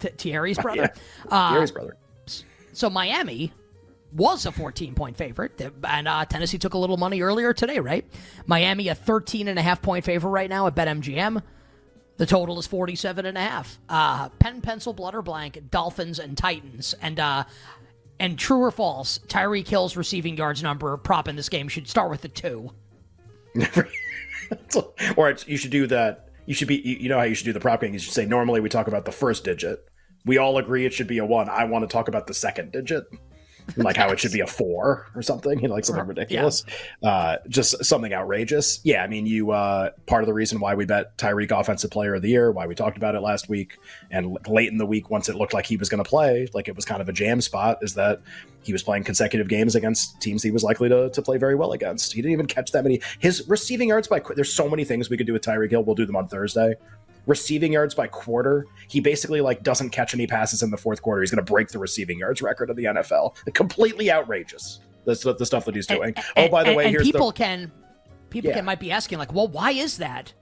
T- 0.00 0.08
Thierry's 0.18 0.58
brother. 0.62 0.92
Uh, 1.30 1.54
Gary's 1.54 1.70
brother. 1.70 1.96
so 2.72 2.90
Miami 2.90 3.52
was 4.12 4.46
a 4.46 4.52
14 4.52 4.94
point 4.94 5.16
favorite, 5.16 5.60
and 5.88 6.08
uh, 6.08 6.24
Tennessee 6.24 6.58
took 6.58 6.74
a 6.74 6.78
little 6.78 6.96
money 6.96 7.22
earlier 7.22 7.52
today, 7.52 7.78
right? 7.80 8.04
Miami 8.46 8.88
a 8.88 8.94
13 8.94 9.48
and 9.48 9.58
a 9.58 9.62
half 9.62 9.80
point 9.82 10.04
favorite 10.04 10.30
right 10.30 10.50
now 10.50 10.66
at 10.66 10.74
BetMGM. 10.74 11.42
The 12.16 12.26
total 12.26 12.58
is 12.60 12.66
47 12.68 13.26
and 13.26 13.36
a 13.36 13.40
half. 13.40 13.76
Uh, 13.88 14.28
pen, 14.38 14.60
pencil, 14.60 14.92
blood 14.92 15.16
or 15.16 15.22
blank, 15.22 15.60
Dolphins 15.70 16.20
and 16.20 16.38
Titans, 16.38 16.94
and 17.02 17.18
uh, 17.18 17.42
and 18.20 18.38
true 18.38 18.62
or 18.62 18.70
false, 18.70 19.18
Tyreek 19.26 19.68
Hill's 19.68 19.96
receiving 19.96 20.36
yards 20.36 20.62
number 20.62 20.96
prop 20.96 21.28
in 21.28 21.36
this 21.36 21.48
game 21.48 21.68
should 21.68 21.88
start 21.88 22.10
with 22.10 22.22
the 22.22 22.28
two. 22.28 22.72
or 25.16 25.36
you 25.46 25.56
should 25.56 25.70
do 25.70 25.86
that. 25.88 26.28
You 26.46 26.54
should 26.54 26.68
be. 26.68 26.76
You, 26.76 26.96
you 26.96 27.08
know 27.08 27.18
how 27.18 27.24
you 27.24 27.34
should 27.34 27.46
do 27.46 27.52
the 27.52 27.60
prop 27.60 27.80
game. 27.80 27.92
You 27.92 27.98
should 27.98 28.12
say 28.12 28.26
normally 28.26 28.60
we 28.60 28.68
talk 28.68 28.86
about 28.86 29.04
the 29.04 29.12
first 29.12 29.44
digit. 29.44 29.88
We 30.26 30.38
all 30.38 30.58
agree 30.58 30.86
it 30.86 30.92
should 30.92 31.06
be 31.06 31.18
a 31.18 31.24
one. 31.24 31.48
I 31.48 31.64
want 31.64 31.88
to 31.88 31.92
talk 31.92 32.08
about 32.08 32.26
the 32.26 32.34
second 32.34 32.72
digit, 32.72 33.04
like 33.76 33.96
how 33.96 34.10
it 34.10 34.20
should 34.20 34.32
be 34.32 34.40
a 34.40 34.46
four 34.46 35.06
or 35.14 35.22
something. 35.22 35.58
You 35.60 35.68
know, 35.68 35.74
like 35.74 35.84
something 35.84 36.06
ridiculous. 36.06 36.64
Uh, 37.02 37.36
just 37.48 37.84
something 37.84 38.12
outrageous. 38.12 38.80
Yeah, 38.84 39.02
I 39.02 39.06
mean, 39.06 39.26
you. 39.26 39.50
Uh, 39.50 39.90
part 40.06 40.22
of 40.22 40.26
the 40.26 40.34
reason 40.34 40.60
why 40.60 40.74
we 40.74 40.84
bet 40.84 41.16
Tyreek 41.16 41.50
Offensive 41.50 41.90
Player 41.90 42.14
of 42.14 42.22
the 42.22 42.28
Year, 42.28 42.50
why 42.50 42.66
we 42.66 42.74
talked 42.74 42.96
about 42.96 43.14
it 43.14 43.20
last 43.20 43.48
week, 43.48 43.78
and 44.10 44.36
late 44.46 44.70
in 44.70 44.78
the 44.78 44.86
week, 44.86 45.10
once 45.10 45.28
it 45.28 45.36
looked 45.36 45.54
like 45.54 45.66
he 45.66 45.76
was 45.76 45.88
going 45.88 46.02
to 46.02 46.08
play, 46.08 46.48
like 46.54 46.68
it 46.68 46.76
was 46.76 46.84
kind 46.84 47.00
of 47.00 47.08
a 47.08 47.12
jam 47.12 47.40
spot, 47.40 47.78
is 47.82 47.94
that 47.94 48.20
he 48.62 48.72
was 48.72 48.82
playing 48.82 49.04
consecutive 49.04 49.48
games 49.48 49.74
against 49.74 50.20
teams 50.20 50.42
he 50.42 50.50
was 50.50 50.62
likely 50.64 50.88
to, 50.88 51.10
to 51.10 51.22
play 51.22 51.36
very 51.38 51.54
well 51.54 51.72
against. 51.72 52.12
He 52.12 52.22
didn't 52.22 52.32
even 52.32 52.46
catch 52.46 52.72
that 52.72 52.82
many. 52.82 53.00
His 53.18 53.46
receiving 53.48 53.88
yards 53.88 54.08
by 54.08 54.20
qu- 54.20 54.34
there's 54.34 54.52
so 54.52 54.68
many 54.68 54.84
things 54.84 55.10
we 55.10 55.16
could 55.16 55.26
do 55.26 55.32
with 55.34 55.42
Tyreek 55.42 55.70
Hill. 55.70 55.84
We'll 55.84 55.94
do 55.94 56.06
them 56.06 56.16
on 56.16 56.28
Thursday. 56.28 56.74
Receiving 57.26 57.72
yards 57.72 57.94
by 57.94 58.06
quarter, 58.06 58.66
he 58.88 59.00
basically 59.00 59.40
like 59.40 59.62
doesn't 59.62 59.90
catch 59.90 60.12
any 60.14 60.26
passes 60.26 60.62
in 60.62 60.70
the 60.70 60.76
fourth 60.76 61.00
quarter. 61.02 61.22
He's 61.22 61.30
going 61.30 61.44
to 61.44 61.50
break 61.52 61.68
the 61.68 61.78
receiving 61.78 62.18
yards 62.18 62.42
record 62.42 62.68
of 62.70 62.76
the 62.76 62.84
NFL. 62.84 63.34
Completely 63.54 64.10
outrageous. 64.12 64.80
That's 65.06 65.22
the, 65.22 65.34
the 65.34 65.46
stuff 65.46 65.64
that 65.64 65.74
he's 65.74 65.86
doing. 65.86 66.12
And- 66.16 66.24
oh, 66.36 66.48
by 66.48 66.62
the 66.64 66.70
and- 66.70 66.76
way, 66.76 66.90
here's 66.90 67.04
people 67.04 67.28
the 67.30 67.36
can 67.36 67.72
people 68.30 68.50
Yeah. 68.50 68.56
can 68.56 68.64
might 68.64 68.80
be 68.80 68.90
asking 68.92 69.18
like, 69.18 69.32
well, 69.32 69.48
why 69.48 69.70
is 69.70 69.98
that? 69.98 70.32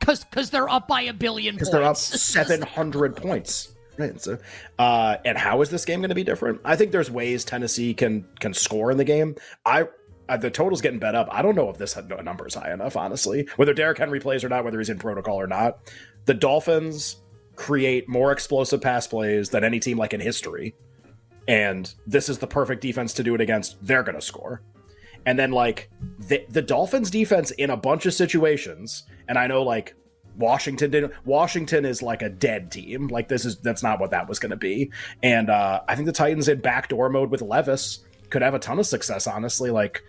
Because 0.00 0.24
because 0.24 0.50
they're 0.50 0.68
up 0.68 0.88
by 0.88 1.02
a 1.02 1.12
billion 1.12 1.54
because 1.54 1.70
they're 1.70 1.82
up 1.82 1.96
700 2.42 3.16
points. 3.16 3.74
Right. 3.98 4.20
So, 4.20 4.38
uh, 4.78 5.16
and 5.24 5.36
how 5.36 5.60
is 5.60 5.70
this 5.70 5.84
game 5.84 6.00
going 6.00 6.08
to 6.10 6.14
be 6.14 6.22
different? 6.24 6.60
I 6.64 6.76
think 6.76 6.92
there's 6.92 7.10
ways 7.10 7.44
Tennessee 7.44 7.94
can 7.94 8.24
can 8.40 8.54
score 8.54 8.90
in 8.90 8.96
the 8.96 9.04
game. 9.04 9.34
I 9.66 9.88
the 10.36 10.50
total's 10.50 10.80
getting 10.80 10.98
bet 10.98 11.14
up. 11.14 11.28
I 11.30 11.42
don't 11.42 11.54
know 11.54 11.70
if 11.70 11.78
this 11.78 11.96
number 12.22 12.46
is 12.46 12.54
high 12.54 12.72
enough, 12.72 12.96
honestly. 12.96 13.48
Whether 13.56 13.74
Derrick 13.74 13.98
Henry 13.98 14.20
plays 14.20 14.44
or 14.44 14.48
not, 14.48 14.64
whether 14.64 14.78
he's 14.78 14.90
in 14.90 14.98
protocol 14.98 15.40
or 15.40 15.46
not, 15.46 15.78
the 16.26 16.34
Dolphins 16.34 17.16
create 17.56 18.08
more 18.08 18.30
explosive 18.30 18.80
pass 18.80 19.06
plays 19.06 19.48
than 19.50 19.64
any 19.64 19.80
team 19.80 19.98
like 19.98 20.14
in 20.14 20.20
history, 20.20 20.74
and 21.48 21.92
this 22.06 22.28
is 22.28 22.38
the 22.38 22.46
perfect 22.46 22.82
defense 22.82 23.14
to 23.14 23.22
do 23.22 23.34
it 23.34 23.40
against. 23.40 23.78
They're 23.84 24.02
going 24.02 24.14
to 24.14 24.20
score. 24.20 24.62
And 25.26 25.38
then 25.38 25.50
like 25.50 25.90
the 26.18 26.44
the 26.48 26.62
Dolphins 26.62 27.10
defense 27.10 27.50
in 27.52 27.70
a 27.70 27.76
bunch 27.76 28.06
of 28.06 28.14
situations, 28.14 29.04
and 29.28 29.36
I 29.36 29.46
know 29.46 29.62
like 29.62 29.94
Washington 30.36 30.90
didn't 30.90 31.12
Washington 31.24 31.84
is 31.84 32.02
like 32.02 32.22
a 32.22 32.28
dead 32.28 32.70
team. 32.70 33.08
Like 33.08 33.28
this 33.28 33.44
is 33.44 33.58
that's 33.58 33.82
not 33.82 34.00
what 34.00 34.12
that 34.12 34.28
was 34.28 34.38
going 34.38 34.50
to 34.50 34.56
be. 34.56 34.92
And 35.22 35.50
uh 35.50 35.80
I 35.88 35.96
think 35.96 36.06
the 36.06 36.12
Titans 36.12 36.48
in 36.48 36.60
backdoor 36.60 37.10
mode 37.10 37.30
with 37.30 37.42
Levis 37.42 38.04
could 38.30 38.42
have 38.42 38.54
a 38.54 38.58
ton 38.58 38.78
of 38.78 38.86
success 38.86 39.26
honestly 39.26 39.70
like 39.70 40.02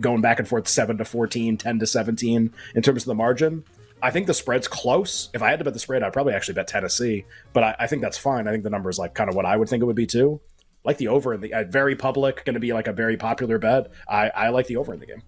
going 0.00 0.20
back 0.20 0.38
and 0.38 0.48
forth 0.48 0.68
7 0.68 0.98
to 0.98 1.04
14, 1.04 1.56
10 1.56 1.78
to 1.78 1.86
17 1.86 2.52
in 2.74 2.82
terms 2.82 3.02
of 3.02 3.06
the 3.06 3.14
margin. 3.14 3.64
I 4.02 4.10
think 4.10 4.26
the 4.26 4.34
spread's 4.34 4.68
close. 4.68 5.28
If 5.34 5.42
I 5.42 5.50
had 5.50 5.58
to 5.58 5.64
bet 5.64 5.74
the 5.74 5.80
spread, 5.80 6.02
I'd 6.02 6.12
probably 6.12 6.32
actually 6.32 6.54
bet 6.54 6.68
Tennessee, 6.68 7.26
but 7.52 7.62
I, 7.62 7.76
I 7.80 7.86
think 7.86 8.02
that's 8.02 8.16
fine. 8.16 8.48
I 8.48 8.52
think 8.52 8.64
the 8.64 8.70
number 8.70 8.88
is 8.88 8.98
like 8.98 9.14
kind 9.14 9.28
of 9.28 9.36
what 9.36 9.44
I 9.44 9.56
would 9.56 9.68
think 9.68 9.82
it 9.82 9.86
would 9.86 9.96
be 9.96 10.06
too. 10.06 10.40
Like 10.84 10.96
the 10.96 11.08
over 11.08 11.34
in 11.34 11.42
the 11.42 11.52
uh, 11.52 11.64
very 11.64 11.96
public, 11.96 12.44
going 12.44 12.54
to 12.54 12.60
be 12.60 12.72
like 12.72 12.86
a 12.86 12.92
very 12.92 13.18
popular 13.18 13.58
bet. 13.58 13.90
I, 14.08 14.30
I 14.30 14.48
like 14.48 14.66
the 14.66 14.78
over 14.78 14.94
in 14.94 15.00
the 15.00 15.06
game. 15.06 15.22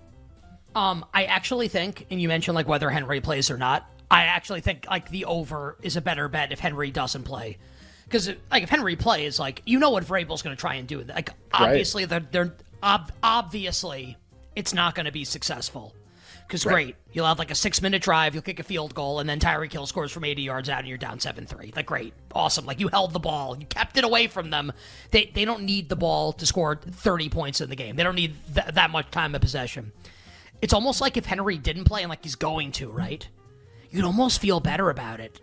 Um, 0.75 1.05
I 1.13 1.25
actually 1.25 1.69
think, 1.69 2.07
and 2.11 2.21
you 2.21 2.29
mentioned 2.29 2.55
like 2.55 2.67
whether 2.67 2.89
Henry 2.89 3.21
plays 3.21 3.51
or 3.51 3.59
not. 3.59 3.87
I 4.11 4.25
actually 4.25 4.61
think 4.63 4.87
like 4.89 5.11
the 5.11 5.27
over 5.27 5.77
is 5.83 5.97
a 5.97 6.01
better 6.01 6.29
bet 6.29 6.53
if 6.53 6.61
Henry 6.61 6.91
doesn't 6.91 7.25
play, 7.25 7.59
because 8.13 8.29
like 8.51 8.63
if 8.63 8.69
Henry 8.69 8.97
plays, 8.97 9.39
like 9.39 9.63
you 9.65 9.79
know 9.79 9.91
what 9.91 10.05
Vrabel's 10.05 10.43
going 10.43 10.55
to 10.55 10.61
try 10.61 10.75
and 10.75 10.87
do. 10.87 11.03
Like 11.03 11.31
obviously 11.53 12.05
they're 12.05 12.27
they're 12.31 12.55
ob- 12.83 13.13
obviously 13.23 14.17
it's 14.55 14.75
not 14.75 14.95
going 14.95 15.07
to 15.07 15.13
be 15.13 15.25
successful. 15.25 15.95
Because 16.47 16.65
great, 16.65 16.97
you'll 17.13 17.25
have 17.27 17.39
like 17.39 17.51
a 17.51 17.55
six 17.55 17.81
minute 17.81 18.03
drive, 18.03 18.35
you'll 18.35 18.43
kick 18.43 18.61
a 18.61 18.63
field 18.63 18.95
goal, 18.95 19.21
and 19.21 19.29
then 19.29 19.41
Tyreek 19.41 19.73
Hill 19.73 19.87
scores 19.87 20.13
from 20.13 20.25
80 20.25 20.43
yards 20.43 20.69
out, 20.69 20.81
and 20.81 20.89
you're 20.89 20.99
down 20.99 21.19
seven 21.19 21.47
three. 21.47 21.73
Like 21.75 21.87
great, 21.87 22.13
awesome. 22.35 22.67
Like 22.67 22.79
you 22.79 22.89
held 22.89 23.15
the 23.15 23.21
ball, 23.21 23.57
you 23.59 23.65
kept 23.65 23.97
it 23.97 24.05
away 24.05 24.27
from 24.27 24.51
them. 24.51 24.71
They 25.13 25.31
they 25.33 25.47
don't 25.47 25.63
need 25.63 25.89
the 25.89 25.97
ball 25.97 26.35
to 26.35 26.45
score 26.45 26.77
30 26.77 27.31
points 27.31 27.63
in 27.63 27.71
the 27.71 27.77
game. 27.77 27.97
They 27.97 28.03
don't 28.03 28.17
need 28.17 28.35
th- 28.55 28.75
that 28.75 28.91
much 28.91 29.11
time 29.11 29.35
of 29.35 29.41
possession 29.41 29.93
it's 30.63 30.73
almost 30.73 31.01
like 31.01 31.17
if 31.17 31.27
Henry 31.27 31.59
didn't 31.59 31.85
play 31.85 32.03
and 32.03 32.09
like 32.09 32.23
he's 32.23 32.37
going 32.37 32.71
to, 32.73 32.89
right? 32.89 33.27
You'd 33.91 34.05
almost 34.05 34.41
feel 34.41 34.61
better 34.61 34.89
about 34.89 35.19
it. 35.21 35.41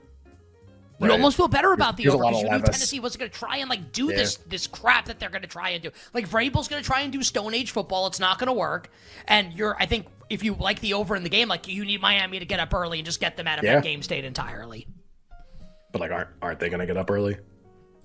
Right. 1.07 1.11
almost 1.11 1.37
feel 1.37 1.47
better 1.47 1.71
about 1.71 1.95
the 1.97 2.03
There's 2.03 2.15
over 2.15 2.23
because 2.25 2.41
you 2.41 2.49
knew 2.49 2.59
Tennessee 2.59 2.99
wasn't 2.99 3.19
going 3.21 3.31
to 3.31 3.37
try 3.37 3.57
and 3.57 3.69
like 3.69 3.91
do 3.93 4.09
Yeah. 4.09 4.17
this 4.17 4.35
this 4.47 4.67
crap 4.67 5.05
that 5.05 5.19
they're 5.19 5.29
going 5.29 5.43
to 5.43 5.47
try 5.47 5.69
and 5.69 5.81
do. 5.83 5.91
Like 6.13 6.27
Vrabel's 6.29 6.67
going 6.67 6.81
to 6.81 6.85
try 6.85 7.01
and 7.01 7.11
do 7.13 7.23
Stone 7.23 7.53
Age 7.53 7.71
football. 7.71 8.07
It's 8.07 8.19
not 8.19 8.37
going 8.37 8.47
to 8.47 8.53
work. 8.53 8.91
And 9.27 9.53
you're, 9.53 9.75
I 9.79 9.85
think, 9.85 10.07
if 10.29 10.43
you 10.43 10.55
like 10.55 10.79
the 10.81 10.93
over 10.93 11.15
in 11.15 11.23
the 11.23 11.29
game, 11.29 11.47
like 11.47 11.67
you 11.67 11.85
need 11.85 12.01
Miami 12.01 12.39
to 12.39 12.45
get 12.45 12.59
up 12.59 12.73
early 12.73 12.99
and 12.99 13.05
just 13.05 13.19
get 13.21 13.37
them 13.37 13.47
out 13.47 13.59
of 13.59 13.63
Yeah. 13.65 13.75
that 13.75 13.83
game 13.83 14.01
state 14.01 14.25
entirely. 14.25 14.87
But 15.91 16.01
like, 16.01 16.11
aren't 16.11 16.29
aren't 16.41 16.59
they 16.59 16.69
going 16.69 16.81
to 16.81 16.85
get 16.85 16.97
up 16.97 17.09
early? 17.09 17.37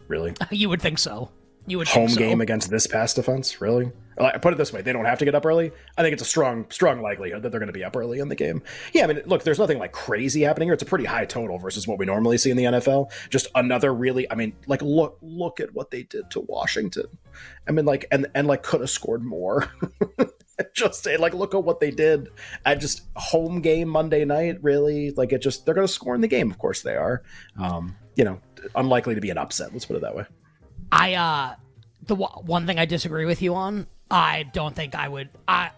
Really? 0.08 0.32
You 0.50 0.68
would 0.68 0.80
think 0.80 0.98
so. 0.98 1.30
You 1.66 1.78
would 1.78 1.88
Home 1.88 2.08
so. 2.10 2.18
game 2.18 2.40
against 2.40 2.70
this 2.70 2.86
pass 2.86 3.12
defense? 3.14 3.60
Really? 3.60 3.90
Like, 4.18 4.40
put 4.42 4.52
it 4.52 4.56
this 4.56 4.72
way: 4.72 4.82
they 4.82 4.92
don't 4.92 5.04
have 5.04 5.18
to 5.18 5.24
get 5.24 5.34
up 5.34 5.46
early. 5.46 5.72
I 5.96 6.02
think 6.02 6.12
it's 6.12 6.22
a 6.22 6.26
strong, 6.26 6.66
strong 6.70 7.00
likelihood 7.00 7.42
that 7.42 7.50
they're 7.50 7.60
going 7.60 7.68
to 7.68 7.72
be 7.72 7.84
up 7.84 7.96
early 7.96 8.18
in 8.18 8.28
the 8.28 8.34
game. 8.34 8.62
Yeah, 8.92 9.04
I 9.04 9.06
mean, 9.08 9.22
look, 9.26 9.42
there's 9.42 9.58
nothing 9.58 9.78
like 9.78 9.92
crazy 9.92 10.42
happening 10.42 10.68
here. 10.68 10.74
It's 10.74 10.82
a 10.82 10.86
pretty 10.86 11.04
high 11.04 11.24
total 11.24 11.58
versus 11.58 11.86
what 11.86 11.98
we 11.98 12.06
normally 12.06 12.38
see 12.38 12.50
in 12.50 12.56
the 12.56 12.64
NFL. 12.64 13.10
Just 13.30 13.48
another 13.54 13.94
really, 13.94 14.30
I 14.30 14.34
mean, 14.34 14.54
like 14.66 14.82
look, 14.82 15.18
look 15.22 15.60
at 15.60 15.74
what 15.74 15.90
they 15.90 16.04
did 16.04 16.30
to 16.30 16.40
Washington. 16.40 17.06
I 17.68 17.72
mean, 17.72 17.84
like, 17.84 18.06
and 18.10 18.26
and 18.34 18.46
like 18.46 18.62
could 18.62 18.80
have 18.80 18.90
scored 18.90 19.24
more. 19.24 19.68
just 20.74 21.02
say 21.02 21.16
like 21.16 21.34
look 21.34 21.54
at 21.54 21.64
what 21.64 21.80
they 21.80 21.90
did 21.90 22.28
at 22.64 22.80
just 22.80 23.02
home 23.16 23.60
game 23.60 23.88
Monday 23.88 24.24
night. 24.24 24.62
Really, 24.62 25.10
like 25.12 25.32
it 25.32 25.42
just 25.42 25.64
they're 25.64 25.74
going 25.74 25.86
to 25.86 25.92
score 25.92 26.14
in 26.14 26.20
the 26.20 26.28
game. 26.28 26.50
Of 26.50 26.58
course 26.58 26.82
they 26.82 26.96
are. 26.96 27.22
Um, 27.58 27.96
you 28.16 28.24
know, 28.24 28.40
unlikely 28.74 29.14
to 29.14 29.20
be 29.20 29.30
an 29.30 29.38
upset. 29.38 29.72
Let's 29.72 29.84
put 29.84 29.96
it 29.96 30.02
that 30.02 30.14
way. 30.14 30.24
I 30.92 31.14
uh, 31.14 31.54
the 32.06 32.14
one 32.14 32.66
thing 32.66 32.78
I 32.78 32.84
disagree 32.84 33.24
with 33.24 33.42
you 33.42 33.54
on. 33.54 33.86
I 34.10 34.44
don't 34.52 34.74
think 34.74 34.94
I 34.94 35.08
would. 35.08 35.30
I 35.48 35.70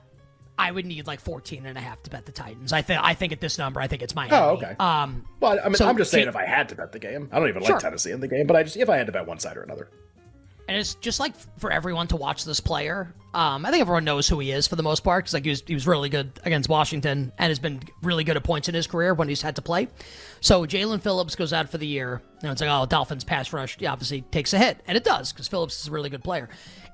I 0.59 0.71
would 0.71 0.87
need 0.87 1.07
like 1.07 1.21
14 1.21 1.67
and 1.67 1.77
a 1.77 1.81
half 1.81 2.03
to 2.05 2.11
bet 2.11 2.25
the 2.25 2.33
Titans. 2.33 2.73
I 2.73 2.83
think 2.83 3.01
I 3.03 3.15
think 3.15 3.33
at 3.33 3.41
this 3.41 3.59
number, 3.59 3.81
I 3.81 3.87
think 3.87 4.03
it's 4.03 4.15
Miami. 4.15 4.35
Oh, 4.35 4.51
okay. 4.51 4.75
Um, 4.79 5.27
well, 5.41 5.59
I 5.63 5.67
mean, 5.69 5.75
so, 5.75 5.87
I'm 5.87 5.99
just 5.99 6.11
saying 6.11 6.29
if 6.29 6.37
I 6.37 6.47
had 6.47 6.69
to 6.71 6.75
bet 6.75 6.93
the 6.93 6.99
game, 6.99 7.29
I 7.33 7.39
don't 7.39 7.49
even 7.49 7.63
sure. 7.63 7.75
like 7.75 7.83
Tennessee 7.83 8.13
in 8.13 8.21
the 8.21 8.29
game, 8.29 8.47
but 8.47 8.57
I 8.57 8.63
just 8.63 8.77
if 8.77 8.89
I 8.89 8.97
had 8.97 9.07
to 9.07 9.13
bet 9.13 9.27
one 9.27 9.39
side 9.39 9.57
or 9.57 9.63
another. 9.63 9.89
And 10.69 10.77
it's 10.77 10.95
just 10.97 11.21
like 11.21 11.35
for 11.59 11.71
everyone 11.71 12.09
to 12.09 12.17
watch 12.17 12.45
this 12.45 12.59
player. 12.59 13.15
Um, 13.35 13.67
I 13.67 13.71
think 13.71 13.83
everyone 13.83 14.05
knows 14.05 14.27
who 14.27 14.39
he 14.41 14.51
is 14.51 14.67
for 14.67 14.77
the 14.77 14.83
most 14.83 15.05
part 15.05 15.25
because 15.25 15.35
like 15.35 15.45
he 15.45 15.51
was 15.51 15.63
he 15.67 15.75
was 15.75 15.87
really 15.87 16.09
good 16.09 16.41
against 16.45 16.69
Washington 16.69 17.33
and 17.39 17.51
has 17.51 17.59
been 17.59 17.83
really 18.03 18.25
good 18.25 18.37
at 18.37 18.43
points 18.43 18.69
in 18.69 18.75
his 18.75 18.87
career 18.87 19.15
when 19.15 19.29
he's 19.29 19.43
had 19.43 19.57
to 19.57 19.63
play. 19.63 19.89
So 20.41 20.65
Jaelan 20.65 21.03
Phillips 21.03 21.37
goes 21.37 21.53
out 21.53 21.69
for 21.69 21.79
the 21.79 21.87
year. 21.87 22.23
And 22.43 22.51
it's 22.51 22.61
like, 22.61 22.71
oh, 22.71 22.87
Dolphins 22.87 23.25
pass 23.25 23.53
rush 23.53 23.77
obviously 23.85 24.23
takes 24.23 24.53
a 24.55 24.59
hit, 24.59 24.81
and 24.87 24.97
it 24.97 25.05
does 25.05 25.33
because 25.33 25.49
Phillips 25.49 25.81
is 25.81 25.89
a 25.89 25.91
really 25.91 26.11
good 26.11 26.25
player. 26.25 26.49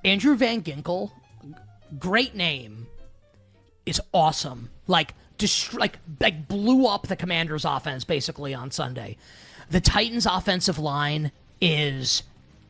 Andrew 0.05 0.35
Van 0.35 0.63
Ginkel, 0.63 1.11
great 1.99 2.35
name, 2.35 2.87
is 3.87 4.01
awesome. 4.13 4.71
Like 4.87 5.15
just 5.39 5.75
like 5.75 5.99
like 6.21 6.49
blew 6.49 6.87
up 6.87 7.09
the 7.09 7.17
Commanders' 7.17 7.65
offense 7.65 8.05
basically 8.05 8.55
on 8.55 8.71
Sunday. 8.71 9.17
The 9.71 9.81
Titans' 9.81 10.27
offensive 10.27 10.79
line 10.79 11.33
is 11.61 12.23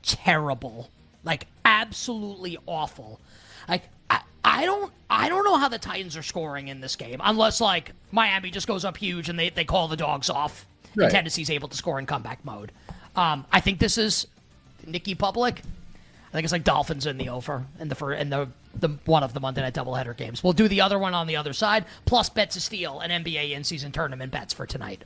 terrible, 0.03 0.91
like 1.25 1.47
absolutely 1.65 2.59
awful. 2.67 3.21
Like 3.69 3.85
I, 4.09 4.21
I 4.45 4.65
don't 4.65 4.93
I 5.11 5.29
don't 5.29 5.45
know 5.45 5.57
how 5.57 5.69
the 5.69 5.79
Titans 5.79 6.17
are 6.17 6.23
scoring 6.23 6.69
in 6.69 6.81
this 6.81 6.97
game 6.97 7.21
unless 7.23 7.61
like 7.61 7.93
Miami 8.11 8.51
just 8.51 8.67
goes 8.67 8.85
up 8.85 8.97
huge 8.97 9.29
and 9.29 9.39
they, 9.39 9.51
they 9.51 9.65
call 9.65 9.89
the 9.89 9.97
dogs 9.97 10.31
off 10.31 10.67
right. 10.95 11.05
and 11.05 11.13
Tennessee's 11.13 11.51
able 11.51 11.69
to 11.69 11.77
score 11.77 11.99
in 11.99 12.07
comeback 12.07 12.45
mode. 12.45 12.73
Um, 13.15 13.45
I 13.53 13.61
think 13.61 13.79
this 13.79 13.99
is 13.99 14.27
Nikki 14.87 15.15
Public. 15.15 15.63
I 16.33 16.37
think 16.37 16.45
it's 16.45 16.53
like 16.53 16.64
Dolphins 16.64 17.05
in 17.05 17.18
the 17.18 17.29
over 17.29 17.66
in 17.79 17.88
the 17.88 17.95
for 17.95 18.14
in 18.14 18.31
the 18.31 18.49
the 18.75 18.88
one 19.05 19.23
of 19.23 19.35
the 19.35 19.40
Monday 19.40 19.61
night 19.61 19.75
doubleheader 19.75 20.16
games. 20.16 20.42
We'll 20.42 20.55
do 20.55 20.66
the 20.66 20.81
other 20.81 20.99
one 20.99 21.12
on 21.12 21.27
the 21.27 21.37
other 21.37 21.53
side, 21.53 21.85
plus 22.07 22.31
bet 22.31 22.57
of 22.57 22.62
steel 22.62 23.01
an 23.01 23.11
NBA 23.11 23.51
in 23.51 23.64
season 23.64 23.92
tournament 23.92 24.33
bets 24.33 24.55
for 24.55 24.64
tonight. 24.64 25.05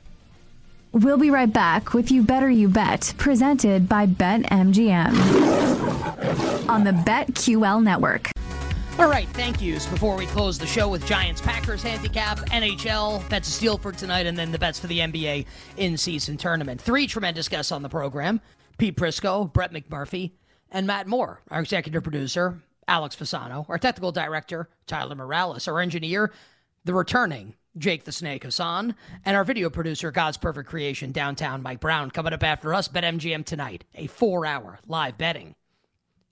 We'll 0.93 1.17
be 1.17 1.29
right 1.29 1.51
back 1.51 1.93
with 1.93 2.09
You 2.11 2.23
Better 2.23 2.49
You 2.49 2.69
Bet, 2.69 3.13
presented 3.17 3.89
by 3.89 4.07
BetMGM 4.07 5.09
on 6.69 6.85
the 6.85 6.91
BetQL 6.91 7.83
network. 7.83 8.29
All 8.97 9.09
right, 9.09 9.27
thank 9.29 9.61
yous. 9.61 9.85
Before 9.85 10.15
we 10.15 10.25
close 10.27 10.57
the 10.57 10.65
show 10.65 10.87
with 10.87 11.05
Giants 11.05 11.41
Packers 11.41 11.83
handicap, 11.83 12.39
NHL, 12.51 13.27
bets 13.29 13.49
of 13.49 13.53
steel 13.53 13.77
for 13.77 13.91
tonight, 13.91 14.25
and 14.25 14.37
then 14.37 14.53
the 14.53 14.57
bets 14.57 14.79
for 14.79 14.87
the 14.87 14.99
NBA 14.99 15.45
in 15.75 15.97
season 15.97 16.37
tournament. 16.37 16.81
Three 16.81 17.05
tremendous 17.05 17.49
guests 17.49 17.73
on 17.73 17.81
the 17.81 17.89
program 17.89 18.39
Pete 18.77 18.95
Prisco, 18.95 19.51
Brett 19.51 19.73
McMurphy, 19.73 20.31
and 20.71 20.87
Matt 20.87 21.07
Moore, 21.07 21.41
our 21.49 21.61
executive 21.61 22.03
producer, 22.03 22.59
Alex 22.87 23.15
Fasano, 23.15 23.65
our 23.69 23.77
technical 23.77 24.11
director, 24.11 24.69
Tyler 24.85 25.15
Morales, 25.15 25.67
our 25.67 25.79
engineer, 25.79 26.31
the 26.85 26.93
returning 26.93 27.55
Jake 27.77 28.03
the 28.03 28.11
Snake 28.11 28.43
Hassan, 28.43 28.95
and 29.25 29.35
our 29.35 29.43
video 29.43 29.69
producer, 29.69 30.11
God's 30.11 30.37
Perfect 30.37 30.69
Creation, 30.69 31.11
downtown 31.11 31.61
Mike 31.61 31.79
Brown. 31.79 32.11
Coming 32.11 32.33
up 32.33 32.43
after 32.43 32.73
us, 32.73 32.87
BetMGM 32.87 33.45
tonight, 33.45 33.83
a 33.95 34.07
four 34.07 34.45
hour 34.45 34.79
live 34.87 35.17
betting 35.17 35.55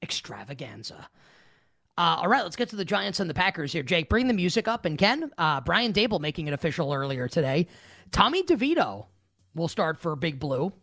extravaganza. 0.02 1.10
Uh, 1.98 2.17
all 2.19 2.28
right, 2.28 2.43
let's 2.43 2.58
get 2.58 2.69
to 2.69 2.76
the 2.76 2.86
Giants 2.86 3.19
and 3.19 3.30
the 3.30 3.34
Packers 3.34 3.71
here. 3.71 3.84
Jake, 3.84 4.10
bring 4.10 4.28
the 4.28 4.34
music 4.34 4.67
up. 4.67 4.84
And 4.86 4.98
Ken, 4.98 5.32
uh, 5.38 5.62
Brian 5.62 5.93
Daboll 5.93 6.19
making 6.19 6.48
it 6.48 6.54
official 6.54 6.93
earlier 6.93 7.30
today. 7.30 7.67
Tommy 8.12 8.43
DeVito 8.43 9.06
will 9.54 9.69
start 9.69 9.98
for 9.98 10.15
Big 10.15 10.39
Blue. 10.39 10.74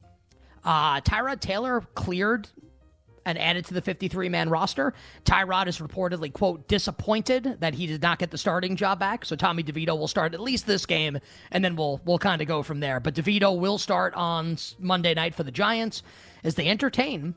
Uh, 0.64 1.00
Tyrod 1.02 1.40
Taylor 1.40 1.82
cleared 1.94 2.48
and 3.24 3.38
added 3.38 3.64
to 3.66 3.74
the 3.74 3.82
53 3.82 4.28
man 4.28 4.48
roster. 4.48 4.94
Tyrod 5.24 5.66
is 5.66 5.78
reportedly, 5.78 6.32
quote, 6.32 6.68
disappointed 6.68 7.58
that 7.60 7.74
he 7.74 7.86
did 7.86 8.02
not 8.02 8.18
get 8.18 8.30
the 8.30 8.38
starting 8.38 8.76
job 8.76 8.98
back. 8.98 9.24
So 9.24 9.36
Tommy 9.36 9.62
DeVito 9.62 9.98
will 9.98 10.08
start 10.08 10.34
at 10.34 10.40
least 10.40 10.66
this 10.66 10.86
game, 10.86 11.18
and 11.50 11.64
then 11.64 11.76
we'll 11.76 12.00
we'll 12.04 12.18
kind 12.18 12.42
of 12.42 12.48
go 12.48 12.62
from 12.62 12.80
there. 12.80 13.00
But 13.00 13.14
DeVito 13.14 13.56
will 13.58 13.78
start 13.78 14.14
on 14.14 14.56
Monday 14.78 15.14
night 15.14 15.34
for 15.34 15.42
the 15.42 15.52
Giants 15.52 16.02
as 16.44 16.54
they 16.54 16.68
entertain 16.68 17.34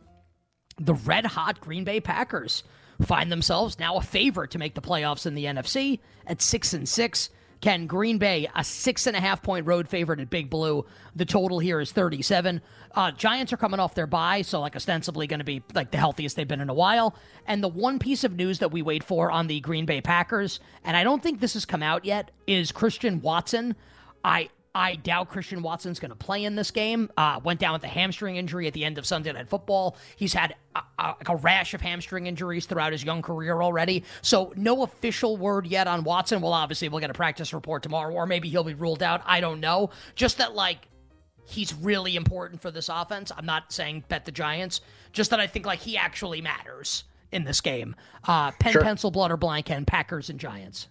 the 0.80 0.94
red 0.94 1.26
hot 1.26 1.62
Green 1.62 1.84
Bay 1.84 2.00
Packers. 2.00 2.64
Find 3.02 3.32
themselves 3.32 3.78
now 3.78 3.98
a 3.98 4.02
favorite 4.02 4.52
to 4.52 4.58
make 4.58 4.74
the 4.74 4.82
playoffs 4.82 5.26
in 5.26 5.36
the 5.36 5.46
NFC 5.46 6.00
at 6.26 6.42
six 6.42 6.74
and 6.74 6.88
six. 6.88 7.30
Ken 7.66 7.88
Green 7.88 8.20
Bay, 8.20 8.48
a 8.54 8.64
six 8.64 9.08
and 9.08 9.18
a 9.18 9.20
half 9.20 9.42
point 9.42 9.66
road 9.66 9.88
favorite 9.88 10.20
at 10.20 10.30
Big 10.30 10.52
Blue. 10.52 10.86
The 11.16 11.26
total 11.26 11.58
here 11.58 11.80
is 11.80 11.92
37. 11.92 12.62
Uh, 12.94 13.10
Giants 13.10 13.52
are 13.54 13.58
coming 13.58 13.80
off 13.80 13.96
their 13.96 14.06
bye, 14.06 14.44
so 14.44 14.62
like 14.62 14.76
ostensibly 14.76 15.26
going 15.26 15.40
to 15.40 15.44
be 15.44 15.64
like 15.74 15.90
the 15.90 15.98
healthiest 15.98 16.36
they've 16.36 16.48
been 16.48 16.62
in 16.62 16.70
a 16.70 16.76
while. 16.76 17.16
And 17.48 17.64
the 17.64 17.68
one 17.68 17.98
piece 17.98 18.24
of 18.24 18.36
news 18.36 18.60
that 18.60 18.72
we 18.72 18.84
wait 18.84 19.04
for 19.04 19.32
on 19.32 19.48
the 19.48 19.62
Green 19.62 19.88
Bay 19.88 20.00
Packers, 20.00 20.60
and 20.84 20.96
I 20.96 21.04
don't 21.04 21.24
think 21.24 21.40
this 21.40 21.56
has 21.56 21.66
come 21.66 21.82
out 21.82 22.06
yet, 22.06 22.30
is 22.46 22.72
Christian 22.72 23.20
Watson. 23.20 23.76
I 24.24 24.50
I 24.76 24.96
doubt 24.96 25.30
Christian 25.30 25.62
Watson's 25.62 26.00
going 26.02 26.10
to 26.10 26.18
play 26.18 26.44
in 26.44 26.56
this 26.56 26.70
game. 26.70 27.10
Uh, 27.16 27.40
went 27.42 27.62
down 27.62 27.72
with 27.72 27.84
a 27.86 27.88
hamstring 27.88 28.36
injury 28.36 28.68
at 28.68 28.74
the 28.74 28.84
end 28.84 28.98
of 28.98 29.06
Sunday 29.06 29.32
Night 29.32 29.48
Football. 29.48 29.96
He's 30.18 30.34
had 30.34 30.54
a, 30.76 30.82
a, 31.00 31.16
a, 31.28 31.36
rash 31.38 31.74
of 31.74 31.80
hamstring 31.80 32.28
injuries 32.28 32.66
throughout 32.66 32.92
his 32.92 33.02
young 33.02 33.22
career 33.22 33.62
already. 33.62 34.04
So 34.22 34.52
no 34.58 34.84
official 34.84 35.38
word 35.38 35.66
yet 35.66 35.88
on 35.88 36.04
Watson. 36.04 36.42
Well, 36.42 36.52
obviously 36.52 36.90
we'll 36.90 37.00
get 37.00 37.10
a 37.10 37.14
practice 37.14 37.54
report 37.54 37.84
tomorrow, 37.84 38.14
or 38.14 38.28
maybe 38.28 38.50
he'll 38.50 38.66
be 38.66 38.74
ruled 38.74 39.02
out. 39.02 39.22
I 39.26 39.40
don't 39.40 39.62
know. 39.62 39.92
Just 40.16 40.40
that 40.40 40.56
like 40.56 40.80
he's 41.46 41.74
really 41.74 42.18
important 42.18 42.62
for 42.62 42.70
this 42.70 42.90
offense. 42.90 43.32
I'm 43.36 43.46
not 43.46 43.72
saying 43.72 44.04
bet 44.10 44.26
the 44.26 44.32
Giants. 44.34 44.82
Just 45.14 45.30
that 45.30 45.40
I 45.40 45.48
think 45.48 45.66
like 45.66 45.80
he 45.80 45.96
actually 45.96 46.42
matters 46.42 47.06
in 47.32 47.46
this 47.46 47.62
game. 47.62 47.96
Uh, 48.26 48.52
pen, 48.60 48.74
sure. 48.74 48.82
pencil, 48.82 49.10
blood, 49.10 49.32
or 49.32 49.38
blank, 49.38 49.72
and 49.72 49.88
Packers 49.88 50.30
and 50.30 50.38
Giants. 50.38 50.90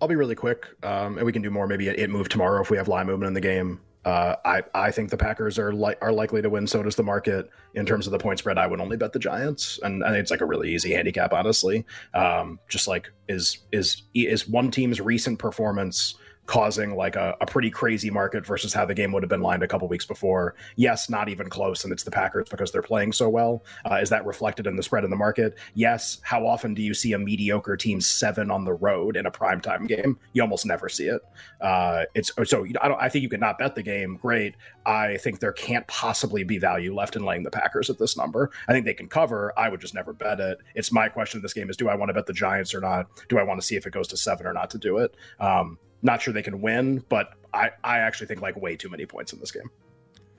I'll 0.00 0.08
be 0.08 0.16
really 0.16 0.34
quick, 0.34 0.66
um, 0.82 1.16
and 1.16 1.26
we 1.26 1.32
can 1.32 1.42
do 1.42 1.50
more 1.50 1.66
maybe 1.66 1.88
at 1.88 1.98
it 1.98 2.10
move 2.10 2.28
tomorrow 2.28 2.60
if 2.60 2.70
we 2.70 2.76
have 2.76 2.88
line 2.88 3.06
movement 3.06 3.28
in 3.28 3.34
the 3.34 3.40
game. 3.40 3.80
Uh, 4.04 4.36
I 4.44 4.62
I 4.74 4.90
think 4.90 5.10
the 5.10 5.16
Packers 5.16 5.58
are 5.58 5.72
li- 5.72 5.94
are 6.02 6.12
likely 6.12 6.42
to 6.42 6.50
win. 6.50 6.66
So 6.66 6.82
does 6.82 6.96
the 6.96 7.02
market 7.02 7.48
in 7.74 7.86
terms 7.86 8.06
of 8.06 8.10
the 8.10 8.18
point 8.18 8.38
spread. 8.38 8.58
I 8.58 8.66
would 8.66 8.80
only 8.80 8.96
bet 8.98 9.12
the 9.12 9.18
Giants, 9.18 9.80
and 9.82 10.02
think 10.02 10.16
it's 10.16 10.30
like 10.30 10.42
a 10.42 10.46
really 10.46 10.74
easy 10.74 10.92
handicap, 10.92 11.32
honestly. 11.32 11.86
Um, 12.12 12.58
just 12.68 12.86
like 12.86 13.10
is 13.28 13.58
is 13.72 14.02
is 14.14 14.46
one 14.46 14.70
team's 14.70 15.00
recent 15.00 15.38
performance 15.38 16.16
causing 16.46 16.94
like 16.94 17.16
a, 17.16 17.34
a, 17.40 17.46
pretty 17.46 17.70
crazy 17.70 18.10
market 18.10 18.44
versus 18.44 18.74
how 18.74 18.84
the 18.84 18.94
game 18.94 19.12
would 19.12 19.22
have 19.22 19.30
been 19.30 19.40
lined 19.40 19.62
a 19.62 19.68
couple 19.68 19.88
weeks 19.88 20.04
before. 20.04 20.54
Yes, 20.76 21.08
not 21.08 21.28
even 21.28 21.48
close, 21.48 21.84
and 21.84 21.92
it's 21.92 22.02
the 22.02 22.10
Packers 22.10 22.48
because 22.50 22.70
they're 22.70 22.82
playing 22.82 23.12
so 23.12 23.28
well. 23.28 23.64
Uh, 23.90 23.96
is 23.96 24.10
that 24.10 24.26
reflected 24.26 24.66
in 24.66 24.76
the 24.76 24.82
spread 24.82 25.04
in 25.04 25.10
the 25.10 25.16
market? 25.16 25.56
Yes. 25.74 26.18
How 26.22 26.46
often 26.46 26.74
do 26.74 26.82
you 26.82 26.92
see 26.92 27.12
a 27.12 27.18
mediocre 27.18 27.76
team 27.76 28.00
seven 28.00 28.50
on 28.50 28.64
the 28.64 28.74
road 28.74 29.16
in 29.16 29.26
a 29.26 29.30
primetime 29.30 29.88
game? 29.88 30.18
You 30.32 30.42
almost 30.42 30.66
never 30.66 30.88
see 30.88 31.06
it. 31.06 31.22
Uh, 31.60 32.04
it's 32.14 32.30
so 32.44 32.66
I 32.80 32.88
don't. 32.88 33.00
I 33.00 33.08
think 33.08 33.22
you 33.22 33.28
could 33.28 33.40
not 33.40 33.58
bet 33.58 33.74
the 33.74 33.82
game. 33.82 34.16
Great. 34.20 34.54
I 34.84 35.16
think 35.18 35.40
there 35.40 35.52
can't 35.52 35.86
possibly 35.86 36.44
be 36.44 36.58
value 36.58 36.94
left 36.94 37.16
in 37.16 37.24
laying 37.24 37.42
the 37.42 37.50
Packers 37.50 37.88
at 37.88 37.98
this 37.98 38.16
number. 38.16 38.50
I 38.68 38.72
think 38.72 38.84
they 38.84 38.94
can 38.94 39.08
cover. 39.08 39.52
I 39.56 39.70
would 39.70 39.80
just 39.80 39.94
never 39.94 40.12
bet 40.12 40.40
it. 40.40 40.58
It's 40.74 40.92
my 40.92 41.08
question 41.08 41.40
this 41.40 41.54
game 41.54 41.70
is 41.70 41.76
do 41.76 41.88
I 41.88 41.94
want 41.94 42.10
to 42.10 42.14
bet 42.14 42.26
the 42.26 42.32
Giants 42.32 42.74
or 42.74 42.80
not? 42.80 43.06
Do 43.28 43.38
I 43.38 43.42
want 43.42 43.60
to 43.60 43.66
see 43.66 43.76
if 43.76 43.86
it 43.86 43.92
goes 43.92 44.08
to 44.08 44.16
seven 44.16 44.46
or 44.46 44.52
not 44.52 44.70
to 44.70 44.78
do 44.78 44.98
it? 44.98 45.16
Um, 45.40 45.78
not 46.04 46.22
sure 46.22 46.32
they 46.32 46.42
can 46.42 46.60
win, 46.60 47.04
but 47.08 47.34
I, 47.52 47.70
I 47.82 47.98
actually 47.98 48.26
think 48.26 48.42
like 48.42 48.56
way 48.56 48.76
too 48.76 48.88
many 48.88 49.06
points 49.06 49.32
in 49.32 49.40
this 49.40 49.50
game. 49.50 49.70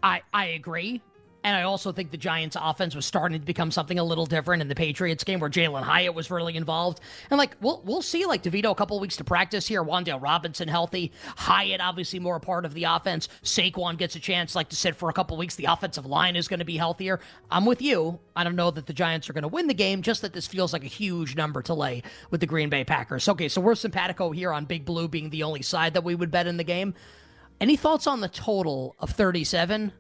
I, 0.04 0.22
I 0.34 0.46
agree. 0.48 1.02
And 1.46 1.56
I 1.56 1.62
also 1.62 1.92
think 1.92 2.10
the 2.10 2.18
Giants' 2.18 2.58
offense 2.60 2.96
was 2.96 3.06
starting 3.06 3.40
to 3.40 3.46
become 3.46 3.70
something 3.70 4.00
a 4.00 4.04
little 4.04 4.26
different 4.26 4.64
in 4.64 4.68
the 4.68 4.74
Patriots 4.74 5.24
game, 5.24 5.40
where 5.40 5.50
Jalin 5.50 5.84
Hyatt 5.84 6.16
was 6.16 6.32
really 6.32 6.56
involved. 6.56 7.02
And 7.30 7.38
like 7.38 7.56
we'll 7.62 7.84
we'll 7.86 8.02
see, 8.02 8.26
like 8.26 8.42
DeVito 8.42 8.72
a 8.72 8.76
couple 8.76 9.00
weeks 9.00 9.16
to 9.18 9.24
practice 9.24 9.68
here. 9.68 9.84
Wan'Dale 9.84 10.20
Robinson 10.20 10.68
healthy, 10.68 11.12
Hyatt 11.38 11.82
obviously 11.82 12.18
more 12.18 12.38
a 12.38 12.40
part 12.40 12.66
of 12.66 12.74
the 12.74 12.86
offense. 12.86 13.30
Saquon 13.44 13.96
gets 13.96 14.16
a 14.16 14.20
chance 14.20 14.56
like 14.56 14.70
to 14.70 14.76
sit 14.76 14.96
for 14.96 15.08
a 15.10 15.14
couple 15.14 15.38
weeks. 15.38 15.54
The 15.54 15.66
offensive 15.66 16.08
line 16.08 16.36
is 16.36 16.48
going 16.48 16.62
to 16.62 16.66
be 16.66 16.78
healthier. 16.78 17.20
I'm 17.52 17.68
with 17.68 17.80
you. 17.80 18.18
I 18.36 18.44
don't 18.44 18.56
know 18.56 18.72
that 18.72 18.88
the 18.88 18.94
Giants 18.94 19.30
are 19.30 19.34
going 19.34 19.44
to 19.44 19.48
win 19.48 19.68
the 19.68 19.76
game, 19.76 20.02
just 20.02 20.24
that 20.24 20.34
this 20.34 20.48
feels 20.48 20.74
like 20.74 20.84
a 20.84 20.88
huge 20.88 21.36
number 21.36 21.62
to 21.62 21.76
lay 21.76 22.02
with 22.32 22.40
the 22.40 22.48
Green 22.48 22.70
Bay 22.70 22.84
Packers. 22.84 23.30
Okay, 23.30 23.50
so 23.50 23.62
we're 23.62 23.76
simpatico 23.76 24.32
here 24.32 24.52
on 24.52 24.66
Big 24.66 24.84
Blue 24.84 25.08
being 25.08 25.30
the 25.30 25.44
only 25.44 25.62
side 25.62 25.94
that 25.94 26.04
we 26.04 26.16
would 26.16 26.32
bet 26.32 26.48
in 26.48 26.58
the 26.58 26.64
game. 26.64 26.96
Any 27.62 27.78
thoughts 27.78 28.08
on 28.08 28.20
the 28.20 28.30
total 28.30 28.96
of 28.98 29.12
37? 29.12 29.92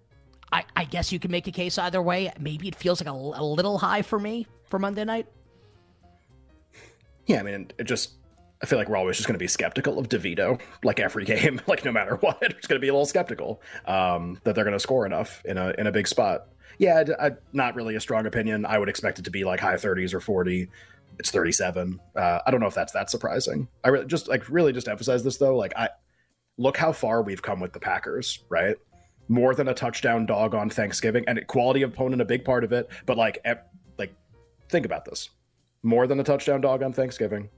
I, 0.55 0.63
I 0.73 0.85
guess 0.85 1.11
you 1.11 1.19
can 1.19 1.31
make 1.31 1.47
a 1.47 1.51
case 1.51 1.77
either 1.77 2.01
way. 2.01 2.31
Maybe 2.39 2.69
it 2.69 2.75
feels 2.75 3.01
like 3.01 3.13
a, 3.13 3.17
a 3.17 3.43
little 3.43 3.77
high 3.77 4.01
for 4.01 4.17
me 4.17 4.47
for 4.63 4.79
Monday 4.79 5.03
night. 5.03 5.27
Yeah, 7.25 7.41
I 7.41 7.43
mean, 7.43 7.71
it 7.77 7.83
just 7.83 8.13
I 8.63 8.65
feel 8.65 8.79
like 8.79 8.87
we're 8.87 8.95
always 8.95 9.17
just 9.17 9.27
going 9.27 9.35
to 9.35 9.43
be 9.43 9.49
skeptical 9.49 9.99
of 9.99 10.07
DeVito, 10.07 10.61
like 10.81 11.01
every 11.01 11.25
game, 11.33 11.59
like 11.67 11.83
no 11.83 11.91
matter 11.91 12.15
what, 12.15 12.37
it's 12.41 12.67
going 12.67 12.79
to 12.79 12.81
be 12.81 12.87
a 12.87 12.93
little 12.93 13.05
skeptical 13.05 13.61
um, 13.85 14.39
that 14.45 14.55
they're 14.55 14.63
going 14.63 14.71
to 14.75 14.79
score 14.79 15.05
enough 15.05 15.41
in 15.43 15.57
a 15.57 15.73
in 15.77 15.87
a 15.87 15.91
big 15.91 16.07
spot. 16.07 16.47
Yeah, 16.77 17.03
I, 17.19 17.27
I, 17.27 17.31
not 17.51 17.75
really 17.75 17.95
a 17.95 18.01
strong 18.01 18.25
opinion. 18.25 18.65
I 18.65 18.79
would 18.79 18.87
expect 18.87 19.19
it 19.19 19.25
to 19.25 19.31
be 19.31 19.43
like 19.43 19.59
high 19.59 19.75
30s 19.75 20.13
or 20.13 20.21
40, 20.21 20.69
It's 21.19 21.31
37. 21.31 21.99
Uh, 22.15 22.39
I 22.45 22.51
don't 22.51 22.61
know 22.61 22.67
if 22.67 22.73
that's 22.73 22.93
that 22.93 23.09
surprising. 23.09 23.67
I 23.83 23.89
really 23.89 24.05
just 24.05 24.29
like 24.29 24.47
really 24.49 24.71
just 24.71 24.87
emphasize 24.87 25.21
this 25.21 25.35
though. 25.35 25.57
Like 25.57 25.73
I 25.75 25.89
look 26.57 26.77
how 26.77 26.93
far 26.93 27.21
we've 27.23 27.41
come 27.41 27.59
with 27.59 27.73
the 27.73 27.79
Packers, 27.81 28.39
right? 28.47 28.77
More 29.27 29.55
than 29.55 29.67
a 29.67 29.73
touchdown 29.73 30.25
dog 30.25 30.53
on 30.53 30.69
Thanksgiving, 30.69 31.23
and 31.27 31.45
quality 31.47 31.81
opponent 31.81 32.21
a 32.21 32.25
big 32.25 32.45
part 32.45 32.63
of 32.63 32.71
it. 32.71 32.89
But 33.05 33.17
like, 33.17 33.43
like 33.97 34.13
think 34.69 34.85
about 34.85 35.05
this: 35.05 35.29
more 35.83 36.07
than 36.07 36.19
a 36.19 36.23
touchdown 36.23 36.61
dog 36.61 36.83
on 36.83 36.93
Thanksgiving. 36.93 37.49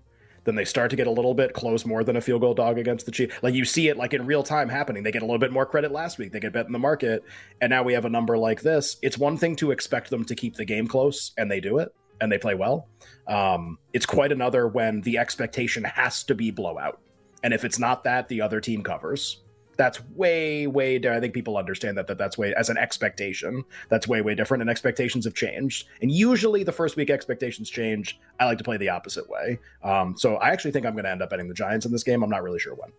Then 0.47 0.55
they 0.55 0.63
start 0.63 0.89
to 0.91 0.95
get 0.95 1.07
a 1.07 1.11
little 1.11 1.33
bit 1.33 1.51
close 1.51 1.85
more 1.85 2.05
than 2.05 2.15
a 2.15 2.21
field 2.21 2.39
goal 2.39 2.53
dog 2.53 2.77
against 2.77 3.05
the 3.05 3.11
Chiefs. 3.11 3.35
Like 3.43 3.53
you 3.53 3.65
see 3.65 3.89
it 3.89 3.97
like 3.97 4.13
in 4.13 4.25
real 4.25 4.43
time 4.43 4.69
happening. 4.69 5.03
They 5.03 5.11
get 5.11 5.21
a 5.21 5.25
little 5.25 5.39
bit 5.39 5.51
more 5.51 5.65
credit 5.65 5.91
last 5.91 6.17
week. 6.17 6.31
They 6.31 6.39
get 6.39 6.53
bet 6.53 6.65
in 6.65 6.71
the 6.71 6.79
market, 6.79 7.25
and 7.59 7.69
now 7.69 7.83
we 7.83 7.91
have 7.91 8.05
a 8.05 8.09
number 8.09 8.37
like 8.37 8.61
this. 8.61 8.95
It's 9.01 9.17
one 9.17 9.37
thing 9.37 9.57
to 9.57 9.71
expect 9.71 10.09
them 10.09 10.23
to 10.23 10.35
keep 10.35 10.55
the 10.55 10.63
game 10.63 10.87
close, 10.87 11.33
and 11.37 11.51
they 11.51 11.59
do 11.59 11.79
it, 11.79 11.93
and 12.21 12.31
they 12.31 12.37
play 12.37 12.55
well. 12.55 12.87
Um, 13.27 13.77
it's 13.91 14.05
quite 14.05 14.31
another 14.31 14.69
when 14.69 15.01
the 15.01 15.17
expectation 15.17 15.83
has 15.83 16.23
to 16.23 16.33
be 16.33 16.49
blowout, 16.49 17.01
and 17.43 17.53
if 17.53 17.65
it's 17.65 17.77
not 17.77 18.05
that, 18.05 18.29
the 18.29 18.39
other 18.39 18.61
team 18.61 18.83
covers 18.83 19.41
that's 19.77 20.03
way 20.15 20.67
way 20.67 20.97
i 21.07 21.19
think 21.19 21.33
people 21.33 21.57
understand 21.57 21.97
that, 21.97 22.07
that 22.07 22.17
that's 22.17 22.37
way 22.37 22.53
as 22.55 22.69
an 22.69 22.77
expectation 22.77 23.63
that's 23.89 24.07
way 24.07 24.21
way 24.21 24.35
different 24.35 24.61
and 24.61 24.69
expectations 24.69 25.23
have 25.25 25.35
changed. 25.35 25.87
And 26.01 26.11
usually 26.11 26.63
the 26.63 26.71
first 26.71 26.95
week 26.95 27.09
expectations 27.09 27.69
change 27.69 28.19
i 28.39 28.45
like 28.45 28.57
to 28.57 28.63
play 28.63 28.77
the 28.77 28.89
opposite 28.89 29.29
way. 29.29 29.59
Um, 29.83 30.17
so 30.17 30.35
i 30.37 30.49
actually 30.49 30.71
think 30.71 30.85
i'm 30.85 30.93
going 30.93 31.05
to 31.05 31.11
end 31.11 31.21
up 31.21 31.29
betting 31.29 31.47
the 31.47 31.53
giants 31.53 31.85
in 31.85 31.91
this 31.91 32.03
game 32.03 32.23
i'm 32.23 32.29
not 32.29 32.43
really 32.43 32.59
sure 32.59 32.75
when. 32.75 32.91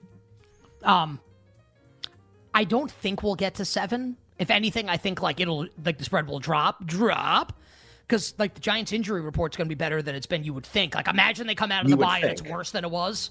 Um 0.85 1.21
i 2.55 2.65
don't 2.65 2.91
think 2.91 3.23
we'll 3.23 3.35
get 3.35 3.55
to 3.57 3.65
seven. 3.65 4.17
If 4.39 4.51
anything 4.51 4.89
i 4.89 4.97
think 4.97 5.21
like 5.21 5.41
it'll 5.41 5.67
like 5.85 5.99
the 5.99 6.05
spread 6.05 6.29
will 6.29 6.39
drop 6.39 6.87
drop 6.87 7.53
because 8.07 8.35
like 8.39 8.55
the 8.55 8.61
giants 8.61 8.93
injury 8.93 9.21
report's 9.21 9.57
going 9.57 9.67
to 9.67 9.69
be 9.69 9.79
better 9.79 10.01
than 10.01 10.15
it's 10.15 10.27
been 10.27 10.45
you 10.45 10.55
would 10.55 10.65
think. 10.65 10.95
Like 10.95 11.09
imagine 11.09 11.47
they 11.47 11.55
come 11.55 11.73
out 11.73 11.85
of 11.85 11.91
You 11.91 11.97
the 11.97 12.03
bye 12.05 12.21
and 12.21 12.31
it's 12.31 12.43
worse 12.43 12.71
than 12.71 12.85
it 12.85 12.91
was. 12.91 13.31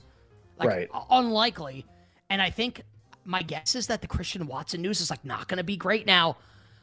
Like 0.60 0.70
Right. 0.70 0.90
unlikely. 1.10 1.86
And 2.30 2.42
i 2.42 2.50
think 2.50 2.84
my 3.28 3.44
guess 3.44 3.76
is 3.76 3.88
that 3.88 4.02
the 4.02 4.08
Christian 4.08 4.48
Watson 4.48 4.82
news 4.82 5.02
is 5.02 5.10
like 5.12 5.24
not 5.24 5.48
going 5.48 5.58
to 5.58 5.64
be 5.64 5.78
great 5.78 6.08
now. 6.08 6.38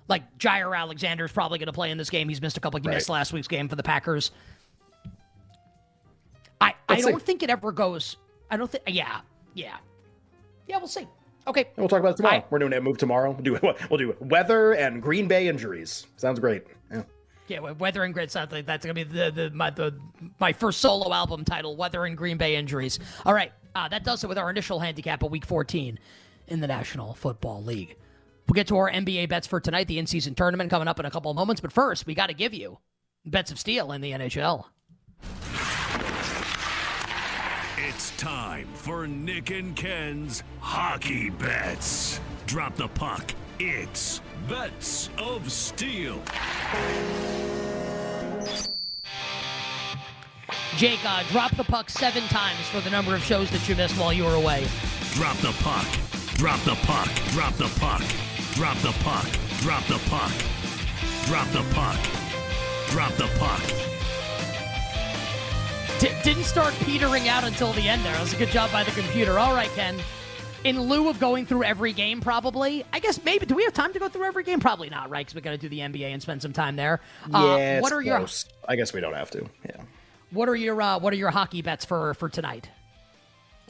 Like 0.07 0.39
Jaire 0.39 0.77
Alexander 0.79 1.25
is 1.25 1.33
probably 1.33 1.59
going 1.59 1.67
to 1.67 1.73
play 1.73 1.91
in 1.91 1.99
this 1.99 2.11
game. 2.11 2.29
He's 2.29 2.41
missed 2.43 2.57
a 2.57 2.61
couple. 2.61 2.79
He 2.81 2.87
Right. 2.87 2.95
missed 2.95 3.09
last 3.09 3.33
week's 3.33 3.49
game 3.49 3.69
for 3.69 3.77
the 3.77 3.83
Packers. 3.83 4.31
I 6.61 6.69
I 6.69 6.75
Let's 6.91 7.05
see. 7.05 7.11
don't 7.11 7.23
think 7.23 7.43
it 7.43 7.51
ever 7.51 7.73
goes. 7.73 8.17
I 8.51 8.57
don't 8.57 8.71
think. 8.71 8.85
Yeah, 8.87 9.21
yeah, 9.55 9.77
yeah. 10.67 10.77
We'll 10.79 10.87
see. 10.87 11.07
Okay. 11.47 11.67
we'll 11.77 11.89
talk 11.89 12.01
about 12.01 12.13
it 12.13 12.17
tomorrow 12.17 12.37
I- 12.37 12.45
we're 12.49 12.59
doing 12.59 12.73
a 12.73 12.81
move 12.81 12.97
tomorrow 12.97 13.31
we'll 13.33 13.43
do 13.43 13.59
we'll 13.91 13.99
do 13.99 14.17
weather 14.19 14.73
and 14.73 15.03
green 15.03 15.29
bay 15.29 15.47
injuries 15.47 16.07
sounds 16.17 16.41
great 16.41 16.65
yeah 16.91 17.03
Yeah, 17.49 17.61
Weather 17.73 18.03
and 18.03 18.15
Grit 18.15 18.31
sounds 18.31 18.51
like 18.51 18.65
that's 18.65 18.83
gonna 18.87 18.95
be 18.95 19.03
the, 19.03 19.31
the 19.31 19.51
my 19.51 19.69
the 19.69 19.95
my 20.41 20.55
first 20.55 20.81
solo 20.81 21.13
album 21.13 21.45
title, 21.45 21.77
Weather 21.77 22.07
and 22.07 22.17
Green 22.17 22.39
Bay 22.39 22.57
Injuries. 22.57 22.99
All 23.27 23.35
right, 23.35 23.53
uh, 23.75 23.87
that 23.89 24.05
does 24.05 24.25
it 24.25 24.29
with 24.29 24.39
our 24.39 24.49
initial 24.49 24.81
handicap 24.81 25.23
of 25.23 25.31
Week 25.31 25.45
14 25.45 25.99
in 26.49 26.61
the 26.61 26.67
National 26.67 27.15
Football 27.15 27.63
League. 27.63 27.97
We'll 28.49 28.55
get 28.55 28.67
to 28.69 28.77
our 28.77 28.91
NBA 28.91 29.29
bets 29.29 29.47
for 29.47 29.61
tonight, 29.61 29.89
the 29.89 29.99
in-season 29.99 30.35
tournament 30.35 30.71
coming 30.71 30.89
up 30.89 31.01
in 31.01 31.07
a 31.07 31.11
couple 31.11 31.31
of 31.31 31.37
moments. 31.37 31.61
But 31.61 31.73
first, 31.73 32.07
we 32.07 32.15
got 32.15 32.27
to 32.27 32.35
give 32.35 32.53
you 32.53 32.79
bets 33.25 33.51
of 33.51 33.59
steel 33.59 33.93
in 33.93 34.01
the 34.01 34.13
NHL. 34.13 34.67
It's 37.79 38.11
time 38.17 38.69
for 38.75 39.07
Nick 39.07 39.51
and 39.51 39.75
Ken's 39.75 40.43
Hockey 40.61 41.31
Bets. 41.31 42.21
Drop 42.47 42.75
the 42.77 42.89
puck. 42.89 43.35
It's 43.59 44.21
Bets 44.49 45.11
of 45.17 45.51
Steel. 45.51 46.21
Jake, 50.77 50.99
uh, 51.05 51.23
drop 51.31 51.57
the 51.57 51.65
puck 51.65 51.89
seven 51.89 52.23
times 52.25 52.67
for 52.69 52.81
the 52.81 52.91
number 52.91 53.15
of 53.15 53.23
shows 53.23 53.51
that 53.53 53.69
you 53.69 53.77
missed 53.77 53.97
while 53.97 54.13
you 54.13 54.25
were 54.25 54.35
away. 54.35 54.67
Drop 55.13 55.37
the 55.39 55.53
puck. 55.61 55.87
Drop 56.45 56.61
the 56.61 56.75
puck. 56.83 57.09
Drop 57.31 57.55
the 57.55 57.69
puck. 57.81 58.03
Drop 58.53 58.77
the 58.83 58.93
puck. 59.03 59.25
Drop 59.63 59.83
the 59.87 59.99
puck. 60.11 60.31
Drop 61.25 61.49
the 61.53 61.65
puck. 61.73 61.97
Drop 62.91 63.13
the 63.15 63.31
puck. 63.39 63.63
D- 66.01 66.11
didn't 66.23 66.45
start 66.45 66.75
petering 66.81 67.29
out 67.29 67.45
until 67.45 67.73
the 67.73 67.89
end 67.89 68.05
there. 68.05 68.13
That 68.13 68.21
was 68.21 68.35
a 68.35 68.37
good 68.37 68.51
job 68.51 68.71
by 68.71 68.85
the 68.85 68.91
computer. 68.91 69.39
All 69.39 69.55
right, 69.55 69.71
Ken. 69.71 69.99
In 70.65 70.83
lieu 70.83 71.09
of 71.09 71.19
going 71.19 71.47
through 71.47 71.65
every 71.65 71.95
game, 71.95 72.21
probably. 72.21 72.85
I 72.93 72.99
guess 72.99 73.25
maybe. 73.25 73.47
Do 73.47 73.55
we 73.55 73.65
have 73.65 73.73
time 73.73 73.95
to 73.95 73.99
go 73.99 74.11
through 74.11 74.25
every 74.25 74.45
game? 74.45 74.61
Probably 74.61 74.91
not, 74.91 75.09
right? 75.09 75.25
Because 75.25 75.35
we 75.37 75.41
got 75.41 75.53
to 75.53 75.57
do 75.57 75.71
the 75.71 75.79
NBA 75.79 76.13
and 76.13 76.21
spend 76.21 76.43
some 76.43 76.53
time 76.53 76.77
there. 76.77 77.01
Uh, 77.33 77.57
yeah 77.57 77.81
what 77.81 77.91
it's 77.91 77.93
are 77.93 78.03
your 78.03 78.27
i 78.69 78.77
guess 78.77 78.93
we 78.93 79.01
don't 79.01 79.15
have 79.15 79.31
to 79.31 79.49
yeah 79.65 79.81
What 80.31 80.51
are 80.51 80.57
your 80.57 80.83
uh, 80.83 80.99
What 80.99 81.15
are 81.15 81.17
your 81.17 81.31
hockey 81.31 81.63
bets 81.63 81.87
for 81.87 82.13
for 82.13 82.29
tonight? 82.29 82.69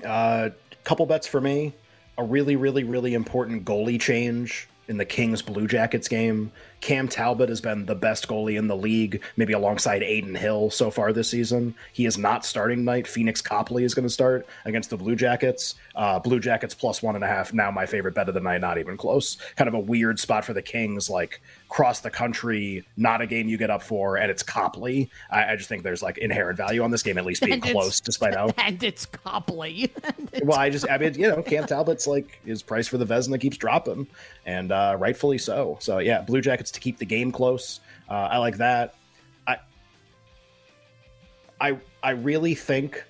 Uh, 0.04 0.50
couple 0.82 1.06
bets 1.06 1.28
for 1.28 1.40
me. 1.40 1.72
A 2.16 2.24
really, 2.24 2.56
really, 2.56 2.84
really 2.84 3.14
important 3.14 3.64
goalie 3.64 4.00
change 4.00 4.68
in 4.88 4.98
the 4.98 5.04
Kings 5.04 5.42
Blue 5.42 5.66
Jackets 5.66 6.08
game. 6.08 6.52
Cam 6.85 7.09
Talbot 7.09 7.49
has 7.49 7.62
been 7.62 7.87
the 7.87 7.95
best 7.95 8.28
goalie 8.28 8.59
in 8.59 8.66
the 8.66 8.76
league, 8.76 9.22
maybe 9.39 9.55
alongside 9.55 10.03
Adin 10.03 10.35
Hill 10.35 10.68
so 10.68 10.91
far 10.91 11.14
this 11.14 11.30
season. 11.30 11.74
He 11.95 12.05
is 12.05 12.18
not 12.18 12.45
starting 12.45 12.80
tonight. 12.80 13.07
Pheonix 13.07 13.43
Copley 13.43 13.85
is 13.85 13.95
going 13.95 14.07
to 14.07 14.12
start 14.12 14.47
against 14.66 14.91
the 14.91 14.99
Blue 14.99 15.16
Jackets. 15.16 15.76
Uh, 15.97 16.18
Blue 16.18 16.39
Jackets 16.41 16.74
plus 16.74 17.03
one 17.03 17.14
and 17.14 17.24
a 17.24 17.26
half. 17.26 17.55
Now 17.55 17.70
my 17.70 17.87
favorite 17.87 18.14
bet 18.14 18.28
of 18.28 18.35
the 18.35 18.41
night, 18.41 18.61
not 18.61 18.76
even 18.76 18.99
close. 18.99 19.39
Kind 19.57 19.68
of 19.68 19.72
a 19.72 19.78
weird 19.80 20.20
spot 20.20 20.45
for 20.45 20.53
the 20.53 20.61
Kings, 20.61 21.09
like 21.09 21.41
cross 21.70 22.01
the 22.01 22.11
country, 22.11 22.85
not 22.99 23.22
a 23.22 23.26
game 23.26 23.49
you 23.49 23.57
get 23.57 23.70
up 23.70 23.82
for, 23.82 24.18
and 24.18 24.30
it's 24.30 24.43
Copley. 24.43 25.11
I, 25.30 25.53
I 25.53 25.57
just 25.57 25.70
think 25.70 25.85
there's 25.85 26.03
like 26.03 26.18
inherent 26.18 26.59
value 26.59 26.82
on 26.82 26.91
this 26.91 27.03
game, 27.03 27.16
at 27.16 27.24
least 27.24 27.41
being 27.41 27.55
And 27.62 27.62
close, 27.62 27.99
despite 28.01 28.35
how 28.35 28.49
And 28.59 28.82
it's 28.82 29.07
Copley. 29.07 29.91
And 30.05 30.28
it's- 30.35 30.43
well, 30.45 30.59
I 30.59 30.68
just, 30.68 30.89
I 30.91 30.99
mean, 30.99 31.14
you 31.14 31.28
know, 31.28 31.43
Cam 31.43 31.66
Talbot's 31.66 32.07
like 32.07 32.41
his 32.45 32.62
price 32.62 32.87
for 32.89 32.99
the 32.99 33.07
Vezina 33.07 33.41
keeps 33.41 33.57
dropping, 33.57 34.07
and 34.45 34.70
uh, 34.70 34.97
rightfully 34.99 35.39
so. 35.39 35.78
So 35.80 35.99
yeah, 35.99 36.20
Blue 36.20 36.43
Jackets 36.43 36.70
to 36.74 36.80
keep 36.80 36.98
the 36.98 37.06
game 37.06 37.32
close. 37.32 37.80
Uh, 38.08 38.14
I 38.14 38.38
like 38.38 38.58
that. 38.58 38.94
I, 39.46 39.56
I, 41.60 41.78
I 42.02 42.10
really 42.10 42.54
think, 42.54 43.02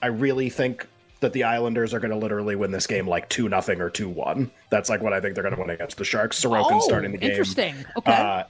I 0.00 0.06
really 0.06 0.48
think 0.48 0.86
that 1.20 1.32
the 1.32 1.44
Islanders 1.44 1.94
are 1.94 2.00
going 2.00 2.10
to 2.10 2.16
literally 2.16 2.56
win 2.56 2.72
this 2.72 2.86
game 2.88 3.06
like 3.06 3.28
two 3.28 3.48
nothing 3.48 3.80
or 3.80 3.88
two 3.90 4.08
one. 4.08 4.50
That's 4.70 4.88
like 4.88 5.00
what 5.02 5.12
I 5.12 5.20
think 5.20 5.34
they're 5.34 5.44
going 5.44 5.54
to 5.54 5.60
win 5.60 5.70
against 5.70 5.96
the 5.96 6.04
Sharks. 6.04 6.40
Sorokin 6.42 6.72
oh, 6.72 6.80
starting 6.80 7.12
the 7.12 7.18
game. 7.18 7.30
interesting. 7.30 7.76
Okay. 7.96 8.12
Uh, 8.12 8.44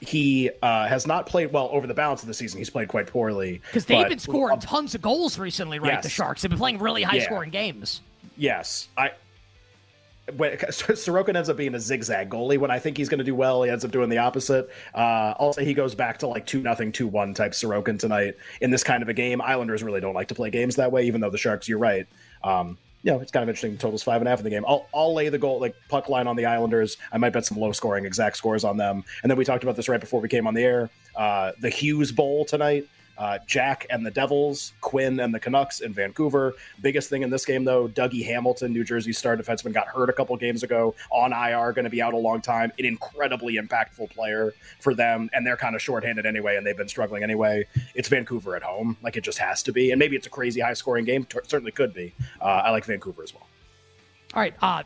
he 0.00 0.50
uh, 0.62 0.86
has 0.86 1.06
not 1.06 1.26
played 1.26 1.52
well 1.52 1.68
over 1.70 1.86
the 1.86 1.94
balance 1.94 2.22
of 2.22 2.28
the 2.28 2.34
season. 2.34 2.58
He's 2.58 2.70
played 2.70 2.88
quite 2.88 3.06
poorly 3.08 3.60
Because 3.66 3.84
they've 3.86 3.98
but- 3.98 4.08
been 4.08 4.18
scoring 4.18 4.58
tons 4.60 4.94
of 4.94 5.02
goals 5.02 5.38
recently, 5.38 5.78
right? 5.78 6.02
The 6.02 6.08
Sharks. 6.08 6.42
They've 6.42 6.50
been 6.50 6.58
playing 6.58 6.78
really 6.78 7.02
high 7.02 7.16
Yeah. 7.16 7.24
scoring 7.24 7.50
games. 7.50 8.00
Yes, 8.36 8.88
I. 8.96 9.12
When 10.36 10.52
Sorokin 10.58 11.36
ends 11.36 11.48
up 11.48 11.56
being 11.56 11.74
a 11.74 11.80
zigzag 11.80 12.30
goalie, 12.30 12.58
when 12.58 12.70
I 12.70 12.78
think 12.78 12.96
he's 12.96 13.08
going 13.08 13.18
to 13.18 13.24
do 13.24 13.34
well, 13.34 13.62
he 13.62 13.70
ends 13.70 13.84
up 13.84 13.90
doing 13.90 14.08
the 14.08 14.18
opposite. 14.18 14.70
Uh, 14.94 15.34
also, 15.38 15.62
he 15.62 15.74
goes 15.74 15.94
back 15.94 16.18
to 16.18 16.26
like 16.26 16.46
two 16.46 16.62
nothing, 16.62 16.92
two 16.92 17.06
one 17.06 17.34
type 17.34 17.52
Sorokin 17.52 17.98
tonight 17.98 18.36
in 18.60 18.70
this 18.70 18.82
kind 18.82 19.02
of 19.02 19.08
a 19.08 19.14
game. 19.14 19.40
Islanders 19.40 19.82
really 19.82 20.00
don't 20.00 20.14
like 20.14 20.28
to 20.28 20.34
play 20.34 20.50
games 20.50 20.76
that 20.76 20.90
way, 20.92 21.06
even 21.06 21.20
though 21.20 21.30
the 21.30 21.38
Sharks, 21.38 21.68
you're 21.68 21.78
right. 21.78 22.06
Um, 22.42 22.78
you 23.04 23.12
know, 23.12 23.20
it's 23.20 23.30
kind 23.30 23.42
of 23.42 23.50
interesting. 23.50 23.76
Totals 23.76 24.02
five 24.02 24.22
and 24.22 24.26
a 24.26 24.30
half 24.30 24.38
in 24.40 24.44
the 24.44 24.50
game. 24.50 24.64
I'll, 24.66 24.86
I'll 24.94 25.12
lay 25.12 25.28
the 25.28 25.38
goal 25.38 25.60
like 25.60 25.76
puck 25.90 26.08
line 26.08 26.26
on 26.26 26.36
the 26.36 26.46
Islanders. 26.46 26.96
I 27.12 27.18
might 27.18 27.34
bet 27.34 27.44
some 27.44 27.58
low 27.58 27.70
scoring 27.72 28.06
exact 28.06 28.38
scores 28.38 28.64
on 28.64 28.78
them. 28.78 29.04
And 29.22 29.30
then 29.30 29.36
we 29.36 29.44
talked 29.44 29.62
about 29.62 29.76
this 29.76 29.90
right 29.90 30.00
before 30.00 30.20
we 30.20 30.28
came 30.28 30.46
on 30.46 30.54
the 30.54 30.62
air. 30.62 30.90
Uh, 31.14 31.52
the 31.60 31.68
Hughes 31.68 32.12
Bowl 32.12 32.46
tonight. 32.46 32.88
Uh, 33.16 33.38
Jack 33.46 33.86
and 33.90 34.04
the 34.04 34.10
Devils, 34.10 34.72
Quinn 34.80 35.20
and 35.20 35.34
the 35.34 35.40
Canucks 35.40 35.80
in 35.80 35.92
Vancouver. 35.92 36.54
Biggest 36.82 37.10
thing 37.10 37.22
in 37.22 37.30
this 37.30 37.44
game, 37.44 37.64
though, 37.64 37.88
Dougie 37.88 38.24
Hamilton, 38.24 38.72
New 38.72 38.84
Jersey 38.84 39.12
star 39.12 39.36
defenseman, 39.36 39.72
got 39.72 39.86
hurt 39.86 40.10
a 40.10 40.12
couple 40.12 40.36
games 40.36 40.62
ago 40.62 40.94
on 41.10 41.32
IR, 41.32 41.72
going 41.72 41.84
to 41.84 41.90
be 41.90 42.02
out 42.02 42.14
a 42.14 42.18
long 42.18 42.40
time. 42.40 42.72
An 42.78 42.84
incredibly 42.84 43.56
impactful 43.56 44.10
player 44.10 44.52
for 44.80 44.94
them, 44.94 45.30
and 45.32 45.46
they're 45.46 45.56
kind 45.56 45.74
of 45.74 45.82
shorthanded 45.82 46.26
anyway, 46.26 46.56
and 46.56 46.66
they've 46.66 46.76
been 46.76 46.88
struggling 46.88 47.22
anyway. 47.22 47.66
It's 47.94 48.08
Vancouver 48.08 48.56
at 48.56 48.62
home, 48.62 48.96
like 49.02 49.16
it 49.16 49.22
just 49.24 49.38
has 49.38 49.62
to 49.64 49.72
be, 49.72 49.90
and 49.90 49.98
maybe 49.98 50.16
it's 50.16 50.26
a 50.26 50.30
crazy 50.30 50.60
high 50.60 50.74
scoring 50.74 51.04
game. 51.04 51.24
T- 51.24 51.38
certainly 51.44 51.72
could 51.72 51.94
be. 51.94 52.14
Uh, 52.40 52.44
I 52.44 52.70
like 52.70 52.84
Vancouver 52.84 53.22
as 53.22 53.34
well. 53.34 53.46
All 54.34 54.40
right, 54.40 54.54
uh, 54.60 54.82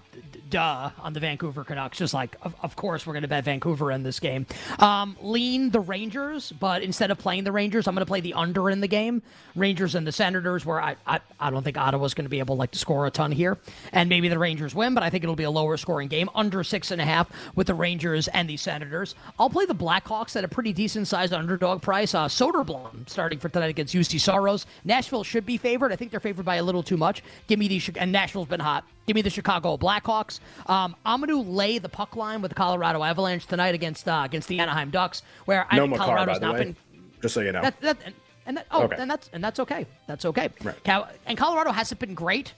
duh, 0.51 0.91
on 1.01 1.15
the 1.15 1.21
Vancouver 1.21 1.65
Canucks. 1.65 1.97
Just 1.97 2.13
like, 2.13 2.37
of, 2.43 2.55
of 2.63 2.77
course, 2.77 3.07
we're 3.07 3.15
going 3.15 3.23
to 3.23 3.29
bet 3.29 3.45
Vancouver 3.45 3.91
in 3.91 4.03
this 4.03 4.21
game. 4.21 4.45
Um, 4.79 5.17
lean 5.23 5.71
the 5.71 5.81
Rangers, 5.81 6.53
but 6.53 6.83
instead 6.83 7.11
of 7.11 7.17
playing 7.17 7.45
the 7.45 7.53
Rangers, 7.53 7.89
I'm 7.89 7.95
going 7.95 8.05
to 8.05 8.09
play 8.09 8.21
the 8.21 8.35
under 8.35 8.69
in 8.69 8.81
the 8.81 8.89
game. 8.89 9.23
Rangers 9.57 9.95
and 9.95 10.07
the 10.07 10.13
Senators, 10.13 10.67
where 10.67 10.83
I, 10.83 10.97
I, 11.07 11.21
I 11.41 11.51
don't 11.51 11.63
think 11.63 11.79
Ottawa's 11.79 12.13
going 12.13 12.27
to 12.27 12.31
be 12.31 12.41
able 12.41 12.57
like 12.57 12.73
to 12.73 12.79
score 12.79 13.07
a 13.07 13.11
ton 13.11 13.33
here, 13.33 13.57
and 13.93 14.11
maybe 14.11 14.29
the 14.29 14.39
Rangers 14.39 14.75
win, 14.75 14.93
but 14.93 15.03
I 15.03 15.09
think 15.09 15.25
it'll 15.25 15.35
be 15.35 15.45
a 15.45 15.51
lower 15.51 15.79
scoring 15.79 16.09
game, 16.09 16.29
under 16.35 16.63
six 16.63 16.91
and 16.91 17.01
a 17.01 17.07
half 17.07 17.31
with 17.55 17.69
the 17.69 17.75
Rangers 17.75 18.29
and 18.29 18.51
the 18.51 18.59
Senators. 18.59 19.15
I'll 19.39 19.49
play 19.49 19.65
the 19.65 19.75
Blackhawks 19.75 20.37
at 20.37 20.45
a 20.45 20.49
pretty 20.49 20.75
decent 20.75 21.09
sized 21.09 21.33
underdog 21.33 21.81
price. 21.81 22.15
Uh, 22.15 22.29
Soderblom 22.29 23.09
starting 23.09 23.39
for 23.39 23.49
tonight 23.49 23.71
against 23.71 23.95
Juuse 23.95 24.21
Saros. 24.21 24.67
Nashville 24.85 25.25
should 25.25 25.47
be 25.47 25.57
favored. 25.57 25.91
I 25.91 25.97
think 25.97 26.11
they're 26.11 26.21
favored 26.21 26.45
by 26.45 26.57
a 26.57 26.63
little 26.63 26.83
too 26.83 26.99
much. 26.99 27.23
Give 27.47 27.59
me 27.59 27.67
the 27.67 27.79
and 27.97 28.13
Nashville's 28.13 28.49
been 28.49 28.61
hot. 28.61 28.85
Give 29.09 29.15
me 29.15 29.23
the 29.23 29.31
Chicago 29.31 29.79
Blackhawks. 29.79 30.39
Um, 30.67 30.95
I'm 31.07 31.21
going 31.25 31.31
to 31.31 31.51
lay 31.51 31.79
the 31.79 31.89
puck 31.89 32.15
line 32.15 32.43
with 32.43 32.51
the 32.51 32.55
Colorado 32.55 33.03
Avalanche 33.03 33.47
tonight 33.47 33.75
against 33.75 34.07
uh, 34.07 34.21
against 34.23 34.49
the 34.49 34.61
Anaheim 34.61 34.91
Ducks, 34.91 35.23
where 35.47 35.67
I 35.71 35.77
No 35.77 35.85
think 35.85 35.93
Makar, 35.93 36.05
Colorado's 36.05 36.41
not 36.43 36.55
way, 36.55 36.65
been. 36.65 36.77
just 37.23 37.33
so 37.33 37.41
you 37.41 37.53
know. 37.53 37.63
That, 37.63 37.81
that, 37.81 37.97
And 38.45 38.59
that, 38.59 38.67
oh, 38.71 38.83
Okay. 38.85 38.97
and 38.99 39.11
that's 39.11 39.31
and 39.33 39.43
that's 39.43 39.59
okay. 39.61 39.87
That's 40.07 40.27
okay. 40.27 40.51
Right. 40.63 41.07
And 41.27 41.39
Colorado 41.39 41.73
hasn't 41.73 42.01
been 42.01 42.13
great 42.13 42.53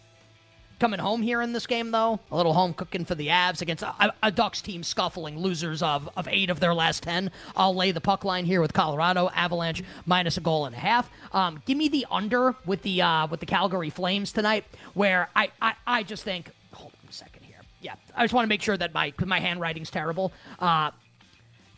coming 0.81 0.99
home 0.99 1.23
here 1.23 1.43
in 1.43 1.53
this 1.53 1.67
game, 1.67 1.91
though. 1.93 2.19
A 2.33 2.37
little 2.37 2.55
home 2.55 2.75
cooking 2.75 3.05
for 3.05 3.15
the 3.15 3.29
Avs 3.29 3.61
against 3.61 3.85
a, 3.85 4.13
a 4.23 4.33
Ducks 4.33 4.61
team 4.61 4.83
scuffling, 4.83 5.39
losers 5.39 5.83
of, 5.83 6.09
of 6.17 6.27
eight 6.27 6.51
of 6.51 6.59
their 6.59 6.75
last 6.75 7.03
ten. 7.03 7.31
I'll 7.55 7.75
lay 7.75 7.93
the 7.93 8.01
puck 8.01 8.25
line 8.25 8.47
here 8.47 8.61
with 8.61 8.73
Colorado 8.73 9.31
Avalanche 9.35 9.85
minus 10.07 10.37
a 10.37 10.41
goal 10.41 10.67
and 10.67 10.75
a 10.75 10.79
half. 10.79 11.09
Um, 11.33 11.63
give 11.67 11.77
me 11.77 11.89
the 11.89 12.07
under 12.11 12.57
with 12.67 12.83
the 12.83 13.03
uh, 13.03 13.27
with 13.29 13.41
the 13.41 13.47
Calgary 13.47 13.91
Flames 13.91 14.33
tonight, 14.33 14.65
where 14.95 15.29
I, 15.37 15.51
I, 15.63 15.75
I 15.87 16.03
just 16.03 16.25
think. 16.25 16.51
Hold 16.73 16.93
on 17.03 17.09
a 17.09 17.13
second 17.13 17.45
here. 17.45 17.61
Yeah, 17.83 17.95
I 18.17 18.25
just 18.25 18.35
want 18.35 18.45
to 18.45 18.49
make 18.49 18.63
sure 18.63 18.77
that 18.77 18.95
my 18.95 19.13
my 19.25 19.39
handwriting's 19.39 19.91
terrible. 19.91 20.33
Uh, 20.59 20.91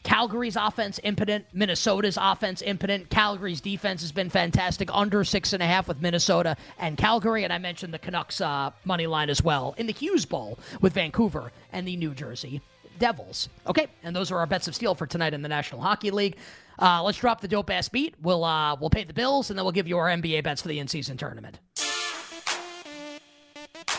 Calgary's 0.03 0.57
offense 0.57 0.99
impotent. 1.03 1.47
Minnesota's 1.53 2.19
offense 2.21 2.63
impotent. 2.63 3.11
Calgary's 3.11 3.61
defense 3.61 4.01
has 4.03 4.13
been 4.13 4.31
fantastic. 4.31 4.89
Under 4.93 5.25
six 5.25 5.53
and 5.53 5.63
a 5.63 5.67
half 5.67 5.89
with 5.89 6.01
Minnesota 6.01 6.57
and 6.79 6.97
Calgary. 6.97 7.45
And 7.45 7.53
I 7.53 7.59
mentioned 7.59 7.95
the 7.95 7.99
Canucks 7.99 8.41
uh, 8.41 8.71
money 8.85 9.07
line 9.07 9.31
as 9.31 9.43
well 9.43 9.75
in 9.79 9.87
the 9.87 9.93
Hughes 9.93 10.25
Bowl 10.25 10.59
with 10.81 10.93
Vancouver 10.93 11.53
and 11.73 11.87
the 11.87 11.97
New 11.97 12.15
Jersey 12.15 12.61
Devils. 12.99 13.49
Okay, 13.67 13.87
and 14.03 14.15
those 14.15 14.31
are 14.31 14.39
our 14.39 14.47
bets 14.47 14.69
of 14.69 14.75
steel 14.75 14.95
for 14.95 15.07
tonight 15.07 15.35
in 15.35 15.43
the 15.43 15.49
National 15.49 15.81
Hockey 15.81 16.11
League. 16.11 16.37
Uh, 16.79 17.03
let's 17.03 17.19
drop 17.19 17.41
the 17.41 17.49
dope 17.49 17.71
ass 17.71 17.89
beat. 17.89 18.15
We'll 18.23 18.45
uh, 18.45 18.77
we'll 18.77 18.91
pay 18.91 19.05
the 19.05 19.13
bills 19.13 19.51
and 19.51 19.59
then 19.59 19.65
we'll 19.65 19.73
give 19.73 19.89
you 19.89 19.99
our 19.99 20.09
NBA 20.09 20.45
bets 20.45 20.63
for 20.63 20.69
the 20.69 20.79
in 20.79 20.89
season 20.89 21.17
tournament. 21.17 21.59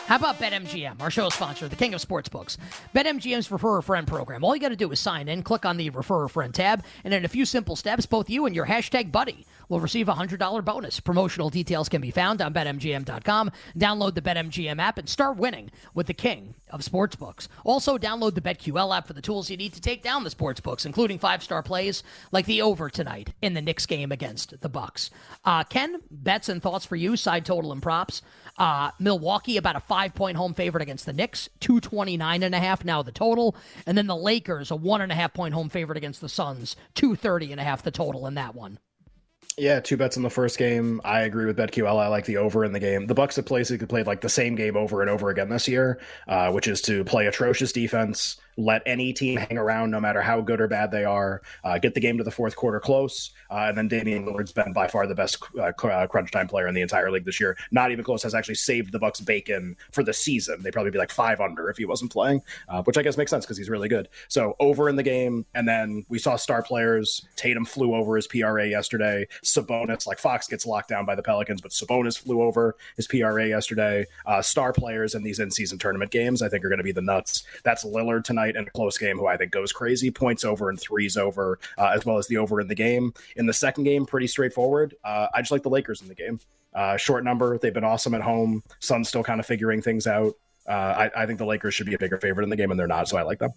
How 0.06 0.18
about 0.18 0.38
BetMGM, 0.38 1.02
our 1.02 1.10
show 1.10 1.30
sponsor, 1.30 1.70
the 1.70 1.78
king 1.78 1.94
of 1.94 2.02
sportsbooks? 2.02 2.58
BetMGM's 2.94 3.50
Refer 3.50 3.78
a 3.78 3.84
Friend 3.84 4.06
program. 4.06 4.44
All 4.44 4.54
you 4.54 4.62
got 4.62 4.70
to 4.70 4.76
do 4.76 4.92
is 4.92 5.00
sign 5.00 5.30
in, 5.30 5.44
click 5.44 5.66
on 5.66 5.78
the 5.78 5.90
Refer 5.92 6.26
a 6.26 6.30
Friend 6.30 6.54
tab, 6.54 6.84
and 7.06 7.14
in 7.14 7.24
a 7.24 7.30
few 7.30 7.46
simple 7.46 7.78
steps, 7.78 8.06
both 8.06 8.30
you 8.30 8.46
and 8.46 8.54
your 8.54 8.66
hashtag 8.66 9.14
buddy 9.14 9.46
will 9.70 9.80
receive 9.80 10.10
a 10.10 10.14
$100 10.14 10.66
bonus. 10.66 11.00
Promotional 11.00 11.50
details 11.50 11.88
can 11.88 12.02
be 12.02 12.12
found 12.12 12.42
on 12.42 12.54
BetMGM.com. 12.54 13.52
Download 13.78 14.14
the 14.14 14.22
BetMGM 14.22 14.80
app 14.80 14.98
and 14.98 15.08
start 15.08 15.38
winning 15.38 15.72
with 15.94 16.08
the 16.08 16.14
king 16.14 16.54
of 16.70 16.82
sportsbooks. 16.82 17.48
Also, 17.64 17.98
download 17.98 18.36
the 18.36 18.42
BetQL 18.42 18.96
app 18.96 19.08
for 19.08 19.14
the 19.14 19.22
tools 19.22 19.50
you 19.50 19.56
need 19.56 19.74
to 19.74 19.82
take 19.82 20.04
down 20.04 20.26
the 20.26 20.30
sportsbooks, 20.30 20.86
including 20.86 21.18
five-star 21.18 21.64
plays 21.64 22.04
like 22.32 22.46
the 22.46 22.62
over 22.62 22.90
tonight 22.90 23.34
in 23.42 23.54
the 23.54 23.62
Knicks 23.62 23.86
game 23.86 24.12
against 24.12 24.60
the 24.60 24.70
Bucks. 24.70 25.10
Uh, 25.46 25.64
Ken, 25.64 26.02
bets 26.12 26.50
and 26.50 26.62
thoughts 26.62 26.86
for 26.86 26.98
you, 26.98 27.16
side 27.16 27.46
total 27.46 27.72
and 27.72 27.82
props. 27.82 28.22
Uh, 28.58 28.92
Milwaukee 29.00 29.58
about 29.58 29.76
a 29.76 29.80
five 29.80 30.14
point 30.14 30.38
home 30.38 30.54
favorite 30.54 30.82
against 30.82 31.06
the 31.06 31.14
Knicks, 31.14 31.50
229 31.60 32.44
and 32.44 32.56
a 32.56 32.60
half 32.60 32.86
now 32.86 33.02
the 33.02 33.12
total. 33.12 33.56
And 33.86 33.98
then 33.98 34.08
the 34.08 34.16
Lakers, 34.16 34.72
a 34.72 34.76
one 34.76 35.02
and 35.02 35.12
a 35.12 35.16
half 35.16 35.34
point 35.34 35.54
home 35.54 35.70
favorite 35.70 35.98
against 35.98 36.22
the 36.22 36.30
Suns, 36.30 36.76
230 36.96 37.52
and 37.52 37.62
a 37.62 37.64
half 37.64 37.84
the 37.84 37.92
total 37.92 38.28
in 38.28 38.36
that 38.36 38.56
one. 38.56 38.80
Yeah, 39.58 39.80
two 39.82 39.98
bets 39.98 40.18
in 40.18 40.24
the 40.24 40.32
first 40.32 40.58
game. 40.58 41.00
I 41.04 41.22
agree 41.22 41.46
with 41.46 41.58
BetQL. 41.58 42.00
I 42.00 42.08
like 42.08 42.26
the 42.26 42.38
over 42.38 42.66
in 42.66 42.72
the 42.72 42.80
game. 42.80 43.06
The 43.06 43.14
Bucks 43.14 43.36
have 43.36 43.46
played 43.46 44.08
like 44.08 44.22
the 44.22 44.30
same 44.30 44.56
game 44.56 44.76
over 44.76 45.02
and 45.02 45.10
over 45.10 45.30
again 45.30 45.50
this 45.50 45.68
year, 45.68 46.00
uh, 46.28 46.52
which 46.52 46.68
is 46.68 46.82
to 46.84 47.04
play 47.04 47.28
atrocious 47.28 47.72
defense, 47.72 48.38
let 48.58 48.82
any 48.86 49.14
team 49.14 49.38
hang 49.38 49.58
around, 49.58 49.92
no 49.92 50.00
matter 50.00 50.22
how 50.22 50.42
good 50.42 50.62
or 50.62 50.68
bad 50.68 50.92
they 50.92 51.06
are, 51.06 51.42
uh, 51.64 51.78
get 51.78 51.94
the 51.94 52.00
game 52.00 52.18
to 52.18 52.24
the 52.24 52.32
fourth 52.32 52.56
quarter 52.56 52.80
close, 52.80 53.32
uh, 53.50 53.66
and 53.68 53.78
then 53.78 53.88
Damian 53.88 54.26
Lillard's 54.26 54.52
been 54.52 54.74
by 54.74 54.88
far 54.88 55.08
the 55.08 55.16
best 55.16 55.38
uh, 55.58 55.72
uh, 55.88 56.08
crunch 56.08 56.32
time 56.32 56.48
player 56.48 56.68
in 56.68 56.76
the 56.76 56.82
entire 56.82 57.12
league 57.12 57.26
this 57.26 57.40
year. 57.40 57.58
Not 57.72 57.92
even 57.92 58.04
close. 58.04 58.24
Has 58.24 58.36
actually 58.36 58.56
saved 58.56 58.92
the 58.92 59.00
Bucks 59.00 59.20
bacon 59.20 59.76
for 59.92 60.04
the 60.04 60.14
season. 60.14 60.62
They'd 60.62 60.74
probably 60.74 60.92
be 60.92 60.98
like 60.98 61.12
five 61.12 61.42
under 61.42 61.70
if 61.70 61.78
he 61.78 61.86
wasn't 61.86 62.12
playing, 62.12 62.42
uh, 62.70 62.84
which 62.84 62.98
I 62.98 63.02
guess 63.02 63.18
makes 63.18 63.32
sense 63.32 63.46
because 63.46 63.58
he's 63.58 63.70
really 63.70 63.90
good. 63.90 64.10
So 64.28 64.56
over 64.60 64.90
in 64.90 64.96
the 64.96 65.04
game, 65.04 65.46
and 65.54 65.68
then 65.68 66.06
we 66.10 66.20
saw 66.20 66.36
star 66.36 66.62
players. 66.62 67.26
Tatum 67.36 67.66
flew 67.66 67.96
over 67.96 68.16
his 68.16 68.28
PRA 68.28 68.68
yesterday. 68.68 69.28
Sabonis, 69.44 70.08
like 70.08 70.20
Fox, 70.20 70.48
gets 70.48 70.66
locked 70.66 70.90
down 70.90 71.06
by 71.06 71.16
the 71.16 71.24
Pelicans, 71.24 71.62
but 71.62 71.72
Sabonis 71.72 72.18
flew 72.18 72.42
over 72.42 72.76
his 72.96 73.08
PRA 73.08 73.48
yesterday. 73.48 74.06
Uh, 74.26 74.42
star 74.42 74.74
players 74.74 75.16
in 75.16 75.24
these 75.24 75.40
in-season 75.40 75.78
tournament 75.80 76.12
games, 76.12 76.42
I 76.42 76.50
think, 76.50 76.64
are 76.64 76.70
going 76.70 76.78
to 76.78 76.84
be 76.84 76.92
the 76.92 77.02
nuts. 77.02 77.44
That's 77.64 77.84
Lillard 77.84 78.24
tonight 78.24 78.43
in 78.50 78.68
a 78.68 78.70
close 78.72 78.98
game, 78.98 79.18
who 79.18 79.28
I 79.28 79.38
think 79.38 79.52
goes 79.52 79.72
crazy. 79.72 80.12
Points 80.12 80.44
over 80.44 80.70
and 80.70 80.80
threes 80.80 81.18
over, 81.18 81.60
uh, 81.78 81.92
as 81.96 82.06
well 82.06 82.18
as 82.18 82.28
the 82.28 82.38
over 82.38 82.62
in 82.62 82.68
the 82.68 82.76
game. 82.76 83.14
In 83.36 83.46
the 83.46 83.54
second 83.54 83.84
game, 83.84 84.06
pretty 84.06 84.28
straightforward. 84.28 84.96
Uh, 85.04 85.28
I 85.34 85.42
just 85.42 85.52
like 85.52 85.64
the 85.64 85.70
Lakers 85.70 86.02
in 86.02 86.08
the 86.08 86.16
game. 86.16 86.40
Uh, 86.74 86.98
short 86.98 87.24
number. 87.24 87.58
They've 87.58 87.74
been 87.74 87.84
awesome 87.84 88.14
at 88.14 88.22
home. 88.22 88.64
Suns 88.80 89.08
still 89.10 89.24
kind 89.24 89.40
of 89.40 89.46
figuring 89.46 89.82
things 89.82 90.08
out. 90.08 90.34
Uh, 90.68 90.72
I, 91.16 91.24
I 91.24 91.26
think 91.26 91.40
the 91.40 91.46
Lakers 91.46 91.76
should 91.76 91.88
be 91.88 91.94
a 91.94 92.00
bigger 92.00 92.18
favorite 92.18 92.46
in 92.46 92.50
the 92.50 92.56
game, 92.56 92.72
and 92.72 92.80
they're 92.80 92.88
not, 92.88 93.08
so 93.08 93.18
I 93.18 93.24
like 93.24 93.40
them. 93.40 93.52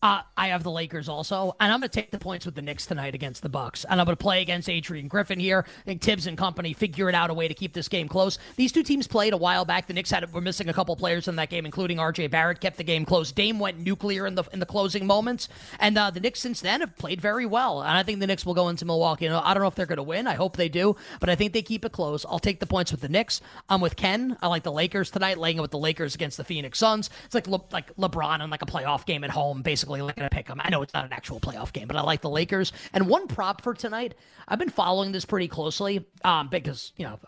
Uh, 0.00 0.20
I 0.36 0.48
have 0.48 0.62
the 0.62 0.70
Lakers 0.70 1.08
also, 1.08 1.56
and 1.58 1.72
I'm 1.72 1.80
going 1.80 1.88
to 1.88 2.00
take 2.00 2.12
the 2.12 2.20
points 2.20 2.46
with 2.46 2.54
the 2.54 2.62
Knicks 2.62 2.86
tonight 2.86 3.16
against 3.16 3.42
the 3.42 3.48
Bucks, 3.48 3.84
and 3.84 4.00
I'm 4.00 4.04
going 4.04 4.16
to 4.16 4.22
play 4.22 4.42
against 4.42 4.68
Adrian 4.68 5.08
Griffin 5.08 5.40
here. 5.40 5.64
I 5.66 5.82
think 5.84 6.02
Thibs 6.02 6.28
and 6.28 6.38
company 6.38 6.72
figured 6.72 7.16
out 7.16 7.30
a 7.30 7.34
way 7.34 7.48
to 7.48 7.54
keep 7.54 7.72
this 7.72 7.88
game 7.88 8.06
close. 8.08 8.38
These 8.54 8.70
two 8.70 8.84
teams 8.84 9.08
played 9.08 9.32
a 9.32 9.36
while 9.36 9.64
back. 9.64 9.88
The 9.88 9.94
Knicks 9.94 10.12
had 10.12 10.32
were 10.32 10.40
missing 10.40 10.68
a 10.68 10.72
couple 10.72 10.94
players 10.94 11.26
in 11.26 11.34
that 11.36 11.50
game, 11.50 11.66
including 11.66 11.98
R.J. 11.98 12.28
Barrett, 12.28 12.60
kept 12.60 12.76
the 12.76 12.84
game 12.84 13.04
close. 13.04 13.32
Dame 13.32 13.58
went 13.58 13.80
nuclear 13.80 14.28
in 14.28 14.36
the 14.36 14.44
in 14.52 14.60
the 14.60 14.66
closing 14.66 15.04
moments, 15.04 15.48
and 15.80 15.98
uh, 15.98 16.12
the 16.12 16.20
Knicks 16.20 16.38
since 16.38 16.60
then 16.60 16.78
have 16.78 16.96
played 16.96 17.20
very 17.20 17.44
well. 17.44 17.82
And 17.82 17.90
I 17.90 18.04
think 18.04 18.20
the 18.20 18.28
Knicks 18.28 18.46
will 18.46 18.54
go 18.54 18.68
into 18.68 18.84
Milwaukee. 18.84 19.24
You 19.24 19.32
know, 19.32 19.40
I 19.42 19.52
don't 19.52 19.64
know 19.64 19.68
if 19.68 19.74
they're 19.74 19.86
going 19.86 19.96
to 19.96 20.04
win. 20.04 20.28
I 20.28 20.34
hope 20.34 20.56
they 20.56 20.68
do, 20.68 20.94
but 21.18 21.28
I 21.28 21.34
think 21.34 21.52
they 21.52 21.62
keep 21.62 21.84
it 21.84 21.90
close. 21.90 22.24
I'll 22.24 22.38
take 22.38 22.60
the 22.60 22.66
points 22.66 22.92
with 22.92 23.00
the 23.00 23.08
Knicks. 23.08 23.40
I'm 23.68 23.80
with 23.80 23.96
Ken. 23.96 24.36
I 24.40 24.46
like 24.46 24.62
the 24.62 24.70
Lakers 24.70 25.10
tonight, 25.10 25.38
laying 25.38 25.58
it 25.58 25.60
with 25.60 25.72
the 25.72 25.78
Lakers 25.78 26.14
against 26.14 26.36
the 26.36 26.44
Phoenix 26.44 26.78
Suns. 26.78 27.10
It's 27.24 27.34
like 27.34 27.48
Le- 27.48 27.64
like 27.72 27.96
LeBron 27.96 28.44
in 28.44 28.48
like 28.48 28.62
a 28.62 28.66
playoff 28.66 29.04
game 29.04 29.24
at 29.24 29.30
home, 29.30 29.62
basically 29.62 29.87
looking 29.88 30.22
to 30.22 30.30
pick 30.30 30.46
them. 30.46 30.60
I 30.62 30.70
know 30.70 30.82
it's 30.82 30.94
not 30.94 31.04
an 31.04 31.12
actual 31.12 31.40
playoff 31.40 31.72
game, 31.72 31.88
but 31.88 31.96
I 31.96 32.02
like 32.02 32.20
the 32.20 32.30
Lakers. 32.30 32.72
And 32.92 33.08
one 33.08 33.26
prop 33.26 33.62
for 33.62 33.74
tonight, 33.74 34.14
I've 34.46 34.58
been 34.58 34.70
following 34.70 35.12
this 35.12 35.24
pretty 35.24 35.48
closely 35.48 36.04
um, 36.24 36.48
because, 36.48 36.92
you 36.96 37.04
know, 37.04 37.18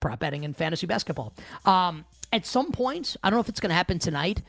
prop 0.00 0.20
betting 0.20 0.44
in 0.44 0.54
fantasy 0.54 0.86
basketball. 0.86 1.34
Um, 1.64 2.04
at 2.32 2.46
some 2.46 2.72
point, 2.72 3.16
I 3.22 3.30
don't 3.30 3.36
know 3.36 3.40
if 3.40 3.48
it's 3.48 3.60
going 3.60 3.70
to 3.70 3.76
happen 3.76 3.98
tonight. 3.98 4.42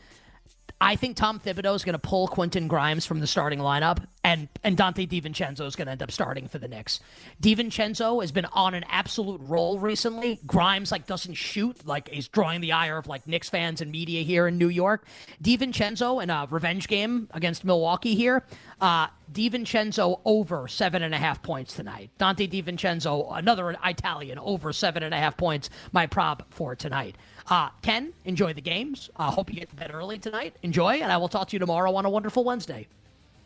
I 0.82 0.96
think 0.96 1.18
Tom 1.18 1.40
Thibodeau 1.40 1.76
is 1.76 1.84
going 1.84 1.94
to 1.94 2.00
pull 2.00 2.28
Quentin 2.30 2.68
Grimes 2.70 3.06
from 3.06 3.20
the 3.20 3.28
starting 3.28 3.60
lineup, 3.60 4.06
and 4.24 4.48
and 4.64 4.78
Donte 4.78 5.10
DiVincenzo 5.10 5.66
is 5.66 5.76
going 5.76 5.88
to 5.88 5.92
end 5.92 6.02
up 6.02 6.12
starting 6.12 6.48
for 6.48 6.58
the 6.58 6.70
Knicks. 6.70 7.02
DiVincenzo 7.42 8.22
has 8.22 8.32
been 8.32 8.46
on 8.46 8.74
an 8.74 8.86
absolute 8.88 9.42
roll 9.44 9.78
recently. 9.78 10.40
Grimes 10.48 10.92
like 10.92 11.06
doesn't 11.06 11.34
shoot, 11.34 11.86
like 11.86 12.08
he's 12.10 12.30
drawing 12.30 12.62
the 12.62 12.72
ire 12.72 12.98
of 12.98 13.08
like 13.08 13.28
Knicks 13.28 13.50
fans 13.50 13.82
and 13.82 13.92
media 13.92 14.24
here 14.24 14.48
in 14.48 14.58
New 14.58 14.70
York. 14.70 15.06
DiVincenzo 15.44 16.24
in 16.24 16.30
a 16.30 16.48
revenge 16.50 16.88
game 16.88 17.28
against 17.32 17.66
Milwaukee 17.66 18.16
here. 18.16 18.46
Uh, 18.80 19.08
DiVincenzo 19.34 20.22
over 20.24 20.68
seven 20.68 21.04
and 21.04 21.14
a 21.14 21.18
half 21.18 21.42
points 21.44 21.74
tonight. 21.74 22.10
Donte 22.20 22.50
DiVincenzo, 22.50 23.38
another 23.38 23.76
Italian, 23.84 24.40
over 24.40 24.72
seven 24.72 25.04
and 25.04 25.14
a 25.14 25.18
half 25.18 25.36
points. 25.36 25.70
My 25.92 26.08
prop 26.08 26.52
for 26.54 26.76
tonight. 26.76 27.18
Uh, 27.50 27.70
Ken, 27.82 28.14
enjoy 28.26 28.54
the 28.54 28.62
games. 28.62 29.10
I 29.16 29.28
uh, 29.28 29.32
hope 29.32 29.50
you 29.52 29.60
get 29.60 29.70
to 29.72 29.76
bed 29.76 29.91
early 29.93 30.20
tonight. 30.20 30.56
Enjoy, 30.62 30.95
and 30.95 31.12
I 31.12 31.18
will 31.18 31.30
talk 31.30 31.50
to 31.50 31.56
you 31.56 31.60
tomorrow 31.60 31.93
on 31.95 32.06
a 32.06 32.10
wonderful 32.10 32.43
Wednesday. 32.43 32.88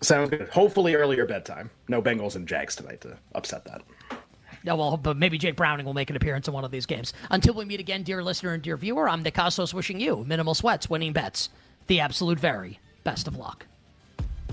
Sounds 0.01 0.30
good. 0.30 0.49
Hopefully 0.49 0.95
earlier 0.95 1.26
bedtime. 1.26 1.70
No 1.88 2.01
Bengals 2.01 2.36
and 2.36 2.45
Jags 2.45 2.76
tonight 2.76 2.99
to 3.01 3.18
upset 3.34 3.64
that. 3.66 3.82
No, 4.66 4.76
well, 4.76 4.97
but 4.97 5.18
maybe 5.18 5.38
Jake 5.38 5.56
Browning 5.56 5.86
will 5.86 5.93
make 5.93 6.10
an 6.10 6.16
appearance 6.16 6.47
in 6.47 6.54
one 6.54 6.66
of 6.66 6.72
these 6.72 6.86
games. 6.86 7.14
Until 7.32 7.54
we 7.54 7.66
meet 7.66 7.80
again, 7.80 8.04
dear 8.04 8.24
listener 8.24 8.54
and 8.54 8.62
dear 8.62 8.78
viewer, 8.78 9.08
I'm 9.08 9.24
Nick 9.24 9.36
Kostos 9.36 9.74
wishing 9.74 9.99
you 9.99 10.24
minimal 10.28 10.54
sweats, 10.54 10.89
winning 10.89 11.14
bets, 11.14 11.49
the 11.88 11.99
absolute 11.99 12.39
very 12.39 12.80
best 13.04 13.28
of 13.28 13.38
luck. 13.38 13.66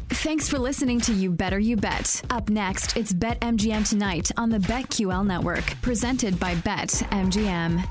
Thanks 0.08 0.48
for 0.48 0.58
listening 0.58 1.00
to 1.02 1.12
You 1.12 1.30
Better 1.30 1.58
You 1.58 1.76
Bet. 1.76 2.22
Up 2.30 2.50
next, 2.50 2.96
it's 2.96 3.12
Bet 3.12 3.40
MGM 3.40 3.88
tonight 3.88 4.30
on 4.36 4.50
the 4.50 4.58
BetQL 4.58 5.24
network, 5.24 5.64
presented 5.82 6.38
by 6.38 6.56
Bet 6.56 6.88
MGM. 6.88 7.88